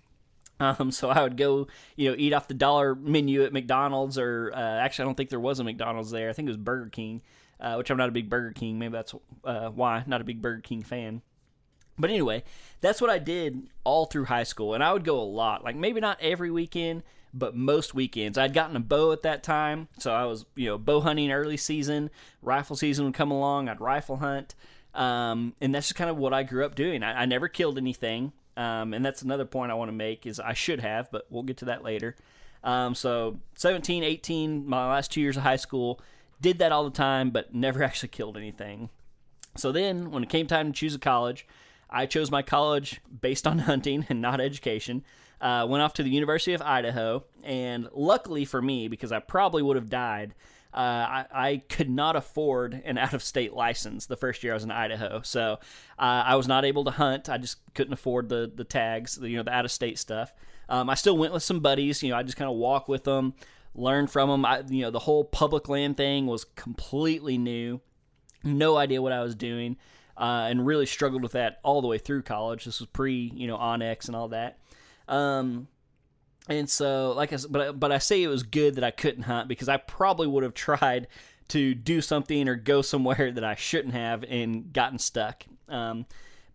Um, 0.60 0.92
so 0.92 1.08
I 1.08 1.22
would 1.22 1.38
go, 1.38 1.68
you 1.96 2.10
know, 2.10 2.16
eat 2.16 2.34
off 2.34 2.46
the 2.46 2.54
dollar 2.54 2.94
menu 2.94 3.42
at 3.44 3.52
McDonald's, 3.52 4.18
or 4.18 4.52
uh, 4.54 4.60
actually, 4.60 5.04
I 5.04 5.06
don't 5.06 5.16
think 5.16 5.30
there 5.30 5.40
was 5.40 5.58
a 5.58 5.64
McDonald's 5.64 6.10
there. 6.10 6.28
I 6.28 6.34
think 6.34 6.46
it 6.46 6.50
was 6.50 6.58
Burger 6.58 6.90
King, 6.90 7.22
uh, 7.58 7.76
which 7.76 7.90
I'm 7.90 7.96
not 7.96 8.10
a 8.10 8.12
big 8.12 8.28
Burger 8.28 8.52
King. 8.52 8.78
Maybe 8.78 8.92
that's 8.92 9.14
uh, 9.42 9.70
why 9.70 10.04
not 10.06 10.20
a 10.20 10.24
big 10.24 10.42
Burger 10.42 10.60
King 10.60 10.82
fan. 10.82 11.22
But 12.02 12.10
anyway, 12.10 12.42
that's 12.80 13.00
what 13.00 13.10
I 13.10 13.18
did 13.18 13.68
all 13.84 14.06
through 14.06 14.24
high 14.24 14.42
school, 14.42 14.74
and 14.74 14.82
I 14.82 14.92
would 14.92 15.04
go 15.04 15.20
a 15.20 15.22
lot. 15.22 15.62
Like 15.62 15.76
maybe 15.76 16.00
not 16.00 16.18
every 16.20 16.50
weekend, 16.50 17.04
but 17.32 17.54
most 17.54 17.94
weekends. 17.94 18.36
I'd 18.36 18.52
gotten 18.52 18.74
a 18.74 18.80
bow 18.80 19.12
at 19.12 19.22
that 19.22 19.44
time, 19.44 19.86
so 19.98 20.12
I 20.12 20.24
was, 20.24 20.44
you 20.56 20.66
know, 20.66 20.78
bow 20.78 21.00
hunting 21.00 21.30
early 21.30 21.56
season. 21.56 22.10
Rifle 22.42 22.74
season 22.74 23.04
would 23.04 23.14
come 23.14 23.30
along, 23.30 23.68
I'd 23.68 23.80
rifle 23.80 24.16
hunt. 24.16 24.56
Um, 24.94 25.54
and 25.60 25.72
that's 25.72 25.86
just 25.86 25.96
kind 25.96 26.10
of 26.10 26.16
what 26.16 26.34
I 26.34 26.42
grew 26.42 26.66
up 26.66 26.74
doing. 26.74 27.04
I, 27.04 27.22
I 27.22 27.24
never 27.24 27.46
killed 27.46 27.78
anything. 27.78 28.32
Um, 28.56 28.92
and 28.92 29.06
that's 29.06 29.22
another 29.22 29.44
point 29.44 29.70
I 29.70 29.74
want 29.74 29.88
to 29.88 29.96
make 29.96 30.26
is 30.26 30.40
I 30.40 30.54
should 30.54 30.80
have, 30.80 31.08
but 31.12 31.26
we'll 31.30 31.44
get 31.44 31.58
to 31.58 31.66
that 31.66 31.84
later. 31.84 32.16
Um, 32.64 32.96
so 32.96 33.38
17, 33.54 34.02
18, 34.02 34.68
my 34.68 34.88
last 34.88 35.12
two 35.12 35.20
years 35.20 35.36
of 35.36 35.44
high 35.44 35.56
school, 35.56 36.00
did 36.40 36.58
that 36.58 36.72
all 36.72 36.82
the 36.82 36.90
time, 36.90 37.30
but 37.30 37.54
never 37.54 37.82
actually 37.84 38.08
killed 38.08 38.36
anything. 38.36 38.90
So 39.56 39.70
then 39.70 40.10
when 40.10 40.22
it 40.22 40.28
came 40.28 40.48
time 40.48 40.72
to 40.72 40.78
choose 40.78 40.94
a 40.96 40.98
college, 40.98 41.46
I 41.92 42.06
chose 42.06 42.30
my 42.30 42.42
college 42.42 43.00
based 43.20 43.46
on 43.46 43.58
hunting 43.70 44.06
and 44.08 44.20
not 44.20 44.40
education. 44.40 45.04
Uh, 45.40 45.66
went 45.68 45.82
off 45.82 45.94
to 45.94 46.02
the 46.02 46.10
University 46.10 46.54
of 46.54 46.62
Idaho, 46.62 47.24
and 47.42 47.88
luckily 47.92 48.44
for 48.44 48.62
me, 48.62 48.86
because 48.86 49.10
I 49.10 49.18
probably 49.18 49.60
would 49.60 49.74
have 49.74 49.90
died, 49.90 50.34
uh, 50.74 50.76
I, 50.76 51.26
I, 51.32 51.62
could 51.68 51.90
not 51.90 52.16
afford 52.16 52.80
an 52.86 52.96
out 52.96 53.12
of 53.12 53.22
state 53.22 53.52
license 53.52 54.06
the 54.06 54.16
first 54.16 54.42
year 54.42 54.52
I 54.52 54.56
was 54.56 54.64
in 54.64 54.70
Idaho. 54.70 55.20
So 55.22 55.58
uh, 55.98 56.22
I 56.24 56.36
was 56.36 56.48
not 56.48 56.64
able 56.64 56.84
to 56.84 56.90
hunt. 56.90 57.28
I 57.28 57.36
just 57.36 57.58
couldn't 57.74 57.92
afford 57.92 58.30
the, 58.30 58.50
the 58.54 58.64
tags, 58.64 59.16
the, 59.16 59.28
you 59.28 59.36
know, 59.36 59.42
the 59.42 59.52
out 59.52 59.66
of 59.66 59.70
state 59.70 59.98
stuff. 59.98 60.32
Um, 60.70 60.88
I 60.88 60.94
still 60.94 61.18
went 61.18 61.34
with 61.34 61.42
some 61.42 61.60
buddies. 61.60 62.02
You 62.02 62.10
know, 62.10 62.16
I 62.16 62.22
just 62.22 62.38
kind 62.38 62.50
of 62.50 62.56
walk 62.56 62.88
with 62.88 63.04
them, 63.04 63.34
learn 63.74 64.06
from 64.06 64.30
them. 64.30 64.46
I, 64.46 64.62
you 64.66 64.80
know, 64.80 64.90
the 64.90 65.00
whole 65.00 65.24
public 65.24 65.68
land 65.68 65.98
thing 65.98 66.26
was 66.26 66.44
completely 66.44 67.36
new. 67.36 67.82
No 68.42 68.78
idea 68.78 69.02
what 69.02 69.12
I 69.12 69.22
was 69.22 69.34
doing, 69.34 69.76
uh, 70.16 70.46
and 70.48 70.66
really 70.66 70.86
struggled 70.86 71.22
with 71.22 71.32
that 71.32 71.60
all 71.62 71.80
the 71.80 71.88
way 71.88 71.98
through 71.98 72.22
college. 72.22 72.64
This 72.64 72.80
was 72.80 72.88
pre, 72.88 73.32
you 73.34 73.46
know, 73.46 73.56
onX 73.56 74.06
and 74.06 74.16
all 74.16 74.28
that. 74.28 74.58
Um, 75.08 75.68
and 76.48 76.68
so, 76.68 77.12
like 77.12 77.32
I 77.32 77.36
said, 77.36 77.52
but 77.52 77.78
but 77.78 77.92
I 77.92 77.98
say 77.98 78.22
it 78.22 78.28
was 78.28 78.42
good 78.42 78.74
that 78.74 78.84
I 78.84 78.90
couldn't 78.90 79.24
hunt 79.24 79.48
because 79.48 79.68
I 79.68 79.76
probably 79.76 80.26
would 80.26 80.42
have 80.42 80.54
tried 80.54 81.06
to 81.48 81.74
do 81.74 82.00
something 82.00 82.48
or 82.48 82.56
go 82.56 82.82
somewhere 82.82 83.30
that 83.34 83.44
I 83.44 83.54
shouldn't 83.54 83.94
have 83.94 84.24
and 84.24 84.72
gotten 84.72 84.98
stuck. 84.98 85.44
Um, 85.68 86.06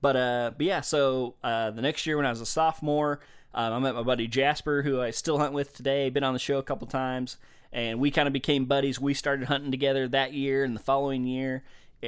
but 0.02 0.16
uh, 0.16 0.52
but 0.58 0.66
yeah, 0.66 0.82
so 0.82 1.36
uh, 1.44 1.72
the 1.72 1.82
next 1.82 2.06
year 2.06 2.18
when 2.18 2.26
I 2.26 2.30
was 2.30 2.42
a 2.42 2.46
sophomore, 2.46 3.20
um, 3.54 3.74
I 3.74 3.80
met 3.80 3.96
my 3.96 4.04
buddy 4.04 4.28
Jasper, 4.28 4.84
who 4.84 5.02
I 5.02 5.12
still 5.12 5.40
hunt 5.40 5.54
with 5.54 5.74
today. 5.76 6.10
Been 6.10 6.24
on 6.24 6.34
the 6.34 6.40
show 6.40 6.58
a 6.58 6.64
couple 6.64 6.88
times, 6.88 7.38
and 7.72 8.00
we 8.00 8.12
kind 8.12 8.28
of 8.28 8.34
became 8.34 8.66
buddies. 8.66 9.00
We 9.00 9.14
started 9.14 9.48
hunting 9.48 9.72
together 9.72 10.08
that 10.08 10.34
year 10.34 10.64
and 10.64 10.76
the 10.76 10.82
following 10.82 11.26
year, 11.26 11.64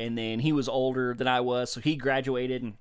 and 0.05 0.17
then 0.17 0.39
he 0.39 0.51
was 0.51 0.67
older 0.69 1.13
than 1.13 1.27
I 1.27 1.41
was, 1.41 1.71
so 1.71 1.81
he 1.81 1.95
graduated 1.95 2.63
and 2.63 2.73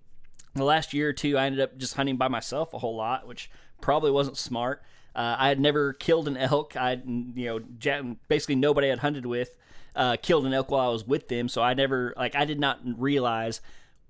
the 0.54 0.64
last 0.64 0.92
year 0.92 1.10
or 1.10 1.12
two, 1.12 1.38
I 1.38 1.46
ended 1.46 1.60
up 1.60 1.78
just 1.78 1.94
hunting 1.94 2.16
by 2.16 2.28
myself 2.28 2.74
a 2.74 2.78
whole 2.78 2.96
lot, 2.96 3.26
which 3.26 3.50
probably 3.80 4.10
wasn't 4.10 4.36
smart. 4.36 4.82
Uh, 5.14 5.36
I 5.38 5.48
had 5.48 5.60
never 5.60 5.92
killed 5.92 6.28
an 6.28 6.36
elk. 6.36 6.76
I, 6.76 7.00
you 7.04 7.64
know, 7.84 8.16
basically 8.28 8.56
nobody 8.56 8.88
I 8.88 8.90
had 8.90 8.98
hunted 9.00 9.26
with 9.26 9.56
uh, 9.98 10.16
killed 10.20 10.46
an 10.46 10.54
elk 10.54 10.70
while 10.70 10.88
I 10.88 10.92
was 10.92 11.06
with 11.06 11.28
them, 11.28 11.48
so 11.48 11.62
I 11.62 11.74
never, 11.74 12.14
like, 12.16 12.36
I 12.36 12.44
did 12.44 12.60
not 12.60 12.80
realize 12.84 13.60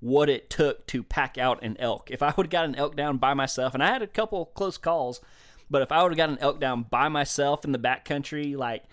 what 0.01 0.29
it 0.29 0.51
took 0.51 0.87
to 0.89 1.03
pack 1.03 1.39
out 1.39 1.63
an 1.63 1.77
elk. 1.79 2.11
If 2.11 2.23
I 2.23 2.33
would 2.37 2.47
have 2.47 2.51
got 2.51 2.67
an 2.67 2.75
elk 2.75 2.95
down 2.95 3.17
by 3.17 3.35
myself, 3.35 3.75
and 3.75 3.83
I 3.83 3.89
had 3.89 4.03
a 4.03 4.07
couple 4.07 4.45
close 4.47 4.77
calls, 4.77 5.21
but 5.71 5.83
if 5.83 5.91
I 5.91 6.03
would 6.03 6.13
have 6.13 6.17
got 6.17 6.29
an 6.29 6.39
elk 6.41 6.61
down 6.61 6.85
by 6.85 7.09
myself 7.09 7.65
in 7.65 7.73
the 7.73 7.79
backcountry, 7.79 8.57
like, 8.57 8.85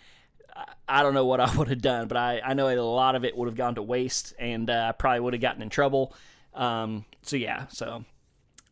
I 0.88 1.04
don't 1.04 1.14
know 1.14 1.26
what 1.26 1.40
I 1.40 1.54
would 1.58 1.68
have 1.68 1.82
done, 1.82 2.08
but 2.08 2.18
I, 2.18 2.42
I 2.44 2.54
know 2.54 2.70
a 2.70 2.80
lot 2.82 3.16
of 3.16 3.26
it 3.26 3.36
would 3.36 3.48
have 3.48 3.56
gone 3.58 3.76
to 3.76 3.82
waste, 3.82 4.34
and 4.40 4.70
uh, 4.70 4.88
I 4.90 4.92
probably 4.94 5.20
would 5.22 5.34
have 5.34 5.42
gotten 5.42 5.62
in 5.62 5.70
trouble. 5.70 6.14
Um, 6.54 7.06
so 7.24 7.36
yeah, 7.36 7.68
so 7.68 8.06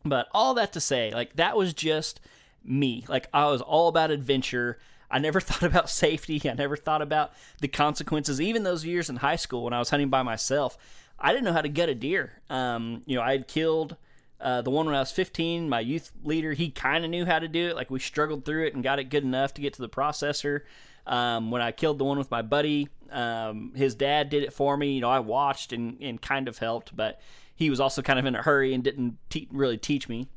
but 0.04 0.28
all 0.32 0.54
that 0.54 0.72
to 0.74 0.80
say, 0.80 1.12
like 1.12 1.36
that 1.36 1.56
was 1.56 1.74
just 1.74 2.20
me. 2.64 3.04
Like 3.08 3.28
I 3.32 3.46
was 3.46 3.60
all 3.60 3.88
about 3.88 4.10
adventure. 4.10 4.78
I 5.10 5.18
never 5.18 5.40
thought 5.48 5.62
about 5.62 5.90
safety. 5.90 6.40
I 6.48 6.54
never 6.54 6.76
thought 6.76 7.02
about 7.02 7.32
the 7.60 7.68
consequences. 7.68 8.40
Even 8.40 8.62
those 8.62 8.84
years 8.84 9.10
in 9.10 9.16
high 9.16 9.36
school 9.36 9.64
when 9.64 9.72
I 9.72 9.78
was 9.78 9.90
hunting 9.90 10.08
by 10.08 10.22
myself, 10.22 10.78
I 11.18 11.32
didn't 11.32 11.44
know 11.44 11.52
how 11.52 11.62
to 11.62 11.68
gut 11.68 11.88
a 11.88 11.94
deer. 11.94 12.40
Um, 12.50 13.02
you 13.06 13.16
know, 13.16 13.22
I 13.22 13.32
had 13.32 13.48
killed 13.48 13.96
Uh, 14.40 14.60
the 14.62 14.70
one 14.70 14.84
when 14.86 14.94
I 14.94 15.00
was 15.00 15.12
15, 15.12 15.68
my 15.68 15.80
youth 15.80 16.10
leader, 16.22 16.52
he 16.52 16.68
kind 16.70 17.04
of 17.04 17.10
knew 17.10 17.24
how 17.24 17.38
to 17.38 17.48
do 17.48 17.68
it. 17.68 17.76
Like 17.76 17.90
we 17.90 17.98
struggled 18.00 18.44
through 18.44 18.66
it 18.66 18.74
and 18.74 18.82
got 18.82 18.98
it 18.98 19.04
good 19.04 19.22
enough 19.24 19.54
to 19.54 19.62
get 19.62 19.72
to 19.74 19.82
the 19.82 19.88
processor. 19.88 20.62
Um, 21.06 21.50
when 21.50 21.60
I 21.62 21.72
killed 21.72 21.98
the 21.98 22.04
one 22.04 22.18
with 22.18 22.30
my 22.30 22.42
buddy, 22.42 22.88
um, 23.10 23.72
his 23.74 23.94
dad 23.94 24.30
did 24.30 24.42
it 24.42 24.52
for 24.52 24.76
me. 24.76 24.92
You 24.92 25.00
know, 25.00 25.10
I 25.10 25.20
watched 25.20 25.72
and, 25.72 25.98
and 26.00 26.20
kind 26.20 26.48
of 26.48 26.58
helped, 26.58 26.96
but 26.96 27.20
he 27.54 27.70
was 27.70 27.80
also 27.80 28.02
kind 28.02 28.18
of 28.18 28.26
in 28.26 28.34
a 28.34 28.42
hurry 28.42 28.74
and 28.74 28.82
didn't 28.82 29.18
te- 29.30 29.48
really 29.52 29.76
teach 29.76 30.08
me. 30.08 30.28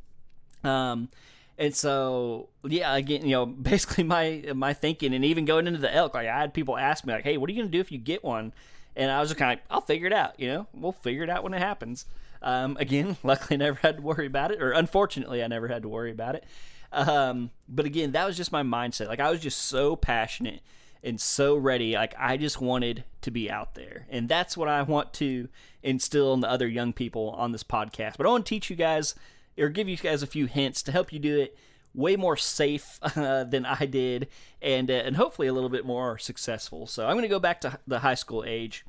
Um, 0.63 1.09
and 1.57 1.75
so, 1.75 2.49
yeah, 2.63 2.95
again, 2.95 3.23
you 3.23 3.31
know, 3.31 3.45
basically 3.45 4.03
my 4.03 4.43
my 4.53 4.73
thinking, 4.73 5.13
and 5.13 5.25
even 5.25 5.45
going 5.45 5.67
into 5.67 5.79
the 5.79 5.93
elk, 5.93 6.13
like 6.13 6.27
I 6.27 6.39
had 6.39 6.53
people 6.53 6.77
ask 6.77 7.05
me, 7.05 7.13
like, 7.13 7.23
"Hey, 7.23 7.37
what 7.37 7.49
are 7.49 7.53
you 7.53 7.61
gonna 7.61 7.71
do 7.71 7.79
if 7.79 7.91
you 7.91 7.97
get 7.97 8.23
one?" 8.23 8.53
And 8.95 9.11
I 9.11 9.19
was 9.19 9.29
just 9.29 9.39
kind 9.39 9.51
of, 9.53 9.57
like, 9.59 9.65
"I'll 9.69 9.81
figure 9.81 10.07
it 10.07 10.13
out." 10.13 10.39
You 10.39 10.47
know, 10.49 10.67
we'll 10.73 10.91
figure 10.91 11.23
it 11.23 11.29
out 11.29 11.43
when 11.43 11.53
it 11.53 11.59
happens. 11.59 12.05
Um, 12.41 12.77
again, 12.79 13.17
luckily, 13.23 13.55
I 13.55 13.57
never 13.57 13.79
had 13.81 13.97
to 13.97 14.03
worry 14.03 14.27
about 14.27 14.51
it, 14.51 14.61
or 14.61 14.71
unfortunately, 14.71 15.43
I 15.43 15.47
never 15.47 15.67
had 15.67 15.81
to 15.81 15.89
worry 15.89 16.11
about 16.11 16.35
it. 16.35 16.43
Um, 16.91 17.51
but 17.67 17.85
again, 17.85 18.11
that 18.13 18.25
was 18.25 18.37
just 18.37 18.51
my 18.51 18.63
mindset. 18.63 19.07
Like 19.07 19.19
I 19.19 19.29
was 19.31 19.39
just 19.39 19.59
so 19.59 19.95
passionate 19.95 20.61
and 21.03 21.19
so 21.19 21.55
ready. 21.55 21.93
Like 21.93 22.15
I 22.17 22.37
just 22.37 22.61
wanted 22.61 23.03
to 23.21 23.31
be 23.31 23.49
out 23.49 23.75
there, 23.75 24.05
and 24.09 24.29
that's 24.29 24.57
what 24.57 24.67
I 24.67 24.81
want 24.81 25.13
to 25.15 25.49
instill 25.83 26.33
in 26.33 26.41
the 26.41 26.49
other 26.49 26.67
young 26.67 26.93
people 26.93 27.29
on 27.31 27.51
this 27.51 27.63
podcast. 27.63 28.17
But 28.17 28.25
I 28.25 28.29
want 28.29 28.45
to 28.45 28.49
teach 28.49 28.69
you 28.69 28.75
guys 28.75 29.15
or 29.57 29.69
give 29.69 29.89
you 29.89 29.97
guys 29.97 30.23
a 30.23 30.27
few 30.27 30.45
hints 30.45 30.83
to 30.83 30.91
help 30.91 31.11
you 31.11 31.19
do 31.19 31.39
it 31.39 31.57
way 31.93 32.15
more 32.15 32.37
safe 32.37 32.99
uh, 33.17 33.43
than 33.43 33.65
I 33.65 33.85
did, 33.85 34.27
and 34.61 34.89
uh, 34.89 34.93
and 34.93 35.15
hopefully 35.15 35.47
a 35.47 35.53
little 35.53 35.69
bit 35.69 35.85
more 35.85 36.17
successful. 36.17 36.87
So 36.87 37.05
I'm 37.05 37.13
going 37.13 37.23
to 37.23 37.29
go 37.29 37.39
back 37.39 37.61
to 37.61 37.79
the 37.87 37.99
high 37.99 38.15
school 38.15 38.43
age, 38.45 38.85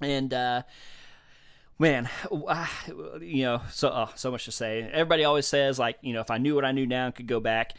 and 0.00 0.32
uh, 0.32 0.62
man, 1.78 2.08
you 3.20 3.44
know, 3.44 3.62
so 3.70 3.90
oh, 3.90 4.10
so 4.14 4.30
much 4.30 4.44
to 4.46 4.52
say. 4.52 4.88
Everybody 4.92 5.24
always 5.24 5.46
says 5.46 5.78
like, 5.78 5.98
you 6.00 6.12
know, 6.12 6.20
if 6.20 6.30
I 6.30 6.38
knew 6.38 6.54
what 6.54 6.64
I 6.64 6.72
knew 6.72 6.86
now 6.86 7.10
could 7.10 7.26
go 7.26 7.40
back. 7.40 7.74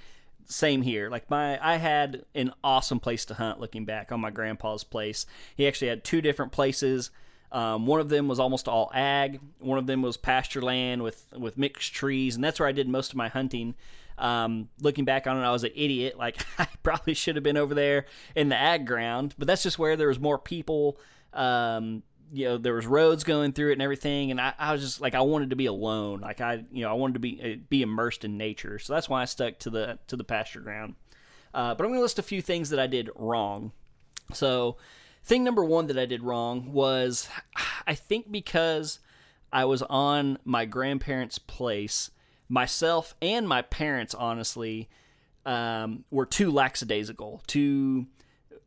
Same 0.50 0.82
here. 0.82 1.10
Like 1.10 1.30
my, 1.30 1.60
I 1.62 1.76
had 1.76 2.24
an 2.34 2.54
awesome 2.64 3.02
place 3.02 3.26
to 3.26 3.34
hunt. 3.34 3.60
Looking 3.60 3.84
back 3.84 4.14
on 4.14 4.22
my 4.22 4.30
grandpa's 4.30 4.86
place, 4.86 5.26
he 5.56 5.68
actually 5.68 5.90
had 5.90 6.06
two 6.06 6.22
different 6.22 6.54
places. 6.54 7.12
Um, 7.52 7.86
one 7.86 8.00
of 8.00 8.10
them 8.10 8.28
was 8.28 8.40
almost 8.40 8.68
all 8.68 8.90
ag. 8.94 9.40
One 9.60 9.78
of 9.78 9.88
them 9.88 10.02
was 10.02 10.16
pasture 10.16 10.62
land 10.62 11.02
with 11.04 11.34
with 11.38 11.58
mixed 11.58 11.94
trees, 11.94 12.36
and 12.36 12.44
that's 12.44 12.60
where 12.60 12.70
I 12.70 12.72
did 12.72 12.88
most 12.88 13.12
of 13.12 13.18
my 13.18 13.28
hunting. 13.28 13.76
Um, 14.18 14.70
looking 14.82 15.06
back 15.06 15.28
on 15.28 15.38
it, 15.38 15.42
I 15.42 15.52
was 15.52 15.64
an 15.64 15.72
idiot. 15.76 16.16
Like 16.28 16.46
I 16.58 16.68
probably 16.84 17.14
should 17.14 17.36
have 17.36 17.44
been 17.44 17.58
over 17.58 17.74
there 17.74 18.06
in 18.36 18.50
the 18.50 18.58
ag 18.58 18.86
ground, 18.86 19.36
but 19.38 19.48
that's 19.48 19.64
just 19.64 19.80
where 19.80 19.96
there 19.96 20.08
was 20.08 20.20
more 20.20 20.40
people. 20.40 20.98
Um, 21.34 22.04
you 22.32 22.46
know 22.46 22.58
there 22.58 22.74
was 22.74 22.86
roads 22.86 23.24
going 23.24 23.54
through 23.54 23.70
it 23.70 23.74
and 23.74 23.82
everything 23.82 24.32
and 24.32 24.42
I, 24.42 24.54
I, 24.58 24.72
was 24.72 24.82
just 24.82 25.02
like 25.02 25.16
i 25.16 25.22
wanted 25.22 25.52
to 25.52 25.56
be 25.56 25.66
alone. 25.66 26.22
Like 26.22 26.42
i 26.42 26.64
you 26.72 26.84
know 26.84 26.90
i 26.90 26.94
wanted 26.94 27.14
to 27.14 27.20
be 27.20 27.42
uh, 27.42 27.62
be 27.70 27.82
immersed 27.82 28.26
in 28.26 28.38
nature. 28.38 28.80
So 28.80 28.94
that's 28.94 29.10
why 29.10 29.22
i 29.22 29.26
stuck 29.26 29.60
to 29.60 29.70
the 29.70 30.00
to 30.08 30.16
the 30.16 30.24
pasture 30.24 30.60
ground. 30.60 30.96
Uh, 31.54 31.74
but 31.76 31.84
i'm 31.84 31.92
going 31.92 32.00
to 32.00 32.04
list 32.04 32.20
a 32.20 32.24
few 32.24 32.42
things 32.42 32.70
that 32.70 32.80
i 32.80 32.88
did 32.88 33.10
wrong. 33.16 33.72
So 34.34 34.78
thing 35.28 35.44
number 35.44 35.64
one 35.64 35.88
that 35.88 35.98
i 35.98 36.06
did 36.06 36.24
wrong 36.24 36.72
was 36.72 37.28
i 37.86 37.94
think 37.94 38.32
because 38.32 39.00
i 39.52 39.66
was 39.66 39.82
on 39.84 40.38
my 40.46 40.64
grandparents 40.64 41.38
place 41.38 42.12
myself 42.48 43.14
and 43.22 43.46
my 43.48 43.62
parents 43.62 44.16
honestly 44.16 44.88
um, 45.46 46.06
were 46.10 46.26
too 46.26 46.50
lackadaisical 46.50 47.44
too 47.46 48.08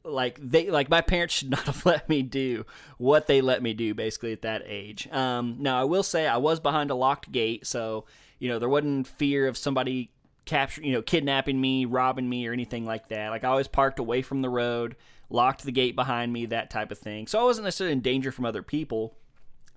like 0.04 0.38
they 0.40 0.70
like 0.70 0.88
my 0.88 1.00
parents 1.00 1.34
should 1.34 1.50
not 1.56 1.64
have 1.64 1.84
let 1.84 2.08
me 2.08 2.22
do 2.22 2.64
what 2.98 3.26
they 3.26 3.40
let 3.40 3.62
me 3.62 3.74
do 3.74 3.94
basically 3.94 4.32
at 4.32 4.42
that 4.42 4.62
age. 4.66 5.08
Um, 5.12 5.56
now 5.58 5.80
i 5.80 5.84
will 5.84 6.02
say 6.02 6.26
i 6.26 6.36
was 6.36 6.60
behind 6.60 6.90
a 6.90 6.94
locked 6.94 7.30
gate 7.32 7.66
so 7.66 8.04
you 8.38 8.48
know 8.48 8.58
there 8.58 8.68
wasn't 8.68 9.06
fear 9.06 9.46
of 9.46 9.56
somebody 9.56 10.10
capture 10.46 10.82
you 10.82 10.92
know 10.92 11.02
kidnapping 11.02 11.60
me 11.60 11.84
robbing 11.84 12.28
me 12.28 12.46
or 12.46 12.52
anything 12.52 12.86
like 12.86 13.08
that. 13.08 13.30
Like 13.30 13.44
i 13.44 13.48
always 13.48 13.68
parked 13.68 13.98
away 13.98 14.22
from 14.22 14.42
the 14.42 14.48
road 14.48 14.96
locked 15.28 15.62
the 15.62 15.72
gate 15.72 15.94
behind 15.94 16.32
me 16.32 16.46
that 16.46 16.70
type 16.70 16.90
of 16.90 16.98
thing. 16.98 17.26
So 17.26 17.40
i 17.40 17.44
wasn't 17.44 17.64
necessarily 17.64 17.92
in 17.92 18.00
danger 18.00 18.32
from 18.32 18.46
other 18.46 18.62
people 18.62 19.14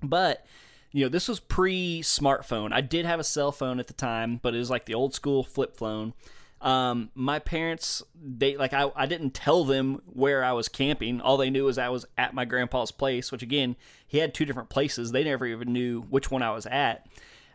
but 0.01 0.45
you 0.91 1.03
know 1.03 1.09
this 1.09 1.27
was 1.27 1.39
pre 1.39 2.01
smartphone 2.01 2.71
i 2.71 2.81
did 2.81 3.05
have 3.05 3.19
a 3.19 3.23
cell 3.23 3.51
phone 3.51 3.79
at 3.79 3.87
the 3.87 3.93
time 3.93 4.39
but 4.41 4.53
it 4.55 4.59
was 4.59 4.69
like 4.69 4.85
the 4.85 4.93
old 4.93 5.13
school 5.13 5.43
flip 5.43 5.75
phone 5.75 6.13
um, 6.63 7.11
my 7.13 7.39
parents, 7.39 8.01
they 8.15 8.55
like 8.55 8.71
I, 8.71 8.89
I 8.95 9.05
didn't 9.05 9.33
tell 9.33 9.65
them 9.65 10.01
where 10.05 10.45
I 10.45 10.53
was 10.53 10.69
camping. 10.69 11.19
All 11.19 11.35
they 11.35 11.49
knew 11.49 11.65
was 11.65 11.77
I 11.77 11.89
was 11.89 12.05
at 12.17 12.33
my 12.33 12.45
grandpa's 12.45 12.91
place, 12.91 13.33
which 13.33 13.43
again, 13.43 13.75
he 14.07 14.19
had 14.19 14.33
two 14.33 14.45
different 14.45 14.69
places. 14.69 15.11
They 15.11 15.25
never 15.25 15.45
even 15.45 15.73
knew 15.73 16.03
which 16.03 16.31
one 16.31 16.41
I 16.41 16.51
was 16.51 16.65
at. 16.65 17.05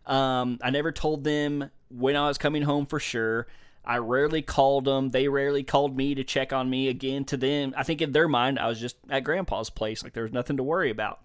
Um, 0.04 0.58
I 0.62 0.68
never 0.68 0.92
told 0.92 1.24
them 1.24 1.70
when 1.88 2.16
I 2.16 2.28
was 2.28 2.36
coming 2.36 2.62
home 2.62 2.84
for 2.84 3.00
sure. 3.00 3.46
I 3.82 3.96
rarely 3.96 4.42
called 4.42 4.84
them. 4.84 5.08
They 5.08 5.28
rarely 5.28 5.62
called 5.62 5.96
me 5.96 6.14
to 6.14 6.22
check 6.22 6.52
on 6.52 6.68
me. 6.68 6.88
Again, 6.88 7.24
to 7.26 7.38
them, 7.38 7.72
I 7.78 7.84
think 7.84 8.02
in 8.02 8.12
their 8.12 8.28
mind, 8.28 8.58
I 8.58 8.68
was 8.68 8.78
just 8.78 8.96
at 9.08 9.24
grandpa's 9.24 9.70
place. 9.70 10.04
Like 10.04 10.12
there 10.12 10.24
was 10.24 10.32
nothing 10.32 10.58
to 10.58 10.62
worry 10.62 10.90
about. 10.90 11.20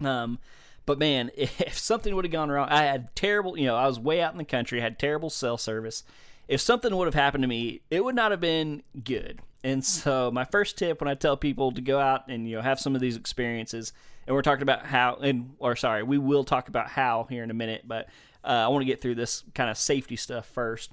Um, 0.00 0.38
but 0.86 0.98
man, 0.98 1.30
if 1.36 1.76
something 1.76 2.14
would 2.14 2.24
have 2.24 2.32
gone 2.32 2.50
wrong, 2.50 2.70
I 2.70 2.84
had 2.84 3.14
terrible, 3.14 3.58
you 3.58 3.66
know, 3.66 3.76
I 3.76 3.86
was 3.86 4.00
way 4.00 4.22
out 4.22 4.32
in 4.32 4.38
the 4.38 4.44
country, 4.44 4.80
had 4.80 4.98
terrible 4.98 5.28
cell 5.28 5.58
service 5.58 6.02
if 6.50 6.60
something 6.60 6.94
would 6.96 7.06
have 7.06 7.14
happened 7.14 7.42
to 7.42 7.48
me, 7.48 7.80
it 7.90 8.04
would 8.04 8.16
not 8.16 8.32
have 8.32 8.40
been 8.40 8.82
good. 9.04 9.38
And 9.62 9.84
so 9.84 10.32
my 10.32 10.44
first 10.44 10.76
tip 10.76 11.00
when 11.00 11.06
I 11.06 11.14
tell 11.14 11.36
people 11.36 11.70
to 11.70 11.80
go 11.80 12.00
out 12.00 12.26
and 12.28 12.48
you 12.48 12.56
know 12.56 12.62
have 12.62 12.80
some 12.80 12.96
of 12.96 13.00
these 13.00 13.16
experiences, 13.16 13.92
and 14.26 14.34
we're 14.34 14.42
talking 14.42 14.62
about 14.62 14.84
how, 14.84 15.14
and 15.16 15.54
or 15.60 15.76
sorry, 15.76 16.02
we 16.02 16.18
will 16.18 16.42
talk 16.42 16.68
about 16.68 16.88
how 16.88 17.28
here 17.30 17.44
in 17.44 17.52
a 17.52 17.54
minute, 17.54 17.82
but 17.86 18.08
uh, 18.42 18.48
I 18.48 18.68
want 18.68 18.82
to 18.82 18.86
get 18.86 19.00
through 19.00 19.14
this 19.14 19.44
kind 19.54 19.70
of 19.70 19.78
safety 19.78 20.16
stuff 20.16 20.44
first. 20.44 20.90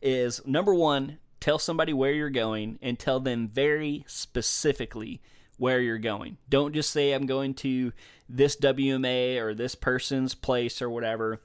Is 0.00 0.46
number 0.46 0.72
one, 0.72 1.18
tell 1.40 1.58
somebody 1.58 1.92
where 1.92 2.12
you're 2.12 2.30
going 2.30 2.78
and 2.80 2.96
tell 2.96 3.18
them 3.18 3.48
very 3.48 4.04
specifically 4.06 5.20
where 5.56 5.80
you're 5.80 5.98
going. 5.98 6.36
Don't 6.48 6.72
just 6.72 6.90
say 6.90 7.12
I'm 7.12 7.26
going 7.26 7.54
to 7.54 7.92
this 8.28 8.56
WMA 8.56 9.38
or 9.38 9.54
this 9.54 9.74
person's 9.74 10.36
place 10.36 10.80
or 10.80 10.88
whatever 10.88 11.40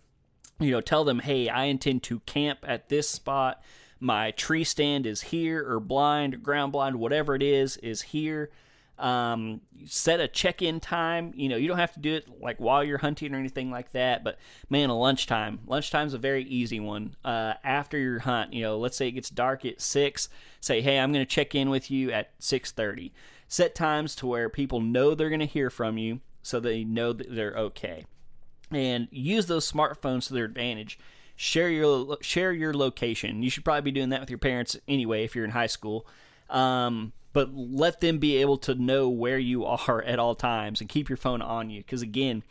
you 0.59 0.71
know, 0.71 0.81
tell 0.81 1.03
them, 1.03 1.19
hey, 1.19 1.49
I 1.49 1.65
intend 1.65 2.03
to 2.03 2.19
camp 2.21 2.59
at 2.63 2.89
this 2.89 3.09
spot. 3.09 3.61
My 3.99 4.31
tree 4.31 4.63
stand 4.63 5.05
is 5.05 5.21
here, 5.21 5.69
or 5.69 5.79
blind, 5.79 6.35
or 6.35 6.37
ground 6.37 6.71
blind, 6.71 6.97
whatever 6.97 7.35
it 7.35 7.43
is, 7.43 7.77
is 7.77 8.01
here. 8.01 8.51
Um, 8.97 9.59
set 9.85 10.21
a 10.21 10.27
check 10.27 10.61
in 10.61 10.79
time. 10.79 11.33
You 11.35 11.49
know, 11.49 11.57
you 11.57 11.67
don't 11.67 11.79
have 11.79 11.93
to 11.93 11.99
do 11.99 12.15
it 12.15 12.27
like 12.41 12.57
while 12.59 12.83
you're 12.83 12.97
hunting 12.97 13.33
or 13.33 13.37
anything 13.37 13.69
like 13.69 13.91
that. 13.91 14.23
But 14.23 14.37
man, 14.69 14.89
a 14.89 14.97
lunchtime. 14.97 15.59
Lunchtime's 15.67 16.13
a 16.13 16.17
very 16.17 16.43
easy 16.45 16.79
one. 16.79 17.15
Uh, 17.23 17.55
after 17.63 17.97
your 17.97 18.19
hunt, 18.19 18.53
you 18.53 18.61
know, 18.61 18.77
let's 18.77 18.95
say 18.95 19.09
it 19.09 19.13
gets 19.13 19.29
dark 19.29 19.65
at 19.65 19.81
six. 19.81 20.29
Say, 20.61 20.81
hey, 20.81 20.99
I'm 20.99 21.11
going 21.11 21.25
to 21.25 21.29
check 21.29 21.55
in 21.55 21.69
with 21.69 21.91
you 21.91 22.11
at 22.11 22.31
six 22.39 22.71
thirty. 22.71 23.13
Set 23.49 23.75
times 23.75 24.15
to 24.15 24.27
where 24.27 24.49
people 24.49 24.79
know 24.79 25.13
they're 25.13 25.29
going 25.29 25.39
to 25.39 25.45
hear 25.45 25.69
from 25.69 25.97
you, 25.97 26.21
so 26.41 26.59
they 26.59 26.85
know 26.85 27.11
that 27.11 27.35
they're 27.35 27.55
okay 27.57 28.05
and 28.75 29.07
use 29.11 29.45
those 29.47 29.69
smartphones 29.69 30.27
to 30.27 30.33
their 30.33 30.45
advantage. 30.45 30.99
Share 31.35 31.69
your 31.69 32.17
share 32.21 32.53
your 32.53 32.73
location. 32.73 33.43
You 33.43 33.49
should 33.49 33.65
probably 33.65 33.81
be 33.81 33.91
doing 33.91 34.09
that 34.09 34.21
with 34.21 34.29
your 34.29 34.39
parents 34.39 34.77
anyway 34.87 35.23
if 35.23 35.35
you're 35.35 35.45
in 35.45 35.51
high 35.51 35.67
school. 35.67 36.07
Um, 36.49 37.13
but 37.33 37.53
let 37.53 37.99
them 37.99 38.17
be 38.17 38.37
able 38.37 38.57
to 38.59 38.75
know 38.75 39.09
where 39.09 39.37
you 39.37 39.65
are 39.65 40.01
at 40.03 40.19
all 40.19 40.35
times 40.35 40.79
and 40.79 40.89
keep 40.89 41.09
your 41.09 41.17
phone 41.17 41.41
on 41.41 41.69
you. 41.69 41.81
Because 41.81 42.01
again, 42.01 42.43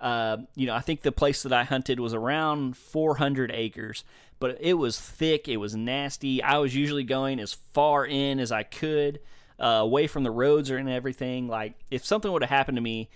uh, 0.00 0.38
you 0.54 0.66
know, 0.66 0.74
I 0.74 0.80
think 0.80 1.02
the 1.02 1.12
place 1.12 1.42
that 1.42 1.52
I 1.52 1.64
hunted 1.64 2.00
was 2.00 2.14
around 2.14 2.76
400 2.76 3.50
acres, 3.52 4.02
but 4.38 4.56
it 4.58 4.74
was 4.74 4.98
thick, 4.98 5.46
it 5.46 5.58
was 5.58 5.76
nasty. 5.76 6.42
I 6.42 6.56
was 6.56 6.74
usually 6.74 7.04
going 7.04 7.38
as 7.38 7.52
far 7.52 8.06
in 8.06 8.40
as 8.40 8.50
I 8.50 8.62
could, 8.62 9.20
uh, 9.58 9.66
away 9.66 10.06
from 10.06 10.22
the 10.22 10.30
roads 10.30 10.70
or 10.70 10.78
and 10.78 10.88
everything. 10.88 11.46
Like 11.46 11.74
if 11.90 12.06
something 12.06 12.32
would 12.32 12.42
have 12.42 12.48
happened 12.48 12.76
to 12.76 12.82
me, 12.82 13.10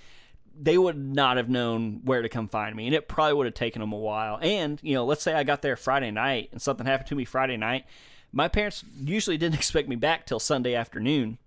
they 0.58 0.78
would 0.78 0.96
not 0.96 1.36
have 1.36 1.48
known 1.48 2.00
where 2.04 2.22
to 2.22 2.28
come 2.28 2.48
find 2.48 2.74
me, 2.76 2.86
and 2.86 2.94
it 2.94 3.08
probably 3.08 3.34
would 3.34 3.46
have 3.46 3.54
taken 3.54 3.80
them 3.80 3.92
a 3.92 3.98
while. 3.98 4.38
And 4.40 4.78
you 4.82 4.94
know, 4.94 5.04
let's 5.04 5.22
say 5.22 5.34
I 5.34 5.44
got 5.44 5.62
there 5.62 5.76
Friday 5.76 6.10
night 6.10 6.50
and 6.52 6.60
something 6.60 6.86
happened 6.86 7.08
to 7.08 7.14
me 7.14 7.24
Friday 7.24 7.56
night. 7.56 7.84
My 8.32 8.48
parents 8.48 8.84
usually 9.00 9.36
didn't 9.36 9.54
expect 9.58 9.88
me 9.88 9.96
back 9.96 10.26
till 10.26 10.40
Sunday 10.40 10.74
afternoon, 10.74 11.38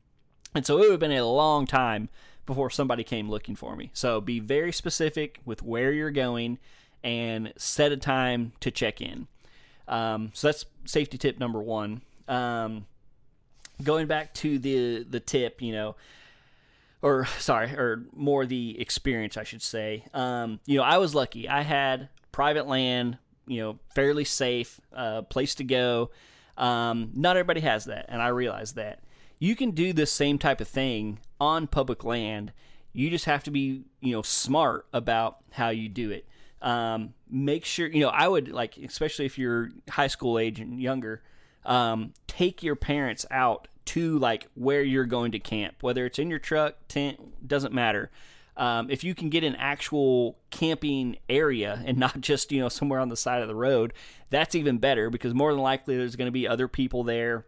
and 0.53 0.65
so 0.65 0.77
it 0.77 0.81
would 0.81 0.91
have 0.91 0.99
been 0.99 1.11
a 1.11 1.25
long 1.25 1.65
time 1.65 2.09
before 2.45 2.69
somebody 2.69 3.03
came 3.03 3.29
looking 3.29 3.55
for 3.55 3.75
me. 3.75 3.91
So 3.93 4.21
be 4.21 4.39
very 4.39 4.71
specific 4.71 5.39
with 5.45 5.61
where 5.61 5.91
you're 5.91 6.11
going 6.11 6.59
and 7.03 7.53
set 7.57 7.91
a 7.91 7.97
time 7.97 8.53
to 8.61 8.71
check 8.71 9.01
in. 9.01 9.27
Um, 9.87 10.31
so 10.33 10.47
that's 10.47 10.65
safety 10.85 11.17
tip 11.17 11.39
number 11.39 11.61
one. 11.61 12.01
Um, 12.27 12.85
going 13.83 14.07
back 14.07 14.33
to 14.35 14.57
the 14.59 15.03
the 15.03 15.19
tip, 15.19 15.61
you 15.61 15.71
know, 15.71 15.95
or 17.01 17.25
sorry, 17.39 17.71
or 17.71 18.05
more 18.15 18.45
the 18.45 18.79
experience, 18.79 19.37
I 19.37 19.43
should 19.43 19.61
say. 19.61 20.05
Um, 20.13 20.59
you 20.65 20.77
know, 20.77 20.83
I 20.83 20.97
was 20.97 21.13
lucky. 21.15 21.47
I 21.49 21.61
had 21.61 22.09
private 22.31 22.67
land, 22.67 23.17
you 23.47 23.61
know, 23.61 23.79
fairly 23.93 24.23
safe 24.25 24.79
uh, 24.93 25.21
place 25.23 25.55
to 25.55 25.63
go. 25.63 26.11
Um, 26.57 27.11
not 27.13 27.37
everybody 27.37 27.61
has 27.61 27.85
that, 27.85 28.05
and 28.09 28.21
I 28.21 28.29
realize 28.29 28.73
that. 28.73 29.01
You 29.39 29.55
can 29.55 29.71
do 29.71 29.93
this 29.93 30.11
same 30.11 30.39
type 30.39 30.59
of 30.61 30.67
thing 30.67 31.19
on 31.39 31.67
public 31.67 32.03
land. 32.03 32.51
You 32.93 33.11
just 33.11 33.25
have 33.25 33.43
to 33.43 33.51
be, 33.51 33.83
you 34.01 34.13
know, 34.13 34.23
smart 34.23 34.87
about 34.91 35.37
how 35.51 35.69
you 35.69 35.87
do 35.89 36.09
it. 36.09 36.25
um, 36.61 37.13
make 37.29 37.63
sure 37.65 37.87
you 37.87 37.99
know. 37.99 38.09
I 38.09 38.27
would 38.27 38.47
like, 38.49 38.77
especially 38.77 39.25
if 39.25 39.37
you're 39.37 39.69
high 39.89 40.07
school 40.07 40.39
age 40.39 40.59
and 40.59 40.81
younger, 40.81 41.21
um, 41.65 42.13
take 42.25 42.63
your 42.63 42.75
parents 42.75 43.25
out 43.29 43.67
to 43.87 44.19
like 44.19 44.47
where 44.53 44.81
you're 44.81 45.05
going 45.05 45.31
to 45.31 45.39
camp, 45.39 45.75
whether 45.81 46.05
it's 46.05 46.19
in 46.19 46.29
your 46.29 46.39
truck, 46.39 46.75
tent, 46.87 47.47
doesn't 47.47 47.73
matter. 47.73 48.11
Um, 48.55 48.89
if 48.89 49.03
you 49.03 49.13
can 49.13 49.29
get 49.29 49.43
an 49.43 49.55
actual 49.55 50.37
camping 50.49 51.17
area 51.29 51.81
and 51.85 51.97
not 51.99 52.21
just 52.21 52.51
you 52.51 52.59
know 52.59 52.69
somewhere 52.69 52.99
on 52.99 53.09
the 53.09 53.17
side 53.17 53.41
of 53.41 53.47
the 53.47 53.55
road, 53.55 53.93
that's 54.29 54.55
even 54.55 54.77
better 54.77 55.09
because 55.09 55.33
more 55.33 55.51
than 55.51 55.61
likely 55.61 55.97
there's 55.97 56.15
going 56.15 56.27
to 56.27 56.31
be 56.31 56.47
other 56.47 56.67
people 56.67 57.03
there. 57.03 57.45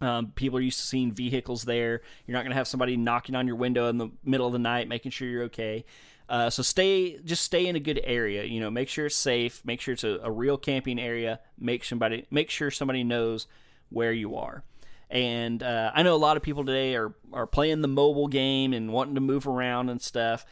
Um, 0.00 0.32
people 0.36 0.58
are 0.58 0.62
used 0.62 0.78
to 0.78 0.86
seeing 0.86 1.12
vehicles 1.12 1.64
there. 1.64 2.02
You're 2.26 2.34
not 2.34 2.42
going 2.42 2.50
to 2.50 2.56
have 2.56 2.68
somebody 2.68 2.96
knocking 2.96 3.34
on 3.34 3.46
your 3.46 3.56
window 3.56 3.88
in 3.88 3.98
the 3.98 4.10
middle 4.24 4.46
of 4.46 4.52
the 4.52 4.58
night, 4.58 4.86
making 4.88 5.10
sure 5.10 5.26
you're 5.26 5.44
okay. 5.44 5.84
Uh, 6.28 6.50
so 6.50 6.62
stay, 6.62 7.18
just 7.24 7.42
stay 7.42 7.66
in 7.66 7.74
a 7.74 7.80
good 7.80 8.00
area. 8.04 8.44
You 8.44 8.60
know, 8.60 8.70
make 8.70 8.88
sure 8.88 9.06
it's 9.06 9.16
safe. 9.16 9.60
Make 9.64 9.80
sure 9.80 9.94
it's 9.94 10.04
a, 10.04 10.20
a 10.22 10.30
real 10.30 10.56
camping 10.56 11.00
area. 11.00 11.40
Make 11.58 11.84
somebody, 11.84 12.26
make 12.30 12.48
sure 12.48 12.70
somebody 12.70 13.02
knows 13.02 13.48
where 13.88 14.12
you 14.12 14.36
are. 14.36 14.62
And 15.10 15.62
uh, 15.62 15.90
I 15.94 16.02
know 16.02 16.14
a 16.14 16.16
lot 16.16 16.36
of 16.36 16.42
people 16.42 16.64
today 16.64 16.94
are 16.94 17.14
are 17.32 17.46
playing 17.46 17.80
the 17.80 17.88
mobile 17.88 18.28
game 18.28 18.72
and 18.72 18.92
wanting 18.92 19.14
to 19.14 19.20
move 19.20 19.46
around 19.46 19.88
and 19.88 20.02
stuff. 20.02 20.44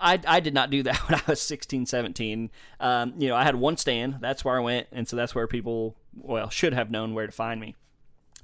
I, 0.00 0.20
I 0.26 0.40
did 0.40 0.54
not 0.54 0.70
do 0.70 0.82
that 0.84 0.96
when 1.08 1.18
I 1.18 1.22
was 1.26 1.40
16, 1.40 1.86
17. 1.86 2.50
Um, 2.80 3.14
you 3.16 3.28
know, 3.28 3.36
I 3.36 3.44
had 3.44 3.56
one 3.56 3.76
stand. 3.76 4.18
That's 4.20 4.44
where 4.44 4.56
I 4.56 4.60
went, 4.60 4.88
and 4.92 5.08
so 5.08 5.16
that's 5.16 5.34
where 5.34 5.46
people 5.46 5.96
well 6.14 6.50
should 6.50 6.74
have 6.74 6.90
known 6.90 7.14
where 7.14 7.26
to 7.26 7.32
find 7.32 7.60
me. 7.60 7.74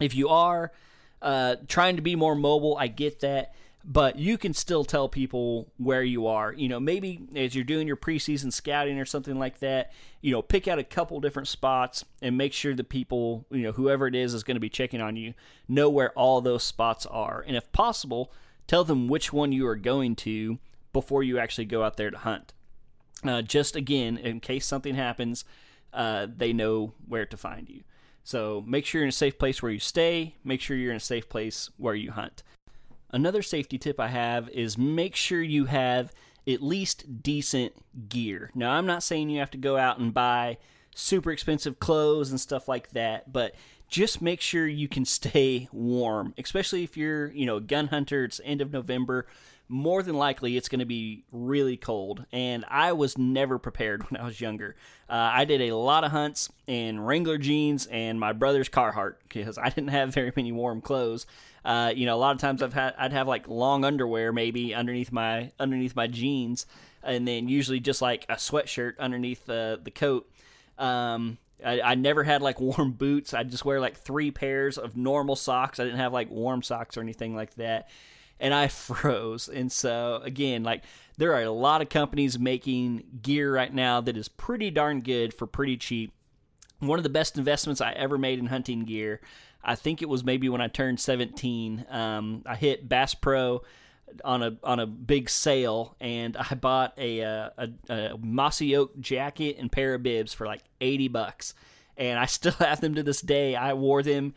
If 0.00 0.14
you 0.14 0.28
are 0.28 0.72
uh, 1.22 1.56
trying 1.68 1.96
to 1.96 2.02
be 2.02 2.16
more 2.16 2.34
mobile, 2.34 2.76
I 2.78 2.86
get 2.86 3.20
that 3.20 3.54
but 3.86 4.18
you 4.18 4.38
can 4.38 4.54
still 4.54 4.84
tell 4.84 5.08
people 5.08 5.70
where 5.76 6.02
you 6.02 6.26
are. 6.26 6.52
You 6.54 6.68
know, 6.68 6.80
maybe 6.80 7.20
as 7.36 7.54
you're 7.54 7.64
doing 7.64 7.86
your 7.86 7.98
preseason 7.98 8.50
scouting 8.50 8.98
or 8.98 9.04
something 9.04 9.38
like 9.38 9.58
that, 9.58 9.92
you 10.22 10.32
know, 10.32 10.40
pick 10.40 10.66
out 10.66 10.78
a 10.78 10.84
couple 10.84 11.20
different 11.20 11.48
spots 11.48 12.04
and 12.22 12.38
make 12.38 12.54
sure 12.54 12.74
the 12.74 12.82
people, 12.82 13.44
you 13.50 13.62
know, 13.62 13.72
whoever 13.72 14.06
it 14.06 14.14
is 14.14 14.32
is 14.32 14.42
going 14.42 14.56
to 14.56 14.60
be 14.60 14.70
checking 14.70 15.02
on 15.02 15.16
you, 15.16 15.34
know 15.68 15.90
where 15.90 16.10
all 16.12 16.40
those 16.40 16.64
spots 16.64 17.04
are. 17.06 17.44
And 17.46 17.56
if 17.56 17.70
possible, 17.72 18.32
tell 18.66 18.84
them 18.84 19.06
which 19.06 19.34
one 19.34 19.52
you 19.52 19.66
are 19.66 19.76
going 19.76 20.16
to 20.16 20.58
before 20.94 21.22
you 21.22 21.38
actually 21.38 21.66
go 21.66 21.82
out 21.82 21.98
there 21.98 22.10
to 22.10 22.18
hunt. 22.18 22.54
Uh, 23.22 23.42
just 23.42 23.76
again, 23.76 24.16
in 24.16 24.40
case 24.40 24.64
something 24.66 24.94
happens, 24.94 25.44
uh, 25.92 26.26
they 26.34 26.54
know 26.54 26.94
where 27.06 27.26
to 27.26 27.36
find 27.36 27.68
you. 27.68 27.82
So 28.22 28.64
make 28.66 28.86
sure 28.86 29.00
you're 29.00 29.06
in 29.06 29.10
a 29.10 29.12
safe 29.12 29.38
place 29.38 29.62
where 29.62 29.72
you 29.72 29.78
stay. 29.78 30.36
Make 30.42 30.62
sure 30.62 30.74
you're 30.74 30.90
in 30.90 30.96
a 30.96 31.00
safe 31.00 31.28
place 31.28 31.68
where 31.76 31.94
you 31.94 32.12
hunt. 32.12 32.42
Another 33.14 33.42
safety 33.42 33.78
tip 33.78 34.00
I 34.00 34.08
have 34.08 34.48
is 34.48 34.76
make 34.76 35.14
sure 35.14 35.40
you 35.40 35.66
have 35.66 36.12
at 36.48 36.60
least 36.60 37.22
decent 37.22 37.72
gear. 38.08 38.50
Now, 38.56 38.72
I'm 38.72 38.86
not 38.86 39.04
saying 39.04 39.30
you 39.30 39.38
have 39.38 39.52
to 39.52 39.56
go 39.56 39.76
out 39.76 40.00
and 40.00 40.12
buy 40.12 40.58
super 40.96 41.30
expensive 41.30 41.78
clothes 41.78 42.32
and 42.32 42.40
stuff 42.40 42.66
like 42.66 42.90
that, 42.90 43.32
but 43.32 43.54
just 43.88 44.20
make 44.20 44.40
sure 44.40 44.66
you 44.66 44.88
can 44.88 45.04
stay 45.04 45.68
warm, 45.70 46.34
especially 46.36 46.82
if 46.82 46.96
you're, 46.96 47.28
you 47.28 47.46
know, 47.46 47.58
a 47.58 47.60
gun 47.60 47.86
hunter, 47.86 48.24
it's 48.24 48.40
end 48.44 48.60
of 48.60 48.72
November 48.72 49.28
more 49.68 50.02
than 50.02 50.14
likely 50.14 50.56
it's 50.56 50.68
going 50.68 50.80
to 50.80 50.84
be 50.84 51.24
really 51.32 51.76
cold. 51.76 52.24
And 52.32 52.64
I 52.68 52.92
was 52.92 53.16
never 53.16 53.58
prepared 53.58 54.02
when 54.10 54.20
I 54.20 54.24
was 54.24 54.40
younger. 54.40 54.76
Uh, 55.08 55.30
I 55.32 55.44
did 55.44 55.60
a 55.60 55.76
lot 55.76 56.04
of 56.04 56.10
hunts 56.10 56.50
in 56.66 57.00
Wrangler 57.00 57.38
jeans 57.38 57.86
and 57.86 58.18
my 58.18 58.32
brother's 58.32 58.68
Carhartt 58.68 59.14
because 59.28 59.58
I 59.58 59.68
didn't 59.68 59.88
have 59.88 60.12
very 60.14 60.32
many 60.34 60.52
warm 60.52 60.80
clothes. 60.80 61.26
Uh, 61.64 61.92
you 61.94 62.06
know, 62.06 62.14
a 62.14 62.18
lot 62.18 62.34
of 62.34 62.40
times 62.40 62.62
I've 62.62 62.74
had 62.74 62.94
I'd 62.98 63.12
have 63.12 63.26
like 63.26 63.48
long 63.48 63.84
underwear 63.84 64.32
maybe 64.32 64.74
underneath 64.74 65.12
my 65.12 65.52
underneath 65.58 65.96
my 65.96 66.06
jeans, 66.06 66.66
and 67.02 67.26
then 67.26 67.48
usually 67.48 67.80
just 67.80 68.02
like 68.02 68.24
a 68.28 68.34
sweatshirt 68.34 68.98
underneath 68.98 69.46
the 69.46 69.80
the 69.82 69.90
coat. 69.90 70.30
Um, 70.78 71.38
I, 71.64 71.80
I, 71.80 71.94
never 71.94 72.24
had 72.24 72.42
like 72.42 72.60
warm 72.60 72.92
boots. 72.92 73.32
I 73.32 73.44
just 73.44 73.64
wear 73.64 73.80
like 73.80 73.96
three 73.96 74.32
pairs 74.32 74.76
of 74.76 74.96
normal 74.96 75.36
socks. 75.36 75.78
I 75.78 75.84
didn't 75.84 76.00
have 76.00 76.12
like 76.12 76.28
warm 76.30 76.62
socks 76.62 76.96
or 76.96 77.00
anything 77.00 77.36
like 77.36 77.54
that 77.54 77.88
and 78.40 78.54
I 78.54 78.68
froze. 78.68 79.48
And 79.48 79.70
so, 79.70 80.20
again, 80.22 80.62
like 80.62 80.84
there 81.16 81.34
are 81.34 81.42
a 81.42 81.50
lot 81.50 81.82
of 81.82 81.88
companies 81.88 82.38
making 82.38 83.04
gear 83.22 83.52
right 83.52 83.72
now 83.72 84.00
that 84.02 84.16
is 84.16 84.28
pretty 84.28 84.70
darn 84.70 85.00
good 85.00 85.34
for 85.34 85.46
pretty 85.46 85.76
cheap. 85.76 86.12
One 86.80 86.98
of 86.98 87.02
the 87.02 87.08
best 87.08 87.38
investments 87.38 87.80
I 87.80 87.92
ever 87.92 88.18
made 88.18 88.38
in 88.38 88.46
hunting 88.46 88.84
gear, 88.84 89.20
I 89.64 89.74
think 89.74 90.02
it 90.02 90.08
was 90.08 90.24
maybe 90.24 90.48
when 90.48 90.60
I 90.60 90.68
turned 90.68 91.00
17. 91.00 91.86
Um, 91.90 92.42
I 92.46 92.54
hit 92.54 92.88
Bass 92.88 93.14
Pro 93.14 93.62
on 94.24 94.42
a 94.42 94.56
on 94.62 94.80
a 94.80 94.86
big 94.86 95.30
sale, 95.30 95.96
and 96.00 96.36
I 96.36 96.54
bought 96.54 96.94
a, 96.98 97.22
uh, 97.22 97.50
a, 97.58 97.68
a 97.92 98.18
mossy 98.18 98.76
oak 98.76 98.98
jacket 99.00 99.56
and 99.58 99.72
pair 99.72 99.94
of 99.94 100.02
bibs 100.02 100.32
for 100.32 100.46
like 100.46 100.62
80 100.80 101.08
bucks. 101.08 101.54
And 101.96 102.18
I 102.18 102.26
still 102.26 102.52
have 102.52 102.80
them 102.80 102.94
to 102.96 103.02
this 103.02 103.20
day. 103.20 103.56
I 103.56 103.74
wore 103.74 104.02
them 104.02 104.34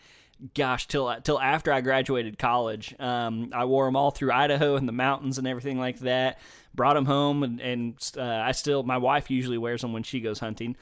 gosh, 0.53 0.87
till 0.87 1.13
till 1.21 1.39
after 1.39 1.71
I 1.71 1.81
graduated 1.81 2.37
college. 2.37 2.95
Um, 2.99 3.49
I 3.53 3.65
wore 3.65 3.85
them 3.85 3.95
all 3.95 4.11
through 4.11 4.31
Idaho 4.31 4.75
and 4.75 4.87
the 4.87 4.93
mountains 4.93 5.37
and 5.37 5.47
everything 5.47 5.79
like 5.79 5.99
that. 5.99 6.39
Brought 6.73 6.93
them 6.93 7.05
home, 7.05 7.43
and, 7.43 7.59
and 7.59 8.11
uh, 8.17 8.21
I 8.21 8.51
still 8.51 8.83
my 8.83 8.97
wife 8.97 9.31
usually 9.31 9.57
wears 9.57 9.81
them 9.81 9.93
when 9.93 10.03
she 10.03 10.19
goes 10.19 10.39
hunting. 10.39 10.75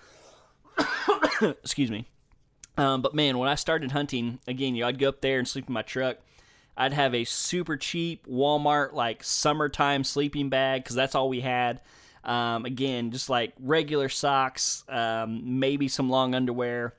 Excuse 1.41 1.91
me. 1.91 2.07
Um, 2.77 3.01
but 3.01 3.13
man, 3.13 3.37
when 3.37 3.49
I 3.49 3.55
started 3.55 3.91
hunting 3.91 4.39
again, 4.47 4.75
you 4.75 4.81
know, 4.81 4.87
I'd 4.87 4.99
go 4.99 5.09
up 5.09 5.21
there 5.21 5.39
and 5.39 5.47
sleep 5.47 5.67
in 5.67 5.73
my 5.73 5.81
truck. 5.81 6.17
I'd 6.77 6.93
have 6.93 7.15
a 7.15 7.23
super 7.23 7.77
cheap 7.77 8.27
Walmart 8.27 8.93
like 8.93 9.23
summertime 9.23 10.03
sleeping 10.03 10.49
bag 10.49 10.83
because 10.83 10.95
that's 10.95 11.15
all 11.15 11.29
we 11.29 11.39
had. 11.39 11.79
Um, 12.23 12.65
again, 12.65 13.11
just 13.11 13.29
like 13.29 13.53
regular 13.59 14.09
socks, 14.09 14.83
um, 14.89 15.59
maybe 15.59 15.87
some 15.87 16.09
long 16.09 16.35
underwear 16.35 16.95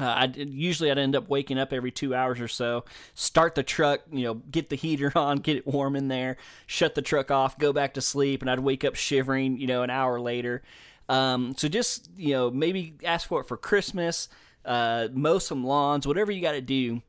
uh, 0.00 0.04
I 0.04 0.32
usually 0.36 0.90
I'd 0.90 0.98
end 0.98 1.16
up 1.16 1.28
waking 1.28 1.58
up 1.58 1.72
every 1.72 1.90
two 1.90 2.14
hours 2.14 2.40
or 2.40 2.48
so, 2.48 2.84
start 3.14 3.54
the 3.56 3.64
truck, 3.64 4.02
you 4.12 4.24
know, 4.24 4.34
get 4.34 4.70
the 4.70 4.76
heater 4.76 5.12
on, 5.16 5.38
get 5.38 5.56
it 5.56 5.66
warm 5.66 5.96
in 5.96 6.08
there, 6.08 6.36
shut 6.66 6.94
the 6.94 7.02
truck 7.02 7.30
off, 7.30 7.58
go 7.58 7.72
back 7.72 7.94
to 7.94 8.00
sleep, 8.00 8.40
and 8.40 8.50
I'd 8.50 8.60
wake 8.60 8.84
up 8.84 8.94
shivering, 8.94 9.58
you 9.58 9.66
know, 9.66 9.82
an 9.82 9.90
hour 9.90 10.20
later. 10.20 10.62
Um, 11.08 11.54
so 11.56 11.68
just 11.68 12.10
you 12.16 12.34
know, 12.34 12.50
maybe 12.50 12.94
ask 13.02 13.26
for 13.26 13.40
it 13.40 13.48
for 13.48 13.56
Christmas, 13.56 14.28
uh, 14.68 15.08
mow 15.12 15.38
some 15.38 15.64
lawns, 15.64 16.06
whatever 16.06 16.30
you 16.30 16.42
got 16.42 16.52
to 16.52 16.60
do, 16.60 17.02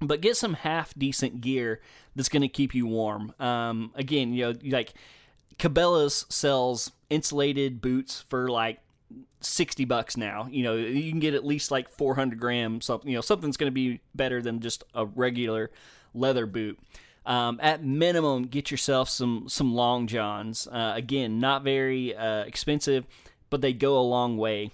but 0.00 0.20
get 0.20 0.36
some 0.36 0.54
half 0.54 0.94
decent 0.96 1.40
gear 1.40 1.80
that's 2.14 2.28
going 2.28 2.42
to 2.42 2.48
keep 2.48 2.74
you 2.74 2.86
warm. 2.86 3.34
Um, 3.40 3.90
again, 3.94 4.32
you 4.32 4.46
know, 4.46 4.58
like 4.64 4.94
Cabela's 5.58 6.24
sells 6.28 6.92
insulated 7.10 7.80
boots 7.80 8.24
for 8.28 8.48
like 8.48 8.78
60 9.40 9.84
bucks 9.84 10.16
now. 10.16 10.48
You 10.50 10.62
know, 10.62 10.76
you 10.76 11.10
can 11.10 11.20
get 11.20 11.34
at 11.34 11.44
least 11.44 11.70
like 11.70 11.88
400 11.90 12.38
grams, 12.38 12.86
something, 12.86 13.10
you 13.10 13.16
know, 13.16 13.20
something's 13.20 13.56
going 13.56 13.70
to 13.70 13.74
be 13.74 14.00
better 14.14 14.40
than 14.40 14.60
just 14.60 14.84
a 14.94 15.04
regular 15.04 15.70
leather 16.14 16.46
boot. 16.46 16.78
Um, 17.26 17.60
at 17.62 17.84
minimum, 17.84 18.44
get 18.44 18.72
yourself 18.72 19.08
some 19.08 19.44
some 19.48 19.74
long 19.74 20.08
johns. 20.08 20.66
Uh, 20.66 20.92
again, 20.96 21.38
not 21.38 21.62
very 21.62 22.16
uh, 22.16 22.42
expensive, 22.42 23.06
but 23.48 23.60
they 23.60 23.72
go 23.72 23.96
a 23.96 24.02
long 24.02 24.36
way 24.36 24.72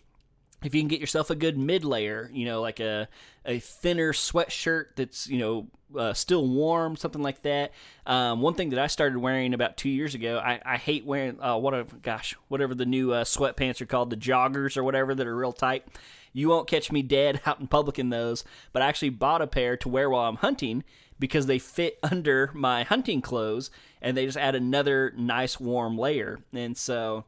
if 0.62 0.74
you 0.74 0.80
can 0.80 0.88
get 0.88 1.00
yourself 1.00 1.30
a 1.30 1.34
good 1.34 1.56
mid 1.56 1.84
layer, 1.84 2.30
you 2.32 2.44
know, 2.44 2.60
like 2.60 2.80
a 2.80 3.08
a 3.44 3.60
thinner 3.60 4.12
sweatshirt 4.12 4.86
that's 4.96 5.28
you 5.28 5.38
know 5.38 5.68
uh, 5.96 6.12
still 6.12 6.46
warm, 6.46 6.96
something 6.96 7.22
like 7.22 7.42
that. 7.42 7.72
Um, 8.06 8.40
one 8.40 8.54
thing 8.54 8.70
that 8.70 8.78
I 8.78 8.88
started 8.88 9.18
wearing 9.18 9.54
about 9.54 9.76
two 9.76 9.88
years 9.88 10.14
ago, 10.14 10.38
I, 10.38 10.60
I 10.64 10.76
hate 10.76 11.06
wearing 11.06 11.40
uh, 11.40 11.56
what 11.56 11.74
a 11.74 11.84
gosh, 12.02 12.36
whatever 12.48 12.74
the 12.74 12.86
new 12.86 13.12
uh, 13.12 13.24
sweatpants 13.24 13.80
are 13.80 13.86
called, 13.86 14.10
the 14.10 14.16
joggers 14.16 14.76
or 14.76 14.84
whatever 14.84 15.14
that 15.14 15.26
are 15.26 15.36
real 15.36 15.52
tight. 15.52 15.86
You 16.32 16.48
won't 16.48 16.68
catch 16.68 16.92
me 16.92 17.02
dead 17.02 17.40
out 17.46 17.60
in 17.60 17.68
public 17.68 17.98
in 17.98 18.10
those, 18.10 18.44
but 18.72 18.82
I 18.82 18.86
actually 18.86 19.10
bought 19.10 19.42
a 19.42 19.46
pair 19.46 19.76
to 19.78 19.88
wear 19.88 20.10
while 20.10 20.28
I'm 20.28 20.36
hunting 20.36 20.84
because 21.18 21.46
they 21.46 21.58
fit 21.58 21.98
under 22.02 22.50
my 22.54 22.82
hunting 22.82 23.22
clothes 23.22 23.70
and 24.02 24.16
they 24.16 24.26
just 24.26 24.38
add 24.38 24.54
another 24.54 25.12
nice 25.16 25.58
warm 25.58 25.96
layer. 25.96 26.40
And 26.52 26.76
so, 26.76 27.24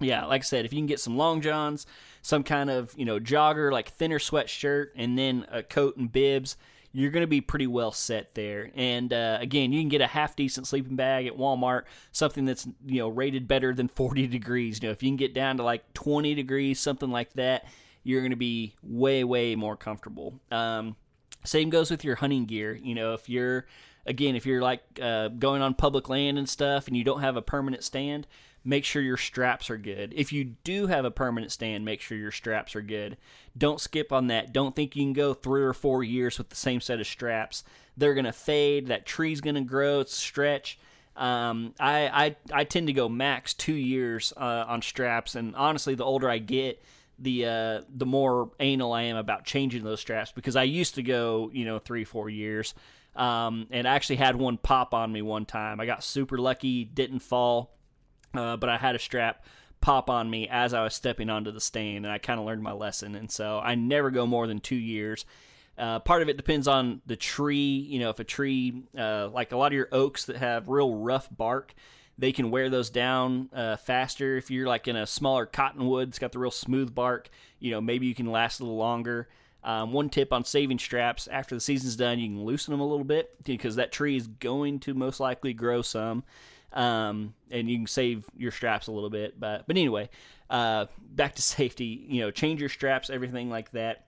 yeah, 0.00 0.24
like 0.24 0.42
I 0.42 0.44
said, 0.44 0.64
if 0.64 0.72
you 0.72 0.78
can 0.78 0.86
get 0.86 1.00
some 1.00 1.16
long 1.16 1.40
johns 1.40 1.86
some 2.22 2.42
kind 2.42 2.70
of 2.70 2.94
you 2.96 3.04
know 3.04 3.18
jogger 3.18 3.72
like 3.72 3.88
thinner 3.88 4.18
sweatshirt 4.18 4.88
and 4.94 5.18
then 5.18 5.46
a 5.50 5.62
coat 5.62 5.96
and 5.96 6.10
bibs 6.10 6.56
you're 6.92 7.12
going 7.12 7.22
to 7.22 7.28
be 7.28 7.40
pretty 7.40 7.68
well 7.68 7.92
set 7.92 8.34
there. 8.34 8.68
And 8.74 9.12
uh, 9.12 9.38
again 9.40 9.72
you 9.72 9.80
can 9.80 9.88
get 9.88 10.00
a 10.00 10.08
half 10.08 10.34
decent 10.34 10.66
sleeping 10.66 10.96
bag 10.96 11.26
at 11.26 11.36
walmart 11.36 11.84
something 12.12 12.44
that's 12.44 12.66
you 12.84 12.98
know 12.98 13.08
rated 13.08 13.46
better 13.46 13.72
than 13.72 13.88
40 13.88 14.26
degrees. 14.26 14.80
You 14.82 14.88
know 14.88 14.92
if 14.92 15.02
you 15.02 15.10
can 15.10 15.16
get 15.16 15.34
down 15.34 15.56
to 15.58 15.62
like 15.62 15.92
20 15.94 16.34
degrees 16.34 16.80
something 16.80 17.10
like 17.10 17.32
that 17.34 17.66
you're 18.02 18.22
going 18.22 18.30
to 18.30 18.36
be 18.36 18.74
way 18.82 19.24
way 19.24 19.54
more 19.54 19.76
comfortable. 19.76 20.40
Um, 20.50 20.96
same 21.44 21.70
goes 21.70 21.90
with 21.90 22.04
your 22.04 22.16
hunting 22.16 22.44
gear. 22.44 22.74
You 22.74 22.94
know 22.94 23.14
if 23.14 23.28
you're 23.28 23.66
again 24.04 24.34
if 24.34 24.44
you're 24.44 24.62
like 24.62 24.82
uh, 25.00 25.28
going 25.28 25.62
on 25.62 25.74
public 25.74 26.08
land 26.08 26.38
and 26.38 26.48
stuff 26.48 26.88
and 26.88 26.96
you 26.96 27.04
don't 27.04 27.20
have 27.20 27.36
a 27.36 27.42
permanent 27.42 27.84
stand 27.84 28.26
make 28.64 28.84
sure 28.84 29.02
your 29.02 29.16
straps 29.16 29.70
are 29.70 29.78
good. 29.78 30.12
If 30.14 30.32
you 30.32 30.56
do 30.64 30.86
have 30.86 31.04
a 31.04 31.10
permanent 31.10 31.52
stand, 31.52 31.84
make 31.84 32.00
sure 32.00 32.18
your 32.18 32.30
straps 32.30 32.76
are 32.76 32.82
good. 32.82 33.16
Don't 33.56 33.80
skip 33.80 34.12
on 34.12 34.26
that. 34.28 34.52
Don't 34.52 34.76
think 34.76 34.94
you 34.94 35.02
can 35.02 35.12
go 35.12 35.34
three 35.34 35.62
or 35.62 35.72
four 35.72 36.04
years 36.04 36.38
with 36.38 36.50
the 36.50 36.56
same 36.56 36.80
set 36.80 37.00
of 37.00 37.06
straps. 37.06 37.64
They're 37.96 38.14
going 38.14 38.26
to 38.26 38.32
fade. 38.32 38.88
That 38.88 39.06
tree's 39.06 39.40
going 39.40 39.56
to 39.56 39.62
grow, 39.62 40.04
stretch. 40.04 40.78
Um, 41.16 41.74
I, 41.78 42.26
I 42.52 42.60
I 42.60 42.64
tend 42.64 42.86
to 42.86 42.92
go 42.92 43.08
max 43.08 43.52
two 43.52 43.74
years 43.74 44.32
uh, 44.36 44.64
on 44.66 44.80
straps, 44.80 45.34
and 45.34 45.54
honestly, 45.56 45.94
the 45.94 46.04
older 46.04 46.30
I 46.30 46.38
get, 46.38 46.82
the 47.18 47.46
uh, 47.46 47.80
the 47.94 48.06
more 48.06 48.52
anal 48.60 48.92
I 48.92 49.02
am 49.02 49.16
about 49.16 49.44
changing 49.44 49.84
those 49.84 50.00
straps 50.00 50.32
because 50.32 50.56
I 50.56 50.62
used 50.62 50.94
to 50.94 51.02
go 51.02 51.50
you 51.52 51.64
know 51.64 51.78
three 51.78 52.04
four 52.04 52.30
years, 52.30 52.74
um, 53.16 53.66
and 53.70 53.86
I 53.86 53.96
actually 53.96 54.16
had 54.16 54.36
one 54.36 54.56
pop 54.56 54.94
on 54.94 55.12
me 55.12 55.20
one 55.20 55.44
time. 55.44 55.80
I 55.80 55.84
got 55.84 56.02
super 56.04 56.38
lucky, 56.38 56.84
didn't 56.84 57.20
fall, 57.20 57.74
uh, 58.34 58.56
but 58.56 58.68
I 58.68 58.76
had 58.76 58.94
a 58.94 58.98
strap 58.98 59.44
pop 59.80 60.10
on 60.10 60.28
me 60.28 60.46
as 60.48 60.74
I 60.74 60.82
was 60.82 60.94
stepping 60.94 61.30
onto 61.30 61.50
the 61.50 61.60
stand, 61.60 62.04
and 62.04 62.12
I 62.12 62.18
kind 62.18 62.38
of 62.38 62.46
learned 62.46 62.62
my 62.62 62.72
lesson. 62.72 63.14
And 63.14 63.30
so 63.30 63.58
I 63.58 63.74
never 63.74 64.10
go 64.10 64.26
more 64.26 64.46
than 64.46 64.60
two 64.60 64.76
years. 64.76 65.24
Uh, 65.78 65.98
part 65.98 66.20
of 66.20 66.28
it 66.28 66.36
depends 66.36 66.68
on 66.68 67.00
the 67.06 67.16
tree. 67.16 67.86
You 67.88 68.00
know, 68.00 68.10
if 68.10 68.18
a 68.18 68.24
tree, 68.24 68.82
uh, 68.96 69.28
like 69.28 69.52
a 69.52 69.56
lot 69.56 69.68
of 69.68 69.76
your 69.76 69.88
oaks 69.92 70.26
that 70.26 70.36
have 70.36 70.68
real 70.68 70.94
rough 70.94 71.28
bark, 71.34 71.74
they 72.18 72.32
can 72.32 72.50
wear 72.50 72.68
those 72.68 72.90
down 72.90 73.48
uh, 73.54 73.76
faster. 73.76 74.36
If 74.36 74.50
you're 74.50 74.68
like 74.68 74.86
in 74.86 74.96
a 74.96 75.06
smaller 75.06 75.46
cottonwood, 75.46 76.08
it's 76.08 76.18
got 76.18 76.32
the 76.32 76.38
real 76.38 76.50
smooth 76.50 76.94
bark. 76.94 77.30
You 77.58 77.70
know, 77.70 77.80
maybe 77.80 78.06
you 78.06 78.14
can 78.14 78.26
last 78.26 78.60
a 78.60 78.64
little 78.64 78.76
longer. 78.76 79.28
Um, 79.62 79.92
one 79.92 80.08
tip 80.08 80.32
on 80.32 80.44
saving 80.44 80.78
straps 80.78 81.28
after 81.28 81.54
the 81.54 81.60
season's 81.60 81.96
done, 81.96 82.18
you 82.18 82.28
can 82.28 82.44
loosen 82.44 82.72
them 82.72 82.80
a 82.80 82.86
little 82.86 83.04
bit 83.04 83.34
because 83.44 83.76
that 83.76 83.92
tree 83.92 84.16
is 84.16 84.26
going 84.26 84.80
to 84.80 84.94
most 84.94 85.20
likely 85.20 85.52
grow 85.52 85.82
some, 85.82 86.24
um, 86.72 87.34
and 87.50 87.68
you 87.68 87.78
can 87.78 87.86
save 87.86 88.24
your 88.36 88.50
straps 88.50 88.86
a 88.86 88.92
little 88.92 89.10
bit. 89.10 89.38
But 89.38 89.66
but 89.66 89.76
anyway, 89.76 90.08
uh, 90.48 90.86
back 91.00 91.34
to 91.36 91.42
safety. 91.42 92.06
You 92.08 92.22
know, 92.22 92.30
change 92.30 92.60
your 92.60 92.68
straps, 92.68 93.10
everything 93.10 93.50
like 93.50 93.70
that. 93.72 94.06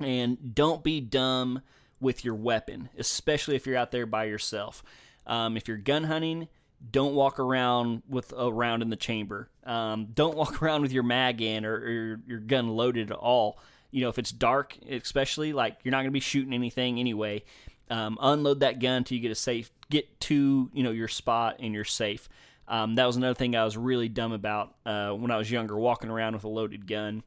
And 0.00 0.54
don't 0.54 0.82
be 0.82 1.00
dumb 1.00 1.62
with 2.00 2.24
your 2.24 2.34
weapon, 2.34 2.88
especially 2.98 3.56
if 3.56 3.66
you're 3.66 3.76
out 3.76 3.92
there 3.92 4.06
by 4.06 4.24
yourself. 4.24 4.82
Um, 5.26 5.56
if 5.56 5.68
you're 5.68 5.76
gun 5.76 6.04
hunting, 6.04 6.48
don't 6.90 7.14
walk 7.14 7.38
around 7.38 8.02
with 8.08 8.32
a 8.36 8.52
round 8.52 8.82
in 8.82 8.90
the 8.90 8.96
chamber. 8.96 9.48
Um, 9.64 10.08
don't 10.14 10.36
walk 10.36 10.62
around 10.62 10.82
with 10.82 10.92
your 10.92 11.02
mag 11.02 11.40
in 11.40 11.64
or, 11.64 11.74
or 11.74 12.20
your, 12.26 12.40
gun 12.40 12.68
loaded 12.68 13.10
at 13.10 13.16
all. 13.16 13.58
You 13.90 14.02
know, 14.02 14.08
if 14.08 14.18
it's 14.18 14.32
dark, 14.32 14.76
especially 14.88 15.52
like 15.52 15.78
you're 15.84 15.92
not 15.92 15.98
going 15.98 16.06
to 16.06 16.12
be 16.12 16.20
shooting 16.20 16.52
anything 16.52 16.98
anyway. 16.98 17.44
Um, 17.90 18.18
unload 18.20 18.60
that 18.60 18.80
gun 18.80 18.98
until 18.98 19.16
you 19.16 19.22
get 19.22 19.30
a 19.30 19.36
safe, 19.36 19.70
get 19.90 20.20
to 20.20 20.70
you 20.72 20.82
know 20.82 20.90
your 20.90 21.08
spot 21.08 21.56
and 21.60 21.74
you're 21.74 21.84
safe. 21.84 22.28
Um, 22.66 22.94
that 22.94 23.06
was 23.06 23.16
another 23.16 23.34
thing 23.34 23.54
I 23.54 23.64
was 23.64 23.76
really 23.76 24.08
dumb 24.08 24.32
about 24.32 24.74
uh, 24.86 25.10
when 25.10 25.30
I 25.30 25.36
was 25.36 25.50
younger, 25.50 25.76
walking 25.76 26.10
around 26.10 26.34
with 26.34 26.44
a 26.44 26.48
loaded 26.48 26.86
gun. 26.86 27.22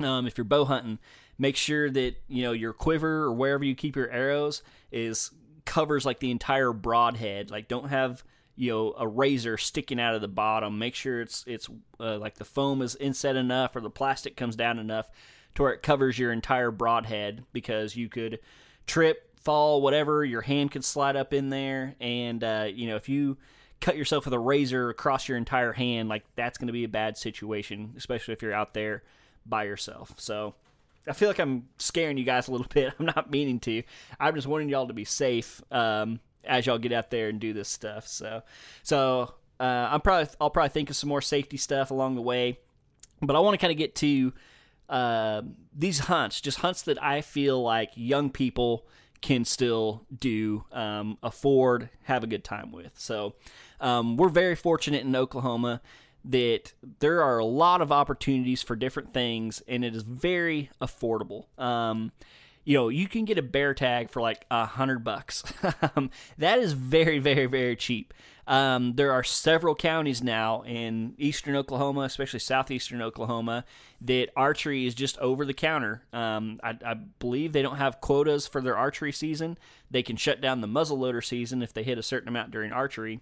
Um, 0.00 0.26
if 0.26 0.36
you're 0.36 0.44
bow 0.44 0.64
hunting, 0.64 0.98
make 1.38 1.56
sure 1.56 1.90
that 1.90 2.16
you 2.28 2.42
know 2.42 2.52
your 2.52 2.72
quiver 2.72 3.24
or 3.24 3.32
wherever 3.32 3.64
you 3.64 3.74
keep 3.74 3.96
your 3.96 4.10
arrows 4.10 4.62
is 4.90 5.30
covers 5.64 6.04
like 6.04 6.20
the 6.20 6.30
entire 6.30 6.72
broadhead. 6.72 7.50
Like 7.50 7.68
don't 7.68 7.88
have 7.88 8.24
you 8.56 8.72
know 8.72 8.94
a 8.98 9.06
razor 9.06 9.56
sticking 9.56 10.00
out 10.00 10.14
of 10.14 10.20
the 10.20 10.28
bottom. 10.28 10.78
Make 10.78 10.94
sure 10.94 11.20
it's 11.20 11.44
it's 11.46 11.68
uh, 12.00 12.18
like 12.18 12.34
the 12.34 12.44
foam 12.44 12.82
is 12.82 12.96
inset 12.96 13.36
enough 13.36 13.76
or 13.76 13.80
the 13.80 13.90
plastic 13.90 14.36
comes 14.36 14.56
down 14.56 14.78
enough 14.78 15.10
to 15.54 15.62
where 15.62 15.72
it 15.72 15.82
covers 15.82 16.18
your 16.18 16.32
entire 16.32 16.70
broadhead 16.70 17.44
because 17.52 17.96
you 17.96 18.08
could 18.08 18.40
trip, 18.86 19.38
fall, 19.40 19.82
whatever. 19.82 20.24
Your 20.24 20.42
hand 20.42 20.70
could 20.70 20.84
slide 20.84 21.16
up 21.16 21.32
in 21.32 21.50
there, 21.50 21.96
and 22.00 22.42
uh, 22.42 22.68
you 22.72 22.88
know 22.88 22.96
if 22.96 23.08
you 23.08 23.36
cut 23.80 23.96
yourself 23.96 24.24
with 24.24 24.34
a 24.34 24.38
razor 24.38 24.88
across 24.88 25.28
your 25.28 25.36
entire 25.36 25.72
hand, 25.72 26.08
like 26.08 26.24
that's 26.36 26.58
going 26.58 26.68
to 26.68 26.72
be 26.72 26.84
a 26.84 26.88
bad 26.88 27.18
situation, 27.18 27.92
especially 27.96 28.32
if 28.32 28.42
you're 28.42 28.54
out 28.54 28.74
there 28.74 29.02
by 29.44 29.64
yourself. 29.64 30.14
So 30.16 30.54
I 31.06 31.12
feel 31.12 31.28
like 31.28 31.38
I'm 31.38 31.68
scaring 31.78 32.16
you 32.16 32.24
guys 32.24 32.48
a 32.48 32.52
little 32.52 32.66
bit. 32.72 32.92
I'm 32.98 33.06
not 33.06 33.30
meaning 33.30 33.60
to. 33.60 33.82
I'm 34.18 34.34
just 34.34 34.46
wanting 34.46 34.68
y'all 34.68 34.88
to 34.88 34.94
be 34.94 35.04
safe 35.04 35.62
um, 35.70 36.20
as 36.44 36.66
y'all 36.66 36.78
get 36.78 36.92
out 36.92 37.10
there 37.10 37.28
and 37.28 37.40
do 37.40 37.52
this 37.52 37.68
stuff. 37.68 38.06
So, 38.06 38.42
so 38.82 39.34
uh, 39.60 39.88
I'm 39.90 40.00
probably 40.00 40.32
I'll 40.40 40.50
probably 40.50 40.70
think 40.70 40.90
of 40.90 40.96
some 40.96 41.08
more 41.08 41.22
safety 41.22 41.56
stuff 41.56 41.90
along 41.90 42.14
the 42.14 42.22
way, 42.22 42.58
but 43.20 43.36
I 43.36 43.40
want 43.40 43.54
to 43.54 43.58
kind 43.58 43.70
of 43.70 43.78
get 43.78 43.94
to 43.96 44.32
uh, 44.88 45.42
these 45.76 46.00
hunts, 46.00 46.40
just 46.40 46.58
hunts 46.58 46.82
that 46.82 47.02
I 47.02 47.20
feel 47.20 47.62
like 47.62 47.90
young 47.94 48.30
people 48.30 48.86
can 49.20 49.44
still 49.44 50.04
do, 50.16 50.64
um, 50.72 51.16
afford, 51.22 51.88
have 52.02 52.22
a 52.22 52.26
good 52.26 52.44
time 52.44 52.72
with. 52.72 52.92
So, 52.94 53.34
um, 53.80 54.16
we're 54.16 54.28
very 54.28 54.54
fortunate 54.54 55.02
in 55.02 55.16
Oklahoma 55.16 55.80
that 56.24 56.72
there 57.00 57.22
are 57.22 57.38
a 57.38 57.44
lot 57.44 57.80
of 57.80 57.92
opportunities 57.92 58.62
for 58.62 58.76
different 58.76 59.12
things 59.12 59.62
and 59.68 59.84
it 59.84 59.94
is 59.94 60.02
very 60.02 60.70
affordable. 60.80 61.46
Um, 61.58 62.12
you 62.64 62.78
know, 62.78 62.88
you 62.88 63.08
can 63.08 63.26
get 63.26 63.36
a 63.36 63.42
bear 63.42 63.74
tag 63.74 64.10
for 64.10 64.22
like 64.22 64.46
a 64.50 64.64
hundred 64.64 65.04
bucks. 65.04 65.42
Um, 65.96 66.10
that 66.38 66.58
is 66.58 66.72
very, 66.72 67.18
very, 67.18 67.46
very 67.46 67.76
cheap. 67.76 68.14
Um, 68.46 68.94
there 68.96 69.12
are 69.12 69.24
several 69.24 69.74
counties 69.74 70.22
now 70.22 70.62
in 70.62 71.14
eastern 71.16 71.56
Oklahoma, 71.56 72.02
especially 72.02 72.40
southeastern 72.40 73.00
Oklahoma, 73.00 73.64
that 74.02 74.30
archery 74.36 74.86
is 74.86 74.94
just 74.94 75.16
over 75.18 75.46
the 75.46 75.54
counter. 75.54 76.02
Um, 76.12 76.60
I, 76.62 76.76
I, 76.84 76.94
believe 76.94 77.52
they 77.52 77.62
don't 77.62 77.78
have 77.78 78.02
quotas 78.02 78.46
for 78.46 78.60
their 78.60 78.76
archery 78.76 79.12
season. 79.12 79.56
They 79.90 80.02
can 80.02 80.16
shut 80.16 80.42
down 80.42 80.60
the 80.60 80.66
muzzleloader 80.66 81.24
season 81.24 81.62
if 81.62 81.72
they 81.72 81.82
hit 81.82 81.96
a 81.96 82.02
certain 82.02 82.28
amount 82.28 82.50
during 82.50 82.70
archery. 82.70 83.20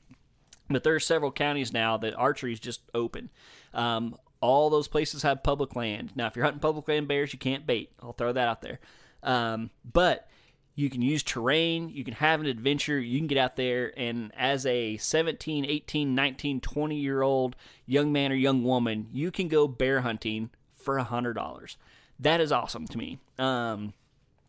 But 0.68 0.82
there 0.82 0.94
are 0.94 1.00
several 1.00 1.30
counties 1.30 1.72
now 1.72 1.96
that 1.98 2.14
archery 2.16 2.52
is 2.52 2.60
just 2.60 2.82
open. 2.92 3.30
Um, 3.72 4.16
all 4.40 4.70
those 4.70 4.88
places 4.88 5.22
have 5.22 5.44
public 5.44 5.76
land. 5.76 6.12
Now, 6.16 6.26
if 6.26 6.34
you're 6.34 6.44
hunting 6.44 6.60
public 6.60 6.88
land 6.88 7.06
bears, 7.06 7.32
you 7.32 7.38
can't 7.38 7.66
bait. 7.66 7.92
I'll 8.02 8.12
throw 8.12 8.32
that 8.32 8.48
out 8.48 8.62
there. 8.62 8.80
Um, 9.22 9.70
but 9.84 10.28
you 10.74 10.88
can 10.88 11.02
use 11.02 11.22
terrain, 11.22 11.90
you 11.90 12.04
can 12.04 12.14
have 12.14 12.40
an 12.40 12.46
adventure, 12.46 12.98
you 12.98 13.18
can 13.18 13.26
get 13.26 13.38
out 13.38 13.56
there, 13.56 13.92
and 13.96 14.32
as 14.36 14.64
a 14.64 14.96
17, 14.96 15.66
18, 15.66 16.14
19, 16.14 16.60
20 16.60 16.96
year 16.96 17.22
old 17.22 17.56
young 17.86 18.12
man 18.12 18.32
or 18.32 18.36
young 18.36 18.64
woman, 18.64 19.08
you 19.12 19.30
can 19.30 19.48
go 19.48 19.68
bear 19.68 20.00
hunting 20.00 20.50
for 20.74 20.98
a 20.98 21.04
$100. 21.04 21.76
That 22.18 22.40
is 22.40 22.52
awesome 22.52 22.86
to 22.86 22.98
me. 22.98 23.18
Um, 23.38 23.92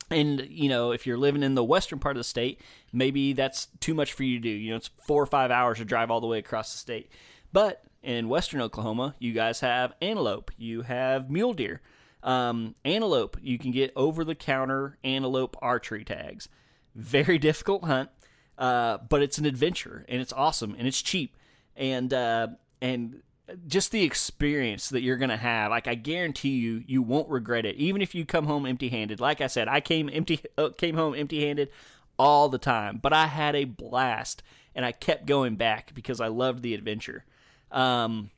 and 0.10 0.48
you 0.50 0.70
know, 0.70 0.92
if 0.92 1.06
you're 1.06 1.18
living 1.18 1.44
in 1.44 1.56
the 1.56 1.64
western 1.64 2.00
part 2.00 2.16
of 2.16 2.20
the 2.20 2.26
state, 2.26 2.62
maybe 2.92 3.34
that's 3.34 3.68
too 3.80 3.94
much 3.94 4.14
for 4.14 4.24
you 4.24 4.38
to 4.38 4.44
do. 4.44 4.50
You 4.50 4.72
know, 4.72 4.78
it's 4.78 4.92
four 5.06 5.22
or 5.22 5.26
five 5.28 5.52
hours 5.52 5.80
to 5.80 5.86
drive 5.86 6.12
all 6.12 6.22
the 6.22 6.28
way 6.28 6.40
across 6.40 6.72
the 6.72 6.78
state. 6.78 7.10
But 7.52 7.84
in 8.02 8.30
western 8.30 8.62
Oklahoma, 8.62 9.16
you 9.20 9.34
guys 9.34 9.62
have 9.62 9.94
antelope, 10.02 10.52
you 10.58 10.84
have 10.84 11.30
mule 11.30 11.54
deer. 11.54 11.82
Um, 12.24 12.76
antelope, 12.86 13.38
you 13.42 13.60
can 13.60 13.72
get 13.72 13.92
over 13.96 14.24
the 14.24 14.36
counter 14.36 14.98
antelope 15.04 15.56
archery 15.62 16.04
tags. 16.04 16.50
Very 16.96 17.38
difficult 17.40 17.84
hunt, 17.84 18.10
uh, 18.58 18.98
but 19.10 19.22
it's 19.22 19.38
an 19.38 19.46
adventure 19.46 20.06
and 20.08 20.22
it's 20.22 20.34
awesome 20.34 20.76
and 20.78 20.88
it's 20.88 21.02
cheap. 21.02 21.36
And 21.76 22.14
uh, 22.14 22.48
and 22.82 23.22
just 23.68 23.92
the 23.92 24.04
experience 24.04 24.90
that 24.90 25.02
you're 25.02 25.18
to 25.30 25.38
have 25.38 25.72
like 25.72 25.88
i 25.88 25.96
guarantee 25.96 26.56
you 26.56 26.84
you 26.88 27.02
won't 27.02 27.30
regret 27.30 27.66
it 27.66 27.76
even 27.76 28.02
if 28.02 28.16
you 28.16 28.26
come 28.26 28.46
home 28.46 28.66
empty 28.66 28.90
handed 28.90 29.20
like 29.20 29.42
i 29.42 29.48
said 29.48 29.68
i 29.68 29.82
came 29.82 30.10
empty 30.12 30.40
uh, 30.58 30.70
came 30.78 30.96
home 30.96 31.14
empty 31.14 31.46
handed 31.46 31.70
all 32.18 32.48
the 32.48 32.58
time 32.58 33.00
but 33.02 33.12
i 33.12 33.28
had 33.28 33.56
a 33.56 33.66
blast 33.66 34.42
and 34.74 34.86
i 34.86 34.92
kept 34.92 35.26
going 35.26 35.56
back 35.56 35.94
because 35.94 36.22
i 36.22 36.28
loved 36.28 36.64
the 36.64 36.74
adventure 36.74 37.26
um 37.72 38.30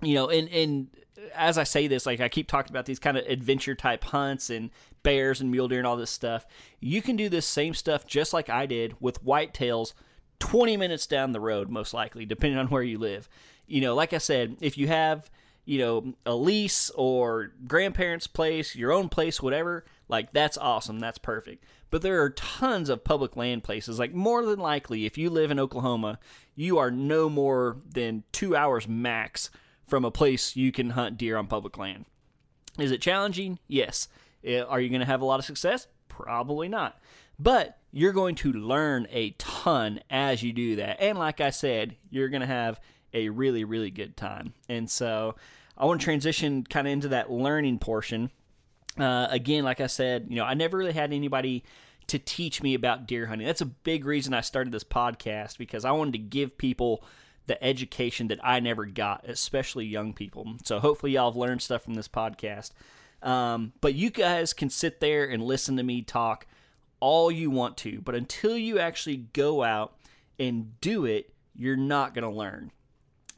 you 0.00 0.14
know 0.14 0.28
and 0.28 0.48
and 0.48 0.88
as 1.34 1.58
i 1.58 1.64
say 1.64 1.86
this 1.86 2.06
like 2.06 2.20
i 2.20 2.28
keep 2.28 2.48
talking 2.48 2.72
about 2.72 2.86
these 2.86 2.98
kind 2.98 3.16
of 3.16 3.26
adventure 3.26 3.74
type 3.74 4.04
hunts 4.04 4.50
and 4.50 4.70
bears 5.02 5.40
and 5.40 5.50
mule 5.50 5.68
deer 5.68 5.78
and 5.78 5.86
all 5.86 5.96
this 5.96 6.10
stuff 6.10 6.46
you 6.80 7.02
can 7.02 7.16
do 7.16 7.28
this 7.28 7.46
same 7.46 7.74
stuff 7.74 8.06
just 8.06 8.32
like 8.32 8.48
i 8.48 8.66
did 8.66 8.94
with 9.00 9.24
whitetails 9.24 9.92
20 10.38 10.76
minutes 10.76 11.06
down 11.06 11.32
the 11.32 11.40
road 11.40 11.68
most 11.68 11.92
likely 11.92 12.24
depending 12.24 12.58
on 12.58 12.66
where 12.68 12.82
you 12.82 12.98
live 12.98 13.28
you 13.72 13.80
know, 13.80 13.94
like 13.94 14.12
I 14.12 14.18
said, 14.18 14.56
if 14.60 14.76
you 14.76 14.88
have, 14.88 15.30
you 15.64 15.78
know, 15.78 16.14
a 16.26 16.34
lease 16.34 16.90
or 16.90 17.52
grandparents' 17.66 18.26
place, 18.26 18.76
your 18.76 18.92
own 18.92 19.08
place, 19.08 19.40
whatever, 19.40 19.84
like 20.08 20.32
that's 20.32 20.58
awesome. 20.58 20.98
That's 20.98 21.18
perfect. 21.18 21.64
But 21.90 22.02
there 22.02 22.20
are 22.22 22.30
tons 22.30 22.90
of 22.90 23.02
public 23.02 23.34
land 23.36 23.64
places. 23.64 23.98
Like, 23.98 24.14
more 24.14 24.44
than 24.44 24.58
likely, 24.58 25.06
if 25.06 25.16
you 25.16 25.30
live 25.30 25.50
in 25.50 25.58
Oklahoma, 25.58 26.18
you 26.54 26.78
are 26.78 26.90
no 26.90 27.28
more 27.28 27.78
than 27.90 28.24
two 28.32 28.56
hours 28.56 28.88
max 28.88 29.50
from 29.86 30.04
a 30.04 30.10
place 30.10 30.56
you 30.56 30.72
can 30.72 30.90
hunt 30.90 31.18
deer 31.18 31.36
on 31.36 31.46
public 31.46 31.76
land. 31.76 32.06
Is 32.78 32.90
it 32.90 33.02
challenging? 33.02 33.58
Yes. 33.68 34.08
Eh, 34.44 34.60
are 34.60 34.80
you 34.80 34.88
going 34.88 35.00
to 35.00 35.06
have 35.06 35.20
a 35.20 35.26
lot 35.26 35.38
of 35.38 35.44
success? 35.44 35.86
Probably 36.08 36.68
not. 36.68 36.98
But 37.38 37.78
you're 37.90 38.12
going 38.12 38.34
to 38.36 38.52
learn 38.52 39.06
a 39.10 39.30
ton 39.38 40.00
as 40.08 40.42
you 40.42 40.52
do 40.52 40.76
that. 40.76 41.00
And 41.00 41.18
like 41.18 41.40
I 41.40 41.50
said, 41.50 41.96
you're 42.10 42.28
going 42.28 42.40
to 42.40 42.46
have 42.46 42.80
a 43.12 43.28
really, 43.28 43.64
really 43.64 43.90
good 43.90 44.16
time. 44.16 44.54
And 44.68 44.90
so 44.90 45.34
I 45.76 45.84
want 45.84 46.00
to 46.00 46.04
transition 46.04 46.64
kind 46.64 46.86
of 46.86 46.92
into 46.92 47.08
that 47.08 47.30
learning 47.30 47.78
portion. 47.78 48.30
Uh, 48.98 49.26
again, 49.30 49.64
like 49.64 49.80
I 49.80 49.86
said, 49.86 50.26
you 50.28 50.36
know, 50.36 50.44
I 50.44 50.54
never 50.54 50.78
really 50.78 50.92
had 50.92 51.12
anybody 51.12 51.64
to 52.08 52.18
teach 52.18 52.62
me 52.62 52.74
about 52.74 53.06
deer 53.06 53.26
hunting. 53.26 53.46
That's 53.46 53.60
a 53.60 53.66
big 53.66 54.04
reason 54.04 54.34
I 54.34 54.40
started 54.40 54.72
this 54.72 54.84
podcast 54.84 55.58
because 55.58 55.84
I 55.84 55.92
wanted 55.92 56.12
to 56.12 56.18
give 56.18 56.58
people 56.58 57.04
the 57.46 57.62
education 57.62 58.28
that 58.28 58.40
I 58.42 58.60
never 58.60 58.86
got, 58.86 59.24
especially 59.28 59.86
young 59.86 60.12
people. 60.12 60.54
So 60.64 60.78
hopefully 60.80 61.12
y'all 61.12 61.30
have 61.30 61.36
learned 61.36 61.62
stuff 61.62 61.82
from 61.82 61.94
this 61.94 62.08
podcast. 62.08 62.70
Um, 63.22 63.72
but 63.80 63.94
you 63.94 64.10
guys 64.10 64.52
can 64.52 64.70
sit 64.70 65.00
there 65.00 65.24
and 65.24 65.42
listen 65.42 65.76
to 65.76 65.82
me 65.82 66.02
talk 66.02 66.46
all 67.00 67.30
you 67.30 67.50
want 67.50 67.76
to, 67.78 68.00
but 68.00 68.14
until 68.14 68.56
you 68.56 68.78
actually 68.78 69.16
go 69.16 69.62
out 69.62 69.94
and 70.38 70.80
do 70.80 71.04
it, 71.04 71.32
you're 71.56 71.76
not 71.76 72.14
going 72.14 72.24
to 72.24 72.30
learn. 72.30 72.70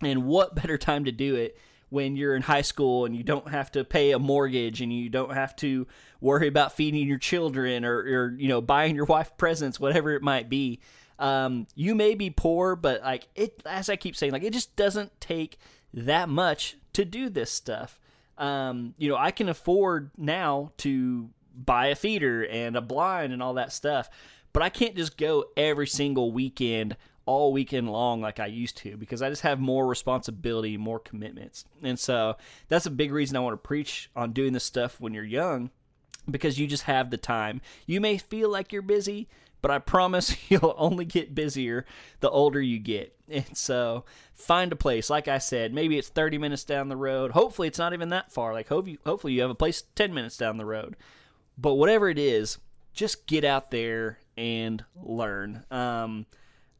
And 0.02 0.24
what 0.24 0.55
better 0.55 0.76
time 0.78 1.07
to 1.07 1.12
do 1.12 1.34
it 1.36 1.59
when 1.88 2.16
you're 2.16 2.34
in 2.34 2.42
high 2.42 2.62
school 2.62 3.05
and 3.05 3.14
you 3.14 3.22
don't 3.22 3.48
have 3.48 3.70
to 3.72 3.84
pay 3.84 4.11
a 4.11 4.18
mortgage 4.18 4.80
and 4.80 4.92
you 4.92 5.09
don't 5.09 5.32
have 5.32 5.55
to 5.57 5.86
worry 6.20 6.48
about 6.48 6.72
feeding 6.72 7.07
your 7.07 7.18
children 7.18 7.84
or, 7.84 7.98
or 7.98 8.34
you 8.36 8.48
know 8.48 8.61
buying 8.61 8.96
your 8.96 9.05
wife 9.05 9.36
presents, 9.36 9.78
whatever 9.78 10.12
it 10.12 10.22
might 10.22 10.48
be. 10.48 10.80
Um, 11.18 11.66
you 11.74 11.94
may 11.94 12.14
be 12.14 12.30
poor, 12.30 12.76
but 12.76 13.02
like 13.02 13.28
it, 13.34 13.62
as 13.66 13.88
I 13.88 13.96
keep 13.96 14.16
saying, 14.16 14.32
like 14.32 14.42
it 14.42 14.52
just 14.52 14.74
doesn't 14.76 15.20
take 15.20 15.58
that 15.92 16.28
much 16.28 16.76
to 16.94 17.04
do 17.04 17.28
this 17.28 17.50
stuff. 17.50 18.00
Um, 18.36 18.94
you 18.98 19.08
know, 19.08 19.16
I 19.16 19.30
can 19.30 19.48
afford 19.48 20.10
now 20.16 20.72
to 20.78 21.30
buy 21.56 21.86
a 21.86 21.94
feeder 21.94 22.44
and 22.46 22.76
a 22.76 22.80
blind 22.80 23.32
and 23.32 23.42
all 23.42 23.54
that 23.54 23.72
stuff, 23.72 24.10
but 24.52 24.62
I 24.62 24.70
can't 24.70 24.96
just 24.96 25.16
go 25.16 25.44
every 25.56 25.86
single 25.86 26.32
weekend 26.32 26.96
all 27.26 27.52
weekend 27.52 27.90
long 27.90 28.20
like 28.20 28.38
I 28.38 28.46
used 28.46 28.76
to 28.78 28.96
because 28.96 29.22
I 29.22 29.30
just 29.30 29.42
have 29.42 29.58
more 29.58 29.86
responsibility, 29.86 30.76
more 30.76 30.98
commitments. 30.98 31.64
And 31.82 31.98
so 31.98 32.36
that's 32.68 32.86
a 32.86 32.90
big 32.90 33.12
reason 33.12 33.36
I 33.36 33.40
want 33.40 33.54
to 33.54 33.66
preach 33.68 34.10
on 34.14 34.32
doing 34.32 34.52
this 34.52 34.64
stuff 34.64 35.00
when 35.00 35.14
you're 35.14 35.24
young 35.24 35.70
because 36.30 36.58
you 36.58 36.66
just 36.66 36.84
have 36.84 37.10
the 37.10 37.16
time. 37.16 37.60
You 37.86 38.00
may 38.00 38.18
feel 38.18 38.50
like 38.50 38.72
you're 38.72 38.82
busy, 38.82 39.28
but 39.64 39.70
I 39.70 39.78
promise 39.78 40.36
you'll 40.50 40.74
only 40.76 41.06
get 41.06 41.34
busier 41.34 41.86
the 42.20 42.28
older 42.28 42.60
you 42.60 42.78
get. 42.78 43.16
And 43.30 43.56
so 43.56 44.04
find 44.34 44.70
a 44.70 44.76
place. 44.76 45.08
Like 45.08 45.26
I 45.26 45.38
said, 45.38 45.72
maybe 45.72 45.96
it's 45.96 46.10
30 46.10 46.36
minutes 46.36 46.64
down 46.64 46.90
the 46.90 46.98
road. 46.98 47.30
Hopefully 47.30 47.66
it's 47.66 47.78
not 47.78 47.94
even 47.94 48.10
that 48.10 48.30
far. 48.30 48.52
Like 48.52 48.68
hopefully 48.68 49.32
you 49.32 49.40
have 49.40 49.48
a 49.48 49.54
place 49.54 49.84
10 49.94 50.12
minutes 50.12 50.36
down 50.36 50.58
the 50.58 50.66
road. 50.66 50.96
But 51.56 51.76
whatever 51.76 52.10
it 52.10 52.18
is, 52.18 52.58
just 52.92 53.26
get 53.26 53.42
out 53.42 53.70
there 53.70 54.18
and 54.36 54.84
learn. 55.02 55.64
Um, 55.70 56.26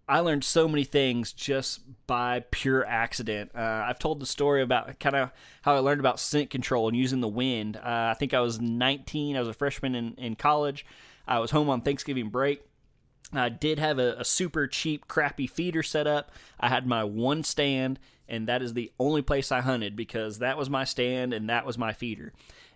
I 0.07 0.21
learned 0.21 0.45
so 0.45 0.69
many 0.69 0.85
things 0.85 1.33
just 1.33 1.81
by 2.07 2.45
pure 2.51 2.85
accident. 2.85 3.53
Uh, 3.55 3.87
I've 3.89 3.99
told 3.99 4.21
the 4.21 4.27
story 4.27 4.61
about 4.61 5.01
kind 5.01 5.17
of 5.17 5.31
how 5.63 5.75
I 5.75 5.79
learned 5.79 6.01
about 6.01 6.21
scent 6.21 6.51
control 6.51 6.87
and 6.87 6.95
using 6.95 7.23
the 7.23 7.29
wind. 7.29 7.79
Uh, 7.79 8.13
I 8.13 8.15
think 8.19 8.35
I 8.35 8.41
was 8.41 8.61
19. 8.61 9.39
I 9.39 9.41
was 9.41 9.49
a 9.49 9.55
freshman 9.55 9.95
in, 9.95 10.15
in 10.17 10.37
college. 10.37 10.85
I 11.27 11.39
was 11.39 11.51
home 11.51 11.71
on 11.71 11.81
Thanksgiving 11.81 12.29
break. 12.29 12.61
I 13.33 13.49
did 13.49 13.79
have 13.79 13.99
a, 13.99 14.15
a 14.19 14.25
super 14.25 14.67
cheap, 14.67 15.09
crappy 15.09 15.47
feeder 15.47 15.83
set 15.83 16.07
up. 16.07 16.31
I 16.61 16.69
had 16.69 16.87
my 16.87 17.05
one 17.05 17.43
stand, 17.43 17.99
and 18.29 18.47
that 18.49 18.63
is 18.63 18.75
the 18.75 18.93
only 18.99 19.23
place 19.23 19.51
I 19.51 19.61
hunted 19.61 19.97
because 19.97 20.39
that 20.39 20.57
was 20.57 20.71
my 20.71 20.85
stand 20.85 21.33
and 21.35 21.49
that 21.49 21.67
was 21.67 21.79
my 21.79 21.93
feeder. 21.93 22.33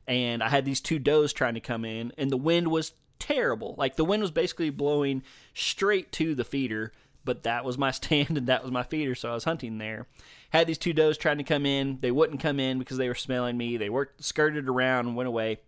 And 0.06 0.42
I 0.42 0.48
had 0.48 0.64
these 0.64 0.80
two 0.80 0.98
does 0.98 1.32
trying 1.32 1.54
to 1.54 1.60
come 1.60 1.84
in, 1.84 2.12
and 2.16 2.30
the 2.30 2.36
wind 2.36 2.68
was 2.68 2.92
terrible. 3.18 3.74
Like 3.78 3.96
the 3.96 4.04
wind 4.04 4.22
was 4.22 4.30
basically 4.30 4.70
blowing 4.70 5.22
straight 5.54 6.12
to 6.12 6.34
the 6.34 6.44
feeder 6.44 6.92
but 7.28 7.42
that 7.42 7.62
was 7.62 7.76
my 7.76 7.90
stand 7.92 8.38
and 8.38 8.46
that 8.46 8.62
was 8.62 8.72
my 8.72 8.82
feeder, 8.82 9.14
so 9.14 9.30
I 9.30 9.34
was 9.34 9.44
hunting 9.44 9.76
there. 9.76 10.06
Had 10.50 10.66
these 10.66 10.78
two 10.78 10.94
does 10.94 11.18
trying 11.18 11.36
to 11.36 11.44
come 11.44 11.66
in. 11.66 11.98
They 12.00 12.10
wouldn't 12.10 12.40
come 12.40 12.58
in 12.58 12.78
because 12.78 12.96
they 12.96 13.06
were 13.06 13.14
smelling 13.14 13.58
me. 13.58 13.76
They 13.76 13.90
worked, 13.90 14.24
skirted 14.24 14.66
around, 14.66 15.06
and 15.06 15.14
went 15.14 15.28
away. 15.28 15.58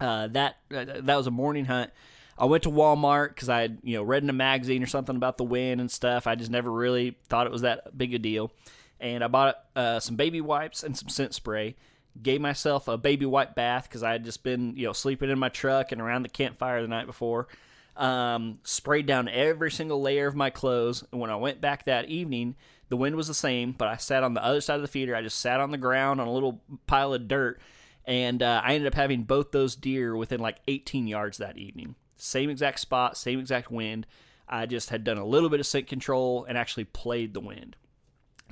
Uh, 0.00 0.28
that 0.28 0.56
uh, 0.72 0.84
that 1.02 1.16
was 1.16 1.26
a 1.26 1.32
morning 1.32 1.64
hunt. 1.64 1.90
I 2.36 2.46
went 2.46 2.64
to 2.64 2.70
Walmart 2.70 3.30
because 3.30 3.48
I 3.48 3.60
had 3.60 3.78
you 3.82 3.96
know 3.96 4.02
read 4.02 4.22
in 4.22 4.30
a 4.30 4.34
magazine 4.34 4.82
or 4.82 4.86
something 4.86 5.16
about 5.16 5.38
the 5.38 5.44
wind 5.44 5.80
and 5.80 5.90
stuff. 5.90 6.26
I 6.26 6.34
just 6.34 6.50
never 6.50 6.70
really 6.70 7.16
thought 7.28 7.46
it 7.46 7.52
was 7.52 7.62
that 7.62 7.96
big 7.96 8.14
a 8.14 8.18
deal. 8.18 8.52
And 9.00 9.22
I 9.22 9.28
bought 9.28 9.56
uh, 9.76 10.00
some 10.00 10.16
baby 10.16 10.40
wipes 10.40 10.82
and 10.82 10.96
some 10.96 11.08
scent 11.08 11.34
spray. 11.34 11.76
Gave 12.22 12.40
myself 12.40 12.86
a 12.86 12.96
baby 12.96 13.26
wipe 13.26 13.54
bath 13.54 13.88
because 13.88 14.02
I 14.02 14.12
had 14.12 14.24
just 14.24 14.42
been 14.42 14.76
you 14.76 14.86
know 14.86 14.92
sleeping 14.92 15.30
in 15.30 15.38
my 15.38 15.48
truck 15.48 15.92
and 15.92 16.00
around 16.00 16.22
the 16.22 16.28
campfire 16.28 16.80
the 16.80 16.88
night 16.88 17.06
before 17.06 17.48
um, 17.96 18.58
sprayed 18.64 19.06
down 19.06 19.28
every 19.28 19.70
single 19.70 20.00
layer 20.00 20.26
of 20.26 20.34
my 20.34 20.50
clothes. 20.50 21.04
And 21.12 21.20
when 21.20 21.30
I 21.30 21.36
went 21.36 21.60
back 21.60 21.84
that 21.84 22.08
evening, 22.08 22.56
the 22.88 22.96
wind 22.96 23.16
was 23.16 23.28
the 23.28 23.34
same, 23.34 23.72
but 23.72 23.88
I 23.88 23.96
sat 23.96 24.22
on 24.22 24.34
the 24.34 24.44
other 24.44 24.60
side 24.60 24.76
of 24.76 24.82
the 24.82 24.88
feeder. 24.88 25.14
I 25.14 25.22
just 25.22 25.40
sat 25.40 25.60
on 25.60 25.70
the 25.70 25.78
ground 25.78 26.20
on 26.20 26.26
a 26.26 26.32
little 26.32 26.62
pile 26.86 27.14
of 27.14 27.28
dirt, 27.28 27.60
and 28.04 28.42
uh, 28.42 28.60
I 28.64 28.74
ended 28.74 28.88
up 28.88 28.94
having 28.94 29.22
both 29.22 29.52
those 29.52 29.76
deer 29.76 30.16
within 30.16 30.40
like 30.40 30.58
18 30.68 31.06
yards 31.06 31.38
that 31.38 31.56
evening. 31.56 31.94
Same 32.16 32.50
exact 32.50 32.80
spot, 32.80 33.16
same 33.16 33.40
exact 33.40 33.70
wind. 33.70 34.06
I 34.48 34.66
just 34.66 34.90
had 34.90 35.04
done 35.04 35.18
a 35.18 35.24
little 35.24 35.48
bit 35.48 35.60
of 35.60 35.66
scent 35.66 35.86
control 35.86 36.44
and 36.48 36.58
actually 36.58 36.84
played 36.84 37.34
the 37.34 37.40
wind. 37.40 37.76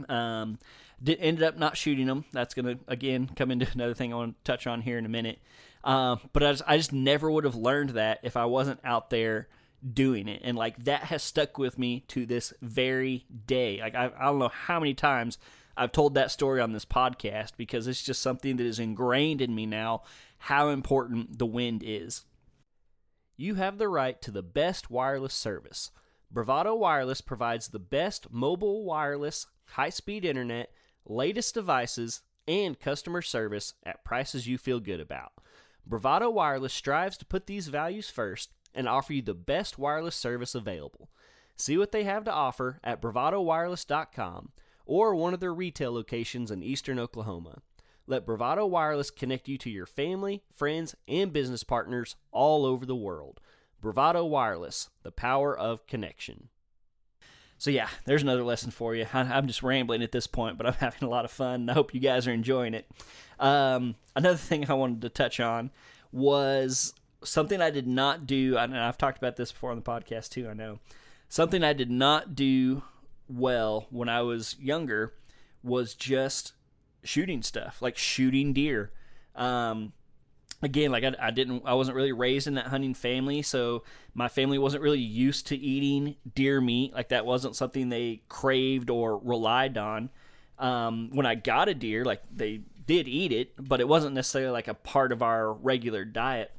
Um, 0.08 0.58
did, 1.02 1.18
ended 1.20 1.44
up 1.44 1.58
not 1.58 1.76
shooting 1.76 2.06
them. 2.06 2.24
That's 2.32 2.54
going 2.54 2.66
to, 2.66 2.78
again, 2.88 3.30
come 3.36 3.50
into 3.50 3.68
another 3.74 3.94
thing 3.94 4.12
I 4.12 4.16
want 4.16 4.36
to 4.36 4.50
touch 4.50 4.66
on 4.66 4.80
here 4.80 4.98
in 4.98 5.06
a 5.06 5.10
minute. 5.10 5.38
Uh, 5.84 6.16
but 6.32 6.42
I 6.42 6.52
just, 6.52 6.62
I 6.66 6.76
just 6.76 6.92
never 6.92 7.30
would 7.30 7.44
have 7.44 7.56
learned 7.56 7.90
that 7.90 8.20
if 8.22 8.36
I 8.36 8.46
wasn't 8.46 8.80
out 8.84 9.10
there 9.10 9.48
doing 9.92 10.28
it. 10.28 10.40
And 10.44 10.56
like 10.56 10.84
that 10.84 11.04
has 11.04 11.22
stuck 11.22 11.58
with 11.58 11.78
me 11.78 12.04
to 12.08 12.24
this 12.24 12.52
very 12.62 13.26
day. 13.46 13.80
Like 13.80 13.94
I, 13.94 14.10
I 14.16 14.26
don't 14.26 14.38
know 14.38 14.48
how 14.48 14.78
many 14.78 14.94
times 14.94 15.38
I've 15.76 15.92
told 15.92 16.14
that 16.14 16.30
story 16.30 16.60
on 16.60 16.72
this 16.72 16.84
podcast 16.84 17.52
because 17.56 17.86
it's 17.86 18.02
just 18.02 18.22
something 18.22 18.56
that 18.56 18.66
is 18.66 18.78
ingrained 18.78 19.40
in 19.40 19.54
me 19.54 19.66
now 19.66 20.02
how 20.38 20.68
important 20.68 21.38
the 21.38 21.46
wind 21.46 21.82
is. 21.84 22.24
You 23.42 23.56
have 23.56 23.78
the 23.78 23.88
right 23.88 24.22
to 24.22 24.30
the 24.30 24.40
best 24.40 24.88
wireless 24.88 25.34
service. 25.34 25.90
Bravado 26.30 26.76
Wireless 26.76 27.20
provides 27.20 27.66
the 27.66 27.80
best 27.80 28.28
mobile 28.30 28.84
wireless, 28.84 29.48
high 29.70 29.88
speed 29.88 30.24
internet, 30.24 30.70
latest 31.04 31.54
devices, 31.54 32.20
and 32.46 32.78
customer 32.78 33.20
service 33.20 33.74
at 33.82 34.04
prices 34.04 34.46
you 34.46 34.58
feel 34.58 34.78
good 34.78 35.00
about. 35.00 35.32
Bravado 35.84 36.30
Wireless 36.30 36.72
strives 36.72 37.18
to 37.18 37.24
put 37.24 37.48
these 37.48 37.66
values 37.66 38.08
first 38.08 38.50
and 38.76 38.88
offer 38.88 39.12
you 39.12 39.22
the 39.22 39.34
best 39.34 39.76
wireless 39.76 40.14
service 40.14 40.54
available. 40.54 41.10
See 41.56 41.76
what 41.76 41.90
they 41.90 42.04
have 42.04 42.22
to 42.26 42.32
offer 42.32 42.78
at 42.84 43.02
bravadowireless.com 43.02 44.52
or 44.86 45.16
one 45.16 45.34
of 45.34 45.40
their 45.40 45.52
retail 45.52 45.92
locations 45.92 46.52
in 46.52 46.62
eastern 46.62 47.00
Oklahoma. 47.00 47.62
Let 48.06 48.26
Bravado 48.26 48.66
Wireless 48.66 49.10
connect 49.10 49.48
you 49.48 49.56
to 49.58 49.70
your 49.70 49.86
family, 49.86 50.42
friends, 50.54 50.94
and 51.06 51.32
business 51.32 51.64
partners 51.64 52.16
all 52.30 52.66
over 52.66 52.84
the 52.84 52.96
world. 52.96 53.40
Bravado 53.80 54.24
Wireless, 54.24 54.90
the 55.02 55.12
power 55.12 55.56
of 55.56 55.86
connection. 55.86 56.48
So, 57.58 57.70
yeah, 57.70 57.88
there's 58.06 58.22
another 58.22 58.42
lesson 58.42 58.72
for 58.72 58.94
you. 58.94 59.06
I'm 59.14 59.46
just 59.46 59.62
rambling 59.62 60.02
at 60.02 60.10
this 60.10 60.26
point, 60.26 60.58
but 60.58 60.66
I'm 60.66 60.72
having 60.80 61.06
a 61.06 61.10
lot 61.10 61.24
of 61.24 61.30
fun. 61.30 61.70
I 61.70 61.74
hope 61.74 61.94
you 61.94 62.00
guys 62.00 62.26
are 62.26 62.32
enjoying 62.32 62.74
it. 62.74 62.90
Um, 63.38 63.94
another 64.16 64.36
thing 64.38 64.68
I 64.68 64.74
wanted 64.74 65.02
to 65.02 65.08
touch 65.08 65.38
on 65.38 65.70
was 66.10 66.94
something 67.22 67.60
I 67.60 67.70
did 67.70 67.86
not 67.86 68.26
do. 68.26 68.56
and 68.58 68.76
I've 68.76 68.98
talked 68.98 69.18
about 69.18 69.36
this 69.36 69.52
before 69.52 69.70
on 69.70 69.76
the 69.76 69.82
podcast 69.82 70.30
too. 70.30 70.48
I 70.48 70.54
know 70.54 70.80
something 71.28 71.62
I 71.62 71.72
did 71.72 71.90
not 71.90 72.34
do 72.34 72.82
well 73.28 73.86
when 73.90 74.08
I 74.08 74.22
was 74.22 74.56
younger 74.60 75.14
was 75.62 75.94
just 75.94 76.52
shooting 77.02 77.42
stuff, 77.42 77.80
like 77.80 77.96
shooting 77.96 78.52
deer. 78.52 78.92
Um, 79.34 79.92
again, 80.62 80.92
like 80.92 81.04
I, 81.04 81.14
I, 81.20 81.30
didn't, 81.30 81.62
I 81.66 81.74
wasn't 81.74 81.96
really 81.96 82.12
raised 82.12 82.46
in 82.46 82.54
that 82.54 82.66
hunting 82.66 82.94
family, 82.94 83.42
so 83.42 83.82
my 84.14 84.28
family 84.28 84.58
wasn't 84.58 84.82
really 84.82 85.00
used 85.00 85.46
to 85.48 85.56
eating 85.56 86.16
deer 86.34 86.60
meat. 86.60 86.94
Like 86.94 87.08
that 87.08 87.26
wasn't 87.26 87.56
something 87.56 87.88
they 87.88 88.22
craved 88.28 88.90
or 88.90 89.18
relied 89.18 89.76
on. 89.76 90.10
Um, 90.58 91.10
when 91.12 91.26
I 91.26 91.34
got 91.34 91.68
a 91.68 91.74
deer, 91.74 92.04
like 92.04 92.22
they 92.32 92.62
did 92.86 93.08
eat 93.08 93.32
it, 93.32 93.52
but 93.58 93.80
it 93.80 93.88
wasn't 93.88 94.14
necessarily 94.14 94.52
like 94.52 94.68
a 94.68 94.74
part 94.74 95.12
of 95.12 95.22
our 95.22 95.52
regular 95.52 96.04
diet. 96.04 96.52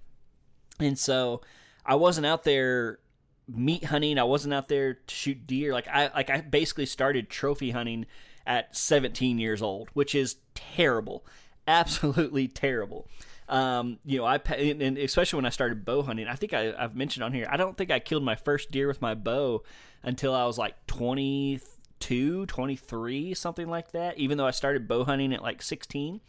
And 0.80 0.98
so 0.98 1.42
I 1.86 1.96
wasn't 1.96 2.26
out 2.26 2.44
there 2.44 3.00
meat 3.48 3.86
hunting. 3.86 4.18
I 4.18 4.24
wasn't 4.24 4.54
out 4.54 4.68
there 4.68 4.96
to 4.96 5.16
shoot 5.16 5.46
deer. 5.46 5.74
Like 5.74 5.88
I 5.88 6.10
like 6.14 6.30
I 6.30 6.42
basically 6.42 6.86
started 6.86 7.30
trophy 7.30 7.72
hunting 7.72 8.06
at 8.46 8.76
17 8.76 9.40
years 9.40 9.62
old, 9.62 9.90
which 9.94 10.16
is 10.16 10.38
terrible. 10.56 11.26
Absolutely 11.68 12.48
terrible. 12.48 13.08
Um, 13.50 14.00
you 14.06 14.18
know, 14.18 14.26
I 14.26 14.38
and 14.38 14.98
especially 14.98 15.38
when 15.38 15.46
I 15.46 15.50
started 15.50 15.86
bow 15.86 16.02
hunting, 16.02 16.28
I 16.28 16.36
think 16.36 16.54
I, 16.54 16.74
I've 16.78 16.96
mentioned 16.96 17.24
on 17.24 17.34
here. 17.34 17.48
I 17.50 17.58
don't 17.58 17.78
think 17.78 17.92
I 17.92 18.00
killed 18.00 18.24
my 18.24 18.36
first 18.36 18.72
deer 18.72 18.88
with 18.88 19.02
my 19.02 19.16
bow 19.16 19.64
until 20.02 20.34
I 20.34 20.46
was 20.46 20.58
like 20.58 20.88
22, 20.88 22.46
23, 22.46 23.34
something 23.34 23.68
like 23.68 23.92
that, 23.92 24.18
even 24.18 24.38
though 24.38 24.48
I 24.48 24.52
started 24.52 24.88
bow 24.88 25.04
hunting 25.04 25.34
at 25.34 25.42
like 25.42 25.62
16. 25.62 26.22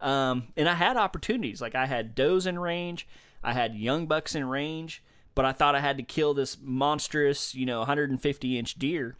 Um, 0.00 0.48
and 0.56 0.68
I 0.68 0.74
had 0.74 0.96
opportunities. 0.96 1.60
Like 1.60 1.74
I 1.74 1.86
had 1.86 2.14
does 2.14 2.46
in 2.46 2.58
range, 2.58 3.06
I 3.42 3.52
had 3.52 3.74
young 3.74 4.06
bucks 4.06 4.34
in 4.34 4.44
range, 4.46 5.02
but 5.34 5.44
I 5.44 5.52
thought 5.52 5.74
I 5.74 5.80
had 5.80 5.96
to 5.98 6.02
kill 6.02 6.34
this 6.34 6.58
monstrous, 6.60 7.54
you 7.54 7.66
know, 7.66 7.78
150 7.80 8.58
inch 8.58 8.74
deer. 8.74 9.16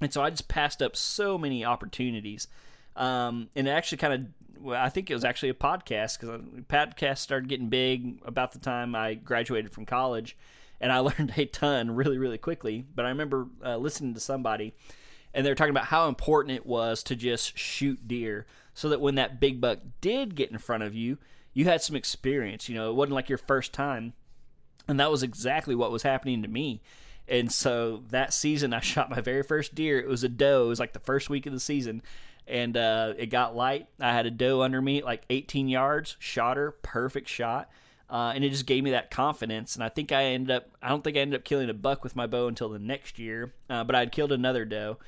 And 0.00 0.12
so 0.12 0.22
I 0.22 0.30
just 0.30 0.48
passed 0.48 0.82
up 0.82 0.96
so 0.96 1.36
many 1.36 1.64
opportunities. 1.64 2.48
Um, 2.96 3.48
and 3.54 3.68
it 3.68 3.70
actually 3.70 3.98
kind 3.98 4.14
of, 4.14 4.62
well, 4.62 4.82
I 4.82 4.88
think 4.88 5.10
it 5.10 5.14
was 5.14 5.24
actually 5.24 5.50
a 5.50 5.54
podcast 5.54 6.18
because 6.18 6.40
podcast 6.68 7.18
started 7.18 7.48
getting 7.48 7.68
big 7.68 8.20
about 8.24 8.52
the 8.52 8.58
time 8.58 8.94
I 8.94 9.14
graduated 9.14 9.72
from 9.72 9.86
college. 9.86 10.36
And 10.80 10.90
I 10.90 10.98
learned 11.00 11.34
a 11.36 11.44
ton 11.44 11.90
really, 11.92 12.18
really 12.18 12.38
quickly. 12.38 12.84
But 12.94 13.04
I 13.04 13.08
remember 13.10 13.48
uh, 13.64 13.76
listening 13.76 14.14
to 14.14 14.20
somebody 14.20 14.74
and 15.32 15.46
they're 15.46 15.54
talking 15.54 15.70
about 15.70 15.86
how 15.86 16.08
important 16.08 16.56
it 16.56 16.66
was 16.66 17.02
to 17.04 17.16
just 17.16 17.56
shoot 17.56 18.06
deer 18.08 18.46
so 18.74 18.88
that 18.88 19.00
when 19.00 19.14
that 19.16 19.40
big 19.40 19.60
buck 19.60 19.78
did 20.00 20.34
get 20.34 20.50
in 20.50 20.58
front 20.58 20.82
of 20.82 20.94
you, 20.94 21.18
you 21.52 21.64
had 21.64 21.82
some 21.82 21.96
experience. 21.96 22.68
You 22.68 22.74
know, 22.74 22.90
it 22.90 22.94
wasn't 22.94 23.14
like 23.14 23.28
your 23.28 23.38
first 23.38 23.72
time. 23.72 24.14
And 24.88 24.98
that 24.98 25.10
was 25.10 25.22
exactly 25.22 25.74
what 25.74 25.92
was 25.92 26.02
happening 26.02 26.42
to 26.42 26.48
me. 26.48 26.80
And 27.30 27.50
so 27.50 28.02
that 28.10 28.34
season, 28.34 28.74
I 28.74 28.80
shot 28.80 29.08
my 29.08 29.20
very 29.20 29.42
first 29.42 29.74
deer. 29.74 29.98
It 29.98 30.08
was 30.08 30.24
a 30.24 30.28
doe. 30.28 30.64
It 30.64 30.68
was 30.68 30.80
like 30.80 30.92
the 30.92 30.98
first 30.98 31.30
week 31.30 31.46
of 31.46 31.52
the 31.52 31.60
season, 31.60 32.02
and 32.46 32.76
uh, 32.76 33.14
it 33.16 33.26
got 33.26 33.56
light. 33.56 33.86
I 34.00 34.12
had 34.12 34.26
a 34.26 34.30
doe 34.30 34.62
under 34.62 34.82
me, 34.82 35.02
like 35.02 35.22
18 35.30 35.68
yards. 35.68 36.16
Shot 36.18 36.56
her, 36.56 36.72
perfect 36.72 37.28
shot. 37.28 37.70
Uh, 38.10 38.32
and 38.34 38.42
it 38.42 38.50
just 38.50 38.66
gave 38.66 38.82
me 38.82 38.90
that 38.90 39.10
confidence. 39.10 39.76
And 39.76 39.84
I 39.84 39.88
think 39.88 40.10
I 40.10 40.24
ended 40.24 40.50
up, 40.50 40.70
I 40.82 40.88
don't 40.88 41.04
think 41.04 41.16
I 41.16 41.20
ended 41.20 41.38
up 41.38 41.44
killing 41.44 41.70
a 41.70 41.74
buck 41.74 42.02
with 42.02 42.16
my 42.16 42.26
bow 42.26 42.48
until 42.48 42.68
the 42.68 42.80
next 42.80 43.20
year, 43.20 43.54
uh, 43.70 43.84
but 43.84 43.94
I'd 43.94 44.10
killed 44.10 44.32
another 44.32 44.64
doe. 44.64 44.98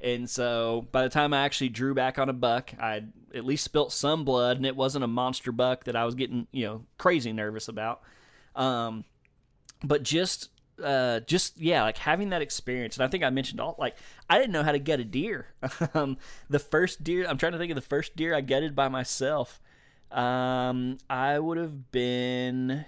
And 0.00 0.30
so 0.30 0.86
by 0.92 1.02
the 1.02 1.08
time 1.08 1.34
I 1.34 1.42
actually 1.44 1.70
drew 1.70 1.92
back 1.92 2.20
on 2.20 2.28
a 2.28 2.32
buck, 2.32 2.72
I'd 2.78 3.12
at 3.34 3.44
least 3.44 3.64
spilt 3.64 3.92
some 3.92 4.24
blood, 4.24 4.58
and 4.58 4.66
it 4.66 4.76
wasn't 4.76 5.04
a 5.04 5.08
monster 5.08 5.50
buck 5.50 5.84
that 5.84 5.96
I 5.96 6.04
was 6.04 6.14
getting, 6.14 6.46
you 6.52 6.66
know, 6.66 6.84
crazy 6.98 7.32
nervous 7.32 7.66
about. 7.66 8.02
Um, 8.54 9.04
but 9.82 10.04
just, 10.04 10.50
uh, 10.82 11.20
just 11.20 11.58
yeah, 11.60 11.82
like 11.82 11.98
having 11.98 12.30
that 12.30 12.42
experience, 12.42 12.96
and 12.96 13.04
I 13.04 13.08
think 13.08 13.24
I 13.24 13.30
mentioned 13.30 13.60
all 13.60 13.76
like 13.78 13.96
I 14.28 14.38
didn't 14.38 14.52
know 14.52 14.62
how 14.62 14.72
to 14.72 14.78
gut 14.78 15.00
a 15.00 15.04
deer. 15.04 15.46
um, 15.94 16.16
the 16.48 16.58
first 16.58 17.02
deer, 17.04 17.26
I'm 17.28 17.38
trying 17.38 17.52
to 17.52 17.58
think 17.58 17.70
of 17.70 17.76
the 17.76 17.80
first 17.80 18.16
deer 18.16 18.34
I 18.34 18.40
gutted 18.40 18.74
by 18.74 18.88
myself. 18.88 19.60
Um, 20.10 20.98
I 21.08 21.38
would 21.38 21.56
have 21.56 21.90
been, 21.90 22.84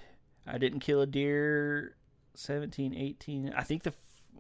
I 0.46 0.58
didn't 0.58 0.80
kill 0.80 1.00
a 1.00 1.06
deer 1.06 1.94
17, 2.34 2.94
18. 2.94 3.54
I 3.56 3.62
think 3.62 3.84
the 3.84 3.94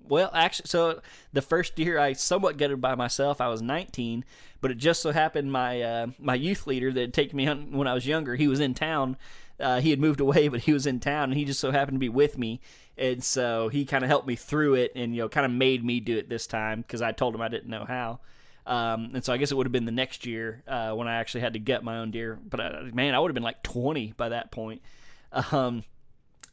well, 0.06 0.30
actually, 0.34 0.68
so 0.68 1.00
the 1.32 1.40
first 1.40 1.76
deer 1.76 1.98
I 1.98 2.12
somewhat 2.12 2.58
gutted 2.58 2.80
by 2.80 2.94
myself. 2.94 3.40
I 3.40 3.48
was 3.48 3.62
19, 3.62 4.24
but 4.60 4.70
it 4.70 4.76
just 4.76 5.00
so 5.00 5.12
happened 5.12 5.50
my 5.50 5.80
uh, 5.80 6.06
my 6.18 6.34
youth 6.34 6.66
leader 6.66 6.92
that 6.92 7.00
had 7.00 7.14
taken 7.14 7.36
me 7.36 7.46
when 7.46 7.88
I 7.88 7.94
was 7.94 8.06
younger. 8.06 8.36
He 8.36 8.48
was 8.48 8.60
in 8.60 8.74
town. 8.74 9.16
Uh, 9.60 9.80
he 9.80 9.90
had 9.90 10.00
moved 10.00 10.20
away, 10.20 10.48
but 10.48 10.60
he 10.60 10.72
was 10.72 10.86
in 10.86 11.00
town, 11.00 11.30
and 11.30 11.34
he 11.34 11.44
just 11.44 11.60
so 11.60 11.70
happened 11.70 11.96
to 11.96 12.00
be 12.00 12.08
with 12.08 12.38
me. 12.38 12.60
And 12.96 13.22
so 13.22 13.68
he 13.68 13.84
kind 13.84 14.04
of 14.04 14.10
helped 14.10 14.26
me 14.26 14.36
through 14.36 14.74
it, 14.74 14.92
and 14.94 15.14
you 15.14 15.22
know, 15.22 15.28
kind 15.28 15.46
of 15.46 15.52
made 15.52 15.84
me 15.84 16.00
do 16.00 16.16
it 16.16 16.28
this 16.28 16.46
time 16.46 16.82
because 16.82 17.02
I 17.02 17.12
told 17.12 17.34
him 17.34 17.40
I 17.40 17.48
didn't 17.48 17.70
know 17.70 17.84
how. 17.84 18.20
Um, 18.66 19.10
and 19.14 19.24
so 19.24 19.32
I 19.32 19.36
guess 19.36 19.52
it 19.52 19.56
would 19.56 19.66
have 19.66 19.72
been 19.72 19.84
the 19.84 19.92
next 19.92 20.24
year 20.24 20.62
uh, 20.66 20.92
when 20.92 21.06
I 21.06 21.16
actually 21.16 21.42
had 21.42 21.52
to 21.52 21.58
gut 21.58 21.84
my 21.84 21.98
own 21.98 22.10
deer. 22.10 22.38
But 22.48 22.60
uh, 22.60 22.82
man, 22.92 23.14
I 23.14 23.18
would 23.18 23.28
have 23.28 23.34
been 23.34 23.42
like 23.42 23.62
20 23.62 24.14
by 24.16 24.30
that 24.30 24.50
point. 24.50 24.80
Um, 25.32 25.84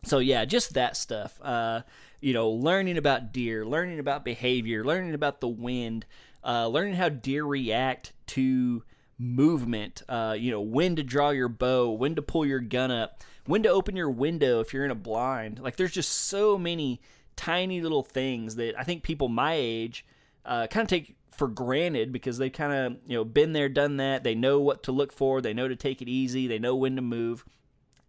so 0.04 0.20
yeah, 0.20 0.46
just 0.46 0.74
that 0.74 0.98
stuff. 0.98 1.40
Uh, 1.42 1.82
you 2.20 2.34
know, 2.34 2.50
learning 2.50 2.98
about 2.98 3.32
deer, 3.32 3.66
learning 3.66 4.00
about 4.00 4.26
behavior, 4.26 4.84
learning 4.84 5.14
about 5.14 5.40
the 5.40 5.48
wind, 5.48 6.06
uh, 6.44 6.68
learning 6.68 6.96
how 6.96 7.10
deer 7.10 7.46
react 7.46 8.14
to 8.28 8.84
movement. 9.22 10.02
Uh, 10.10 10.36
you 10.38 10.52
know, 10.52 10.62
when 10.62 10.96
to 10.96 11.04
draw 11.04 11.30
your 11.30 11.48
bow, 11.48 11.92
when 11.92 12.16
to 12.16 12.22
pull 12.22 12.46
your 12.46 12.60
gun 12.60 12.92
up, 12.92 13.24
when 13.46 13.64
to 13.64 13.70
open 13.70 13.96
your 13.96 14.10
window 14.10 14.60
if 14.60 14.74
you're 14.74 14.86
in 14.86 14.92
a 14.92 14.96
blind. 14.96 15.60
Like, 15.60 15.76
there's 15.76 15.92
just 15.92 16.12
so 16.12 16.58
many 16.58 17.02
tiny 17.36 17.82
little 17.82 18.04
things 18.04 18.56
that 18.56 18.78
I 18.78 18.84
think 18.84 19.04
people 19.04 19.30
my 19.30 19.54
age 19.54 20.06
uh, 20.46 20.68
kind 20.68 20.84
of 20.84 20.90
take 20.90 21.16
for 21.32 21.48
granted 21.48 22.12
because 22.12 22.38
they've 22.38 22.52
kind 22.52 22.74
of 22.74 22.98
you 23.08 23.16
know 23.16 23.24
been 23.24 23.54
there, 23.54 23.70
done 23.70 23.98
that. 23.98 24.24
They 24.24 24.36
know 24.36 24.60
what 24.60 24.84
to 24.84 24.92
look 24.92 25.14
for. 25.14 25.42
They 25.42 25.54
know 25.54 25.68
to 25.68 25.76
take 25.76 26.02
it 26.02 26.10
easy. 26.10 26.48
They 26.48 26.60
know 26.60 26.76
when 26.76 26.96
to 26.96 27.02
move. 27.02 27.46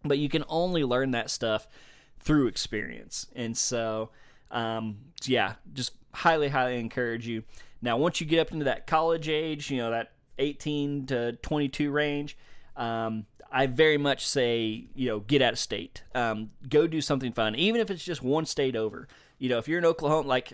But 0.03 0.17
you 0.17 0.27
can 0.27 0.43
only 0.49 0.83
learn 0.83 1.11
that 1.11 1.29
stuff 1.29 1.67
through 2.19 2.47
experience. 2.47 3.27
And 3.35 3.55
so, 3.55 4.09
um, 4.51 4.97
yeah, 5.23 5.53
just 5.73 5.93
highly, 6.13 6.49
highly 6.49 6.79
encourage 6.79 7.27
you. 7.27 7.43
Now, 7.81 7.97
once 7.97 8.19
you 8.21 8.27
get 8.27 8.39
up 8.39 8.51
into 8.51 8.65
that 8.65 8.87
college 8.87 9.29
age, 9.29 9.69
you 9.69 9.77
know, 9.77 9.91
that 9.91 10.12
18 10.37 11.07
to 11.07 11.33
22 11.33 11.91
range, 11.91 12.37
um, 12.75 13.25
I 13.51 13.67
very 13.67 13.97
much 13.97 14.27
say, 14.27 14.85
you 14.95 15.07
know, 15.07 15.19
get 15.19 15.41
out 15.41 15.53
of 15.53 15.59
state. 15.59 16.03
Um, 16.15 16.51
go 16.67 16.87
do 16.87 17.01
something 17.01 17.31
fun, 17.31 17.55
even 17.55 17.81
if 17.81 17.91
it's 17.91 18.03
just 18.03 18.23
one 18.23 18.45
state 18.45 18.75
over. 18.75 19.07
You 19.37 19.49
know, 19.49 19.57
if 19.57 19.67
you're 19.67 19.79
in 19.79 19.85
Oklahoma, 19.85 20.27
like, 20.27 20.53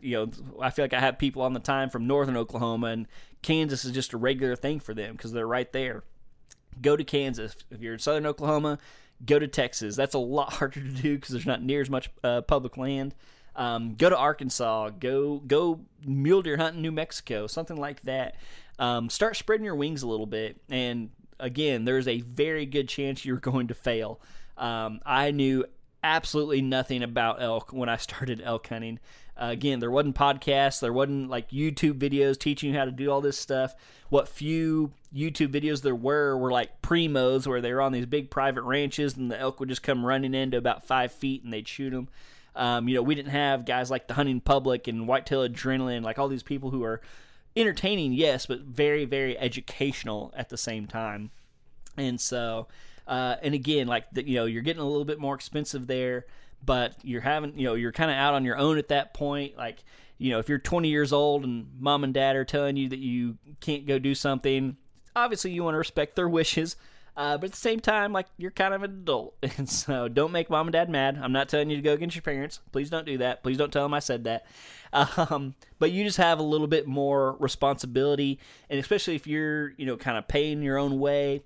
you 0.00 0.16
know, 0.16 0.30
I 0.60 0.70
feel 0.70 0.84
like 0.84 0.92
I 0.92 1.00
have 1.00 1.18
people 1.18 1.42
on 1.42 1.54
the 1.54 1.60
time 1.60 1.90
from 1.90 2.06
northern 2.06 2.36
Oklahoma, 2.36 2.88
and 2.88 3.06
Kansas 3.42 3.84
is 3.84 3.92
just 3.92 4.12
a 4.12 4.16
regular 4.16 4.56
thing 4.56 4.80
for 4.80 4.94
them 4.94 5.12
because 5.16 5.32
they're 5.32 5.46
right 5.46 5.72
there. 5.72 6.04
Go 6.82 6.96
to 6.96 7.04
Kansas. 7.04 7.56
If 7.70 7.80
you're 7.80 7.94
in 7.94 7.98
southern 7.98 8.26
Oklahoma, 8.26 8.78
Go 9.24 9.38
to 9.38 9.48
Texas. 9.48 9.96
That's 9.96 10.14
a 10.14 10.18
lot 10.18 10.52
harder 10.54 10.80
to 10.80 10.88
do 10.88 11.14
because 11.14 11.30
there's 11.30 11.46
not 11.46 11.62
near 11.62 11.80
as 11.80 11.88
much 11.88 12.10
uh, 12.22 12.42
public 12.42 12.76
land. 12.76 13.14
Um, 13.54 13.94
go 13.94 14.10
to 14.10 14.16
Arkansas. 14.16 14.90
Go 14.90 15.38
go 15.38 15.80
mule 16.04 16.42
deer 16.42 16.58
hunt 16.58 16.76
in 16.76 16.82
New 16.82 16.92
Mexico. 16.92 17.46
Something 17.46 17.78
like 17.78 18.02
that. 18.02 18.36
Um, 18.78 19.08
start 19.10 19.36
spreading 19.36 19.64
your 19.64 19.74
wings 19.74 20.02
a 20.02 20.08
little 20.08 20.26
bit. 20.26 20.60
And 20.68 21.10
again, 21.40 21.84
there's 21.84 22.08
a 22.08 22.20
very 22.20 22.66
good 22.66 22.88
chance 22.88 23.24
you're 23.24 23.36
going 23.36 23.68
to 23.68 23.74
fail. 23.74 24.20
Um, 24.56 25.00
I 25.04 25.30
knew 25.30 25.64
absolutely 26.02 26.62
nothing 26.62 27.02
about 27.02 27.42
elk 27.42 27.72
when 27.72 27.88
I 27.88 27.96
started 27.98 28.40
elk 28.42 28.68
hunting. 28.68 28.98
Uh, 29.38 29.48
again, 29.50 29.80
there 29.80 29.90
wasn't 29.90 30.16
podcasts, 30.16 30.80
there 30.80 30.92
wasn't 30.92 31.28
like 31.28 31.50
YouTube 31.50 31.98
videos 31.98 32.38
teaching 32.38 32.72
you 32.72 32.78
how 32.78 32.86
to 32.86 32.90
do 32.90 33.10
all 33.10 33.20
this 33.20 33.38
stuff. 33.38 33.74
What 34.08 34.28
few 34.28 34.92
YouTube 35.14 35.48
videos 35.48 35.82
there 35.82 35.94
were 35.94 36.38
were 36.38 36.50
like 36.50 36.80
Primos 36.80 37.46
where 37.46 37.60
they 37.60 37.72
were 37.72 37.82
on 37.82 37.92
these 37.92 38.06
big 38.06 38.30
private 38.30 38.62
ranches 38.62 39.16
and 39.16 39.30
the 39.30 39.38
elk 39.38 39.60
would 39.60 39.68
just 39.68 39.82
come 39.82 40.06
running 40.06 40.32
in 40.32 40.52
to 40.52 40.56
about 40.56 40.86
five 40.86 41.12
feet 41.12 41.44
and 41.44 41.52
they'd 41.52 41.68
shoot 41.68 41.90
them. 41.90 42.08
Um, 42.54 42.88
you 42.88 42.94
know, 42.94 43.02
we 43.02 43.14
didn't 43.14 43.32
have 43.32 43.66
guys 43.66 43.90
like 43.90 44.08
the 44.08 44.14
Hunting 44.14 44.40
Public 44.40 44.88
and 44.88 45.06
Whitetail 45.06 45.46
Adrenaline, 45.46 46.02
like 46.02 46.18
all 46.18 46.28
these 46.28 46.42
people 46.42 46.70
who 46.70 46.82
are 46.84 47.02
entertaining, 47.56 48.12
yes, 48.12 48.46
but 48.46 48.60
very, 48.60 49.04
very 49.04 49.38
educational 49.38 50.32
at 50.36 50.48
the 50.48 50.56
same 50.56 50.86
time. 50.86 51.30
And 51.96 52.20
so, 52.20 52.68
uh, 53.06 53.36
and 53.42 53.54
again, 53.54 53.86
like 53.86 54.10
the, 54.12 54.28
you 54.28 54.36
know, 54.36 54.44
you're 54.44 54.62
getting 54.62 54.82
a 54.82 54.86
little 54.86 55.04
bit 55.04 55.18
more 55.18 55.34
expensive 55.34 55.86
there 55.86 56.26
but 56.64 56.94
you're 57.02 57.20
having, 57.20 57.58
you 57.58 57.64
know, 57.64 57.74
you're 57.74 57.92
kind 57.92 58.10
of 58.10 58.16
out 58.16 58.34
on 58.34 58.44
your 58.44 58.56
own 58.56 58.78
at 58.78 58.88
that 58.88 59.14
point. 59.14 59.56
Like, 59.56 59.84
you 60.18 60.30
know, 60.30 60.38
if 60.38 60.48
you're 60.48 60.58
20 60.58 60.88
years 60.88 61.12
old 61.12 61.44
and 61.44 61.68
mom 61.78 62.04
and 62.04 62.14
dad 62.14 62.36
are 62.36 62.44
telling 62.44 62.76
you 62.76 62.88
that 62.88 62.98
you 62.98 63.38
can't 63.60 63.86
go 63.86 63.98
do 63.98 64.14
something, 64.14 64.76
obviously 65.14 65.52
you 65.52 65.62
want 65.62 65.74
to 65.74 65.78
respect 65.78 66.16
their 66.16 66.28
wishes. 66.28 66.76
Uh, 67.16 67.38
but 67.38 67.46
at 67.46 67.52
the 67.52 67.56
same 67.56 67.80
time, 67.80 68.12
like 68.12 68.26
you're 68.36 68.50
kind 68.50 68.74
of 68.74 68.82
an 68.82 68.90
adult, 68.90 69.36
and 69.56 69.68
so 69.68 70.08
don't 70.08 70.32
make 70.32 70.50
mom 70.50 70.66
and 70.66 70.72
dad 70.72 70.90
mad. 70.90 71.18
I'm 71.20 71.32
not 71.32 71.48
telling 71.48 71.70
you 71.70 71.76
to 71.76 71.82
go 71.82 71.94
against 71.94 72.14
your 72.14 72.22
parents. 72.22 72.60
Please 72.72 72.90
don't 72.90 73.06
do 73.06 73.18
that. 73.18 73.42
Please 73.42 73.56
don't 73.56 73.72
tell 73.72 73.84
them 73.84 73.94
I 73.94 74.00
said 74.00 74.24
that. 74.24 74.46
Um, 74.92 75.54
but 75.78 75.90
you 75.90 76.04
just 76.04 76.16
have 76.16 76.38
a 76.38 76.42
little 76.42 76.68
bit 76.68 76.86
more 76.86 77.36
responsibility, 77.38 78.38
and 78.70 78.80
especially 78.80 79.14
if 79.14 79.26
you're, 79.26 79.74
you 79.76 79.84
know, 79.84 79.98
kind 79.98 80.16
of 80.16 80.26
paying 80.26 80.62
your 80.62 80.78
own 80.78 80.98
way, 80.98 81.42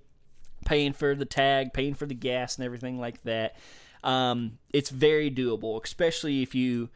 paying 0.66 0.92
for 0.92 1.16
the 1.16 1.24
tag, 1.24 1.72
paying 1.72 1.94
for 1.94 2.06
the 2.06 2.14
gas, 2.14 2.56
and 2.56 2.64
everything 2.64 3.00
like 3.00 3.22
that 3.22 3.56
um, 4.02 4.58
it's 4.72 4.90
very 4.90 5.30
doable, 5.30 5.82
especially 5.82 6.42
if 6.42 6.54
you 6.54 6.88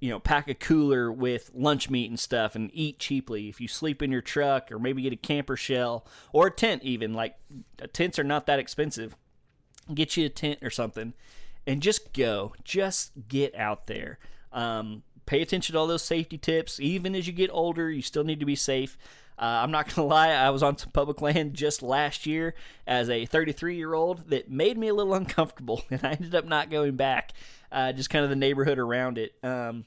you 0.00 0.10
know 0.10 0.18
pack 0.18 0.48
a 0.48 0.54
cooler 0.54 1.12
with 1.12 1.50
lunch 1.54 1.88
meat 1.88 2.10
and 2.10 2.18
stuff 2.18 2.54
and 2.54 2.70
eat 2.72 2.98
cheaply. 2.98 3.48
If 3.48 3.60
you 3.60 3.68
sleep 3.68 4.02
in 4.02 4.10
your 4.10 4.22
truck 4.22 4.72
or 4.72 4.78
maybe 4.78 5.02
get 5.02 5.12
a 5.12 5.16
camper 5.16 5.56
shell 5.56 6.06
or 6.32 6.48
a 6.48 6.50
tent, 6.50 6.82
even 6.82 7.14
like 7.14 7.36
tents 7.92 8.18
are 8.18 8.24
not 8.24 8.46
that 8.46 8.58
expensive. 8.58 9.14
Get 9.92 10.16
you 10.16 10.26
a 10.26 10.28
tent 10.28 10.60
or 10.62 10.70
something 10.70 11.14
and 11.66 11.82
just 11.82 12.12
go. 12.12 12.54
Just 12.64 13.12
get 13.28 13.54
out 13.54 13.86
there. 13.86 14.18
Um, 14.52 15.02
pay 15.26 15.42
attention 15.42 15.74
to 15.74 15.78
all 15.78 15.86
those 15.86 16.02
safety 16.02 16.38
tips. 16.38 16.80
Even 16.80 17.14
as 17.14 17.26
you 17.26 17.32
get 17.32 17.50
older, 17.52 17.90
you 17.90 18.02
still 18.02 18.24
need 18.24 18.40
to 18.40 18.46
be 18.46 18.56
safe. 18.56 18.96
Uh, 19.40 19.62
I'm 19.62 19.70
not 19.70 19.88
to 19.88 20.02
lie, 20.02 20.28
I 20.28 20.50
was 20.50 20.62
on 20.62 20.76
some 20.76 20.90
public 20.90 21.22
land 21.22 21.54
just 21.54 21.82
last 21.82 22.26
year 22.26 22.54
as 22.86 23.08
a 23.08 23.24
33 23.24 23.74
year 23.74 23.94
old 23.94 24.28
that 24.28 24.50
made 24.50 24.76
me 24.76 24.88
a 24.88 24.94
little 24.94 25.14
uncomfortable, 25.14 25.82
and 25.90 26.04
I 26.04 26.12
ended 26.12 26.34
up 26.34 26.44
not 26.44 26.70
going 26.70 26.96
back, 26.96 27.32
uh, 27.72 27.92
just 27.92 28.10
kind 28.10 28.22
of 28.22 28.30
the 28.30 28.36
neighborhood 28.36 28.78
around 28.78 29.16
it. 29.16 29.34
Um, 29.42 29.86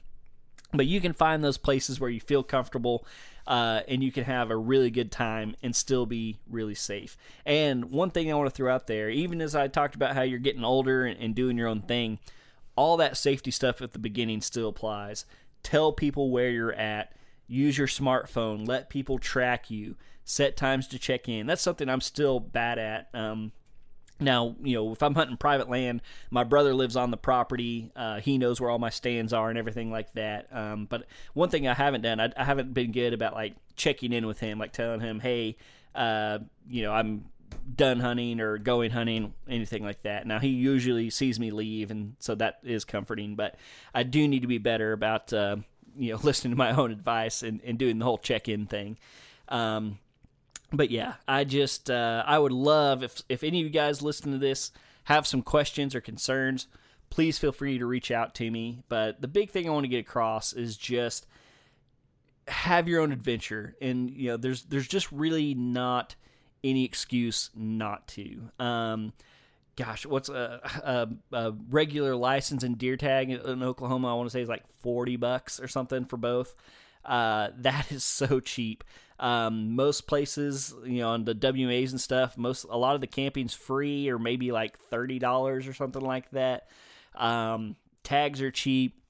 but 0.72 0.86
you 0.86 1.00
can 1.00 1.12
find 1.12 1.44
those 1.44 1.56
places 1.56 2.00
where 2.00 2.10
you 2.10 2.18
feel 2.18 2.42
comfortable 2.42 3.06
uh, 3.46 3.82
and 3.86 4.02
you 4.02 4.10
can 4.10 4.24
have 4.24 4.50
a 4.50 4.56
really 4.56 4.90
good 4.90 5.12
time 5.12 5.54
and 5.62 5.76
still 5.76 6.04
be 6.04 6.38
really 6.50 6.74
safe. 6.74 7.16
And 7.46 7.92
one 7.92 8.10
thing 8.10 8.32
I 8.32 8.34
want 8.34 8.48
to 8.50 8.54
throw 8.54 8.74
out 8.74 8.88
there, 8.88 9.08
even 9.08 9.40
as 9.40 9.54
I 9.54 9.68
talked 9.68 9.94
about 9.94 10.16
how 10.16 10.22
you're 10.22 10.40
getting 10.40 10.64
older 10.64 11.04
and, 11.04 11.20
and 11.20 11.34
doing 11.34 11.56
your 11.56 11.68
own 11.68 11.82
thing, 11.82 12.18
all 12.74 12.96
that 12.96 13.16
safety 13.16 13.52
stuff 13.52 13.80
at 13.82 13.92
the 13.92 13.98
beginning 14.00 14.40
still 14.40 14.68
applies. 14.68 15.26
Tell 15.62 15.92
people 15.92 16.30
where 16.30 16.50
you're 16.50 16.72
at 16.72 17.12
use 17.46 17.78
your 17.78 17.86
smartphone, 17.86 18.66
let 18.66 18.90
people 18.90 19.18
track 19.18 19.70
you, 19.70 19.96
set 20.24 20.56
times 20.56 20.86
to 20.88 20.98
check 20.98 21.28
in. 21.28 21.46
That's 21.46 21.62
something 21.62 21.88
I'm 21.88 22.00
still 22.00 22.40
bad 22.40 22.78
at. 22.78 23.08
Um, 23.14 23.52
now, 24.20 24.54
you 24.62 24.76
know, 24.76 24.92
if 24.92 25.02
I'm 25.02 25.14
hunting 25.14 25.36
private 25.36 25.68
land, 25.68 26.00
my 26.30 26.44
brother 26.44 26.72
lives 26.72 26.96
on 26.96 27.10
the 27.10 27.16
property. 27.16 27.90
Uh, 27.96 28.20
he 28.20 28.38
knows 28.38 28.60
where 28.60 28.70
all 28.70 28.78
my 28.78 28.90
stands 28.90 29.32
are 29.32 29.50
and 29.50 29.58
everything 29.58 29.90
like 29.90 30.12
that. 30.12 30.48
Um, 30.52 30.86
but 30.86 31.06
one 31.34 31.50
thing 31.50 31.66
I 31.66 31.74
haven't 31.74 32.02
done, 32.02 32.20
I, 32.20 32.32
I, 32.36 32.44
haven't 32.44 32.72
been 32.72 32.92
good 32.92 33.12
about 33.12 33.34
like 33.34 33.54
checking 33.74 34.12
in 34.12 34.26
with 34.26 34.38
him, 34.38 34.58
like 34.58 34.72
telling 34.72 35.00
him, 35.00 35.18
hey, 35.18 35.56
uh, 35.94 36.38
you 36.68 36.82
know, 36.82 36.92
I'm 36.92 37.26
done 37.74 38.00
hunting 38.00 38.40
or 38.40 38.58
going 38.58 38.92
hunting, 38.92 39.34
anything 39.48 39.82
like 39.82 40.02
that. 40.02 40.26
Now, 40.26 40.38
he 40.38 40.48
usually 40.48 41.10
sees 41.10 41.40
me 41.40 41.50
leave, 41.50 41.90
and 41.90 42.14
so 42.18 42.34
that 42.36 42.60
is 42.62 42.84
comforting. 42.84 43.34
But 43.34 43.56
I 43.94 44.04
do 44.04 44.26
need 44.28 44.40
to 44.40 44.48
be 44.48 44.58
better 44.58 44.92
about. 44.92 45.32
Uh, 45.32 45.56
you 45.96 46.12
know 46.12 46.20
listening 46.22 46.52
to 46.52 46.58
my 46.58 46.72
own 46.74 46.90
advice 46.90 47.42
and, 47.42 47.60
and 47.64 47.78
doing 47.78 47.98
the 47.98 48.04
whole 48.04 48.18
check 48.18 48.48
in 48.48 48.66
thing. 48.66 48.98
Um, 49.48 49.98
but 50.72 50.90
yeah, 50.90 51.14
I 51.28 51.44
just 51.44 51.90
uh, 51.90 52.24
I 52.26 52.38
would 52.38 52.52
love 52.52 53.02
if 53.02 53.22
if 53.28 53.42
any 53.42 53.60
of 53.60 53.64
you 53.66 53.70
guys 53.70 54.02
listen 54.02 54.32
to 54.32 54.38
this 54.38 54.72
have 55.04 55.26
some 55.26 55.42
questions 55.42 55.94
or 55.94 56.00
concerns, 56.00 56.66
please 57.10 57.38
feel 57.38 57.52
free 57.52 57.78
to 57.78 57.86
reach 57.86 58.10
out 58.10 58.34
to 58.36 58.50
me. 58.50 58.80
But 58.88 59.20
the 59.20 59.28
big 59.28 59.50
thing 59.50 59.68
I 59.68 59.72
want 59.72 59.84
to 59.84 59.88
get 59.88 60.00
across 60.00 60.52
is 60.52 60.76
just 60.76 61.26
have 62.48 62.88
your 62.88 63.00
own 63.00 63.12
adventure, 63.12 63.76
and 63.80 64.10
you 64.10 64.30
know, 64.30 64.36
there's 64.36 64.64
there's 64.64 64.88
just 64.88 65.10
really 65.12 65.54
not 65.54 66.16
any 66.62 66.84
excuse 66.84 67.50
not 67.54 68.08
to. 68.08 68.50
Um, 68.58 69.12
gosh, 69.76 70.06
what's 70.06 70.28
a, 70.28 70.60
a, 71.32 71.36
a, 71.36 71.52
regular 71.70 72.16
license 72.16 72.62
and 72.62 72.78
deer 72.78 72.96
tag 72.96 73.30
in 73.30 73.62
Oklahoma? 73.62 74.10
I 74.10 74.14
want 74.14 74.28
to 74.28 74.32
say 74.32 74.42
is 74.42 74.48
like 74.48 74.66
forty 74.80 75.16
bucks 75.16 75.60
or 75.60 75.68
something 75.68 76.04
for 76.04 76.16
both. 76.16 76.54
Uh, 77.04 77.48
that 77.58 77.92
is 77.92 78.04
so 78.04 78.40
cheap. 78.40 78.84
Um, 79.20 79.76
most 79.76 80.06
places, 80.06 80.74
you 80.84 80.98
know, 80.98 81.10
on 81.10 81.24
the 81.24 81.34
WMAs 81.34 81.90
and 81.90 82.00
stuff, 82.00 82.36
most 82.36 82.64
a 82.64 82.76
lot 82.76 82.94
of 82.94 83.00
the 83.00 83.06
camping's 83.06 83.54
free 83.54 84.08
or 84.08 84.18
maybe 84.18 84.52
like 84.52 84.78
thirty 84.78 85.18
dollars 85.18 85.66
or 85.66 85.74
something 85.74 86.02
like 86.02 86.30
that. 86.30 86.68
Um, 87.14 87.76
tags 88.02 88.42
are 88.42 88.50
cheap 88.50 89.00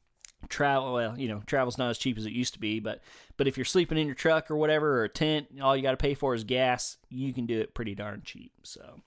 travel 0.49 0.93
well 0.93 1.19
you 1.19 1.29
know 1.29 1.43
travel's 1.47 1.79
not 1.79 1.91
as 1.91 1.99
cheap 1.99 2.19
as 2.19 2.27
it 2.27 2.33
used 2.33 2.55
to 2.55 2.61
be 2.61 2.81
but 2.81 3.01
but 3.37 3.49
if 3.49 3.57
you're 3.57 3.65
sleeping 3.65 3.99
in 3.99 4.07
your 4.07 4.15
truck 4.15 4.51
or 4.51 4.57
whatever 4.57 5.01
or 5.01 5.05
a 5.05 5.09
tent 5.09 5.47
all 5.63 5.77
you 5.77 5.83
got 5.83 5.93
to 5.93 5.97
pay 5.97 6.15
for 6.15 6.35
is 6.35 6.45
gas 6.45 6.99
you 7.09 7.33
can 7.33 7.47
do 7.47 7.61
it 7.61 7.75
pretty 7.75 7.95
darn 7.95 8.23
cheap 8.25 8.53
so 8.63 9.01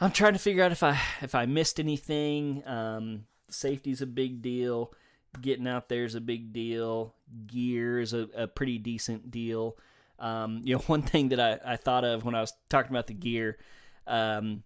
i'm 0.00 0.10
trying 0.10 0.32
to 0.32 0.38
figure 0.38 0.62
out 0.62 0.72
if 0.72 0.82
i 0.82 0.98
if 1.22 1.34
i 1.34 1.46
missed 1.46 1.78
anything 1.80 2.62
um 2.66 3.24
safety's 3.48 4.02
a 4.02 4.06
big 4.06 4.42
deal 4.42 4.92
getting 5.40 5.66
out 5.66 5.88
there 5.88 6.04
is 6.04 6.14
a 6.14 6.20
big 6.20 6.52
deal 6.52 7.14
gear 7.46 8.00
is 8.00 8.12
a, 8.12 8.28
a 8.36 8.46
pretty 8.46 8.78
decent 8.78 9.30
deal 9.30 9.76
um 10.18 10.60
you 10.64 10.74
know 10.74 10.80
one 10.86 11.02
thing 11.02 11.30
that 11.30 11.40
I, 11.40 11.72
I 11.72 11.76
thought 11.76 12.04
of 12.04 12.24
when 12.24 12.34
i 12.34 12.40
was 12.40 12.52
talking 12.68 12.90
about 12.90 13.06
the 13.06 13.14
gear 13.14 13.58
um 14.06 14.62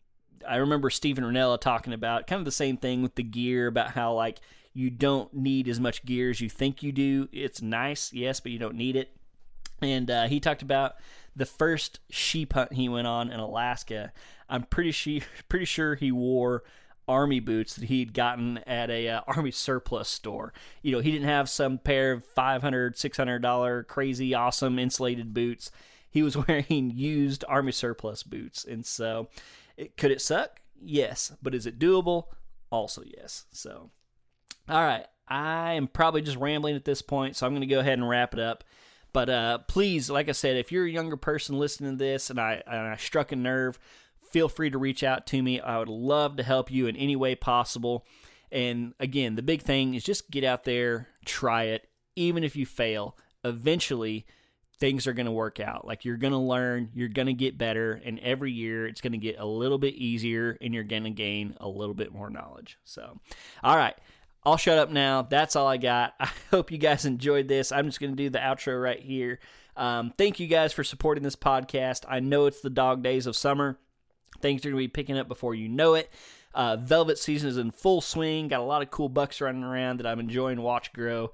I 0.46 0.56
remember 0.56 0.90
Steven 0.90 1.24
Rinella 1.24 1.60
talking 1.60 1.92
about 1.92 2.26
kind 2.26 2.38
of 2.38 2.44
the 2.44 2.52
same 2.52 2.76
thing 2.76 3.02
with 3.02 3.14
the 3.14 3.22
gear 3.22 3.66
about 3.66 3.90
how 3.90 4.14
like 4.14 4.38
you 4.72 4.90
don't 4.90 5.32
need 5.34 5.68
as 5.68 5.80
much 5.80 6.04
gear 6.04 6.30
as 6.30 6.40
you 6.40 6.48
think 6.48 6.82
you 6.82 6.92
do. 6.92 7.28
It's 7.32 7.62
nice, 7.62 8.12
yes, 8.12 8.40
but 8.40 8.52
you 8.52 8.58
don't 8.58 8.76
need 8.76 8.96
it. 8.96 9.10
And 9.80 10.10
uh, 10.10 10.26
he 10.26 10.40
talked 10.40 10.62
about 10.62 10.94
the 11.38 11.46
first 11.46 12.00
sheep 12.10 12.52
hunt 12.52 12.72
he 12.72 12.88
went 12.88 13.06
on 13.06 13.30
in 13.30 13.38
Alaska. 13.38 14.12
I'm 14.48 14.64
pretty 14.64 14.90
sure, 14.90 15.20
pretty 15.48 15.64
sure 15.64 15.94
he 15.94 16.12
wore 16.12 16.64
army 17.06 17.40
boots 17.40 17.76
that 17.76 17.86
he'd 17.86 18.12
gotten 18.12 18.58
at 18.66 18.90
a 18.90 19.08
uh, 19.08 19.20
army 19.26 19.52
surplus 19.52 20.08
store. 20.08 20.52
You 20.82 20.92
know, 20.92 21.00
he 21.00 21.12
didn't 21.12 21.28
have 21.28 21.48
some 21.48 21.78
pair 21.78 22.12
of 22.12 22.24
500 22.24 22.98
600 22.98 23.38
dollar 23.40 23.84
crazy 23.84 24.34
awesome 24.34 24.78
insulated 24.78 25.32
boots. 25.32 25.70
He 26.10 26.22
was 26.22 26.36
wearing 26.48 26.90
used 26.94 27.44
army 27.48 27.72
surplus 27.72 28.22
boots. 28.22 28.64
And 28.64 28.84
so, 28.84 29.28
it, 29.76 29.96
could 29.96 30.10
it 30.10 30.20
suck? 30.20 30.60
Yes, 30.80 31.32
but 31.40 31.54
is 31.54 31.66
it 31.66 31.78
doable? 31.78 32.24
Also, 32.70 33.02
yes. 33.06 33.46
So, 33.52 33.90
all 34.68 34.84
right. 34.84 35.06
I 35.30 35.74
am 35.74 35.88
probably 35.88 36.22
just 36.22 36.38
rambling 36.38 36.74
at 36.74 36.86
this 36.86 37.02
point, 37.02 37.36
so 37.36 37.46
I'm 37.46 37.52
going 37.52 37.60
to 37.60 37.66
go 37.66 37.80
ahead 37.80 37.98
and 37.98 38.08
wrap 38.08 38.32
it 38.32 38.40
up. 38.40 38.64
But 39.12 39.30
uh, 39.30 39.58
please, 39.68 40.10
like 40.10 40.28
I 40.28 40.32
said, 40.32 40.56
if 40.56 40.70
you're 40.70 40.86
a 40.86 40.90
younger 40.90 41.16
person 41.16 41.58
listening 41.58 41.92
to 41.92 41.96
this 42.04 42.30
and 42.30 42.40
I, 42.40 42.62
and 42.66 42.88
I 42.88 42.96
struck 42.96 43.32
a 43.32 43.36
nerve, 43.36 43.78
feel 44.30 44.48
free 44.48 44.70
to 44.70 44.78
reach 44.78 45.02
out 45.02 45.26
to 45.28 45.42
me. 45.42 45.60
I 45.60 45.78
would 45.78 45.88
love 45.88 46.36
to 46.36 46.42
help 46.42 46.70
you 46.70 46.86
in 46.86 46.96
any 46.96 47.16
way 47.16 47.34
possible. 47.34 48.06
And 48.50 48.94
again, 49.00 49.34
the 49.34 49.42
big 49.42 49.62
thing 49.62 49.94
is 49.94 50.04
just 50.04 50.30
get 50.30 50.44
out 50.44 50.64
there, 50.64 51.08
try 51.24 51.64
it. 51.64 51.88
Even 52.16 52.44
if 52.44 52.56
you 52.56 52.66
fail, 52.66 53.16
eventually 53.44 54.26
things 54.78 55.06
are 55.06 55.12
going 55.12 55.26
to 55.26 55.32
work 55.32 55.60
out. 55.60 55.86
Like 55.86 56.04
you're 56.04 56.16
going 56.16 56.32
to 56.32 56.38
learn, 56.38 56.90
you're 56.94 57.08
going 57.08 57.26
to 57.26 57.32
get 57.32 57.58
better, 57.58 58.00
and 58.04 58.18
every 58.20 58.52
year 58.52 58.86
it's 58.86 59.00
going 59.00 59.12
to 59.12 59.18
get 59.18 59.38
a 59.38 59.46
little 59.46 59.78
bit 59.78 59.94
easier 59.94 60.56
and 60.60 60.72
you're 60.72 60.84
going 60.84 61.04
to 61.04 61.10
gain 61.10 61.56
a 61.60 61.68
little 61.68 61.94
bit 61.94 62.12
more 62.12 62.30
knowledge. 62.30 62.78
So, 62.84 63.18
all 63.62 63.76
right. 63.76 63.96
I'll 64.44 64.56
shut 64.56 64.78
up 64.78 64.90
now. 64.90 65.22
That's 65.22 65.56
all 65.56 65.66
I 65.66 65.76
got. 65.76 66.14
I 66.20 66.30
hope 66.50 66.70
you 66.70 66.78
guys 66.78 67.04
enjoyed 67.04 67.48
this. 67.48 67.72
I'm 67.72 67.86
just 67.86 68.00
going 68.00 68.12
to 68.12 68.16
do 68.16 68.30
the 68.30 68.38
outro 68.38 68.80
right 68.80 69.00
here. 69.00 69.40
Um, 69.76 70.12
thank 70.16 70.40
you 70.40 70.46
guys 70.46 70.72
for 70.72 70.82
supporting 70.82 71.22
this 71.22 71.36
podcast. 71.36 72.04
I 72.08 72.20
know 72.20 72.46
it's 72.46 72.60
the 72.60 72.70
dog 72.70 73.02
days 73.02 73.26
of 73.26 73.36
summer. 73.36 73.78
Things 74.40 74.64
are 74.64 74.70
going 74.70 74.82
to 74.82 74.88
be 74.88 74.88
picking 74.88 75.18
up 75.18 75.28
before 75.28 75.54
you 75.54 75.68
know 75.68 75.94
it. 75.94 76.10
Uh, 76.54 76.76
velvet 76.76 77.18
season 77.18 77.48
is 77.48 77.58
in 77.58 77.70
full 77.70 78.00
swing. 78.00 78.48
Got 78.48 78.60
a 78.60 78.64
lot 78.64 78.82
of 78.82 78.90
cool 78.90 79.08
bucks 79.08 79.40
running 79.40 79.62
around 79.62 79.98
that 79.98 80.06
I'm 80.06 80.20
enjoying 80.20 80.60
watch 80.60 80.92
grow. 80.92 81.32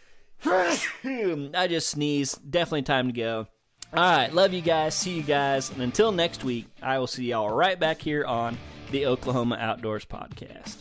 I 0.44 1.66
just 1.68 1.88
sneezed. 1.88 2.50
Definitely 2.50 2.82
time 2.82 3.06
to 3.08 3.12
go. 3.12 3.46
All 3.92 4.02
right, 4.02 4.32
love 4.32 4.52
you 4.52 4.62
guys. 4.62 4.94
See 4.94 5.16
you 5.16 5.22
guys. 5.22 5.70
And 5.70 5.80
until 5.80 6.10
next 6.10 6.42
week, 6.42 6.66
I 6.82 6.98
will 6.98 7.06
see 7.06 7.26
y'all 7.26 7.50
right 7.50 7.78
back 7.78 8.02
here 8.02 8.24
on 8.24 8.58
the 8.90 9.06
Oklahoma 9.06 9.56
Outdoors 9.60 10.04
Podcast. 10.04 10.76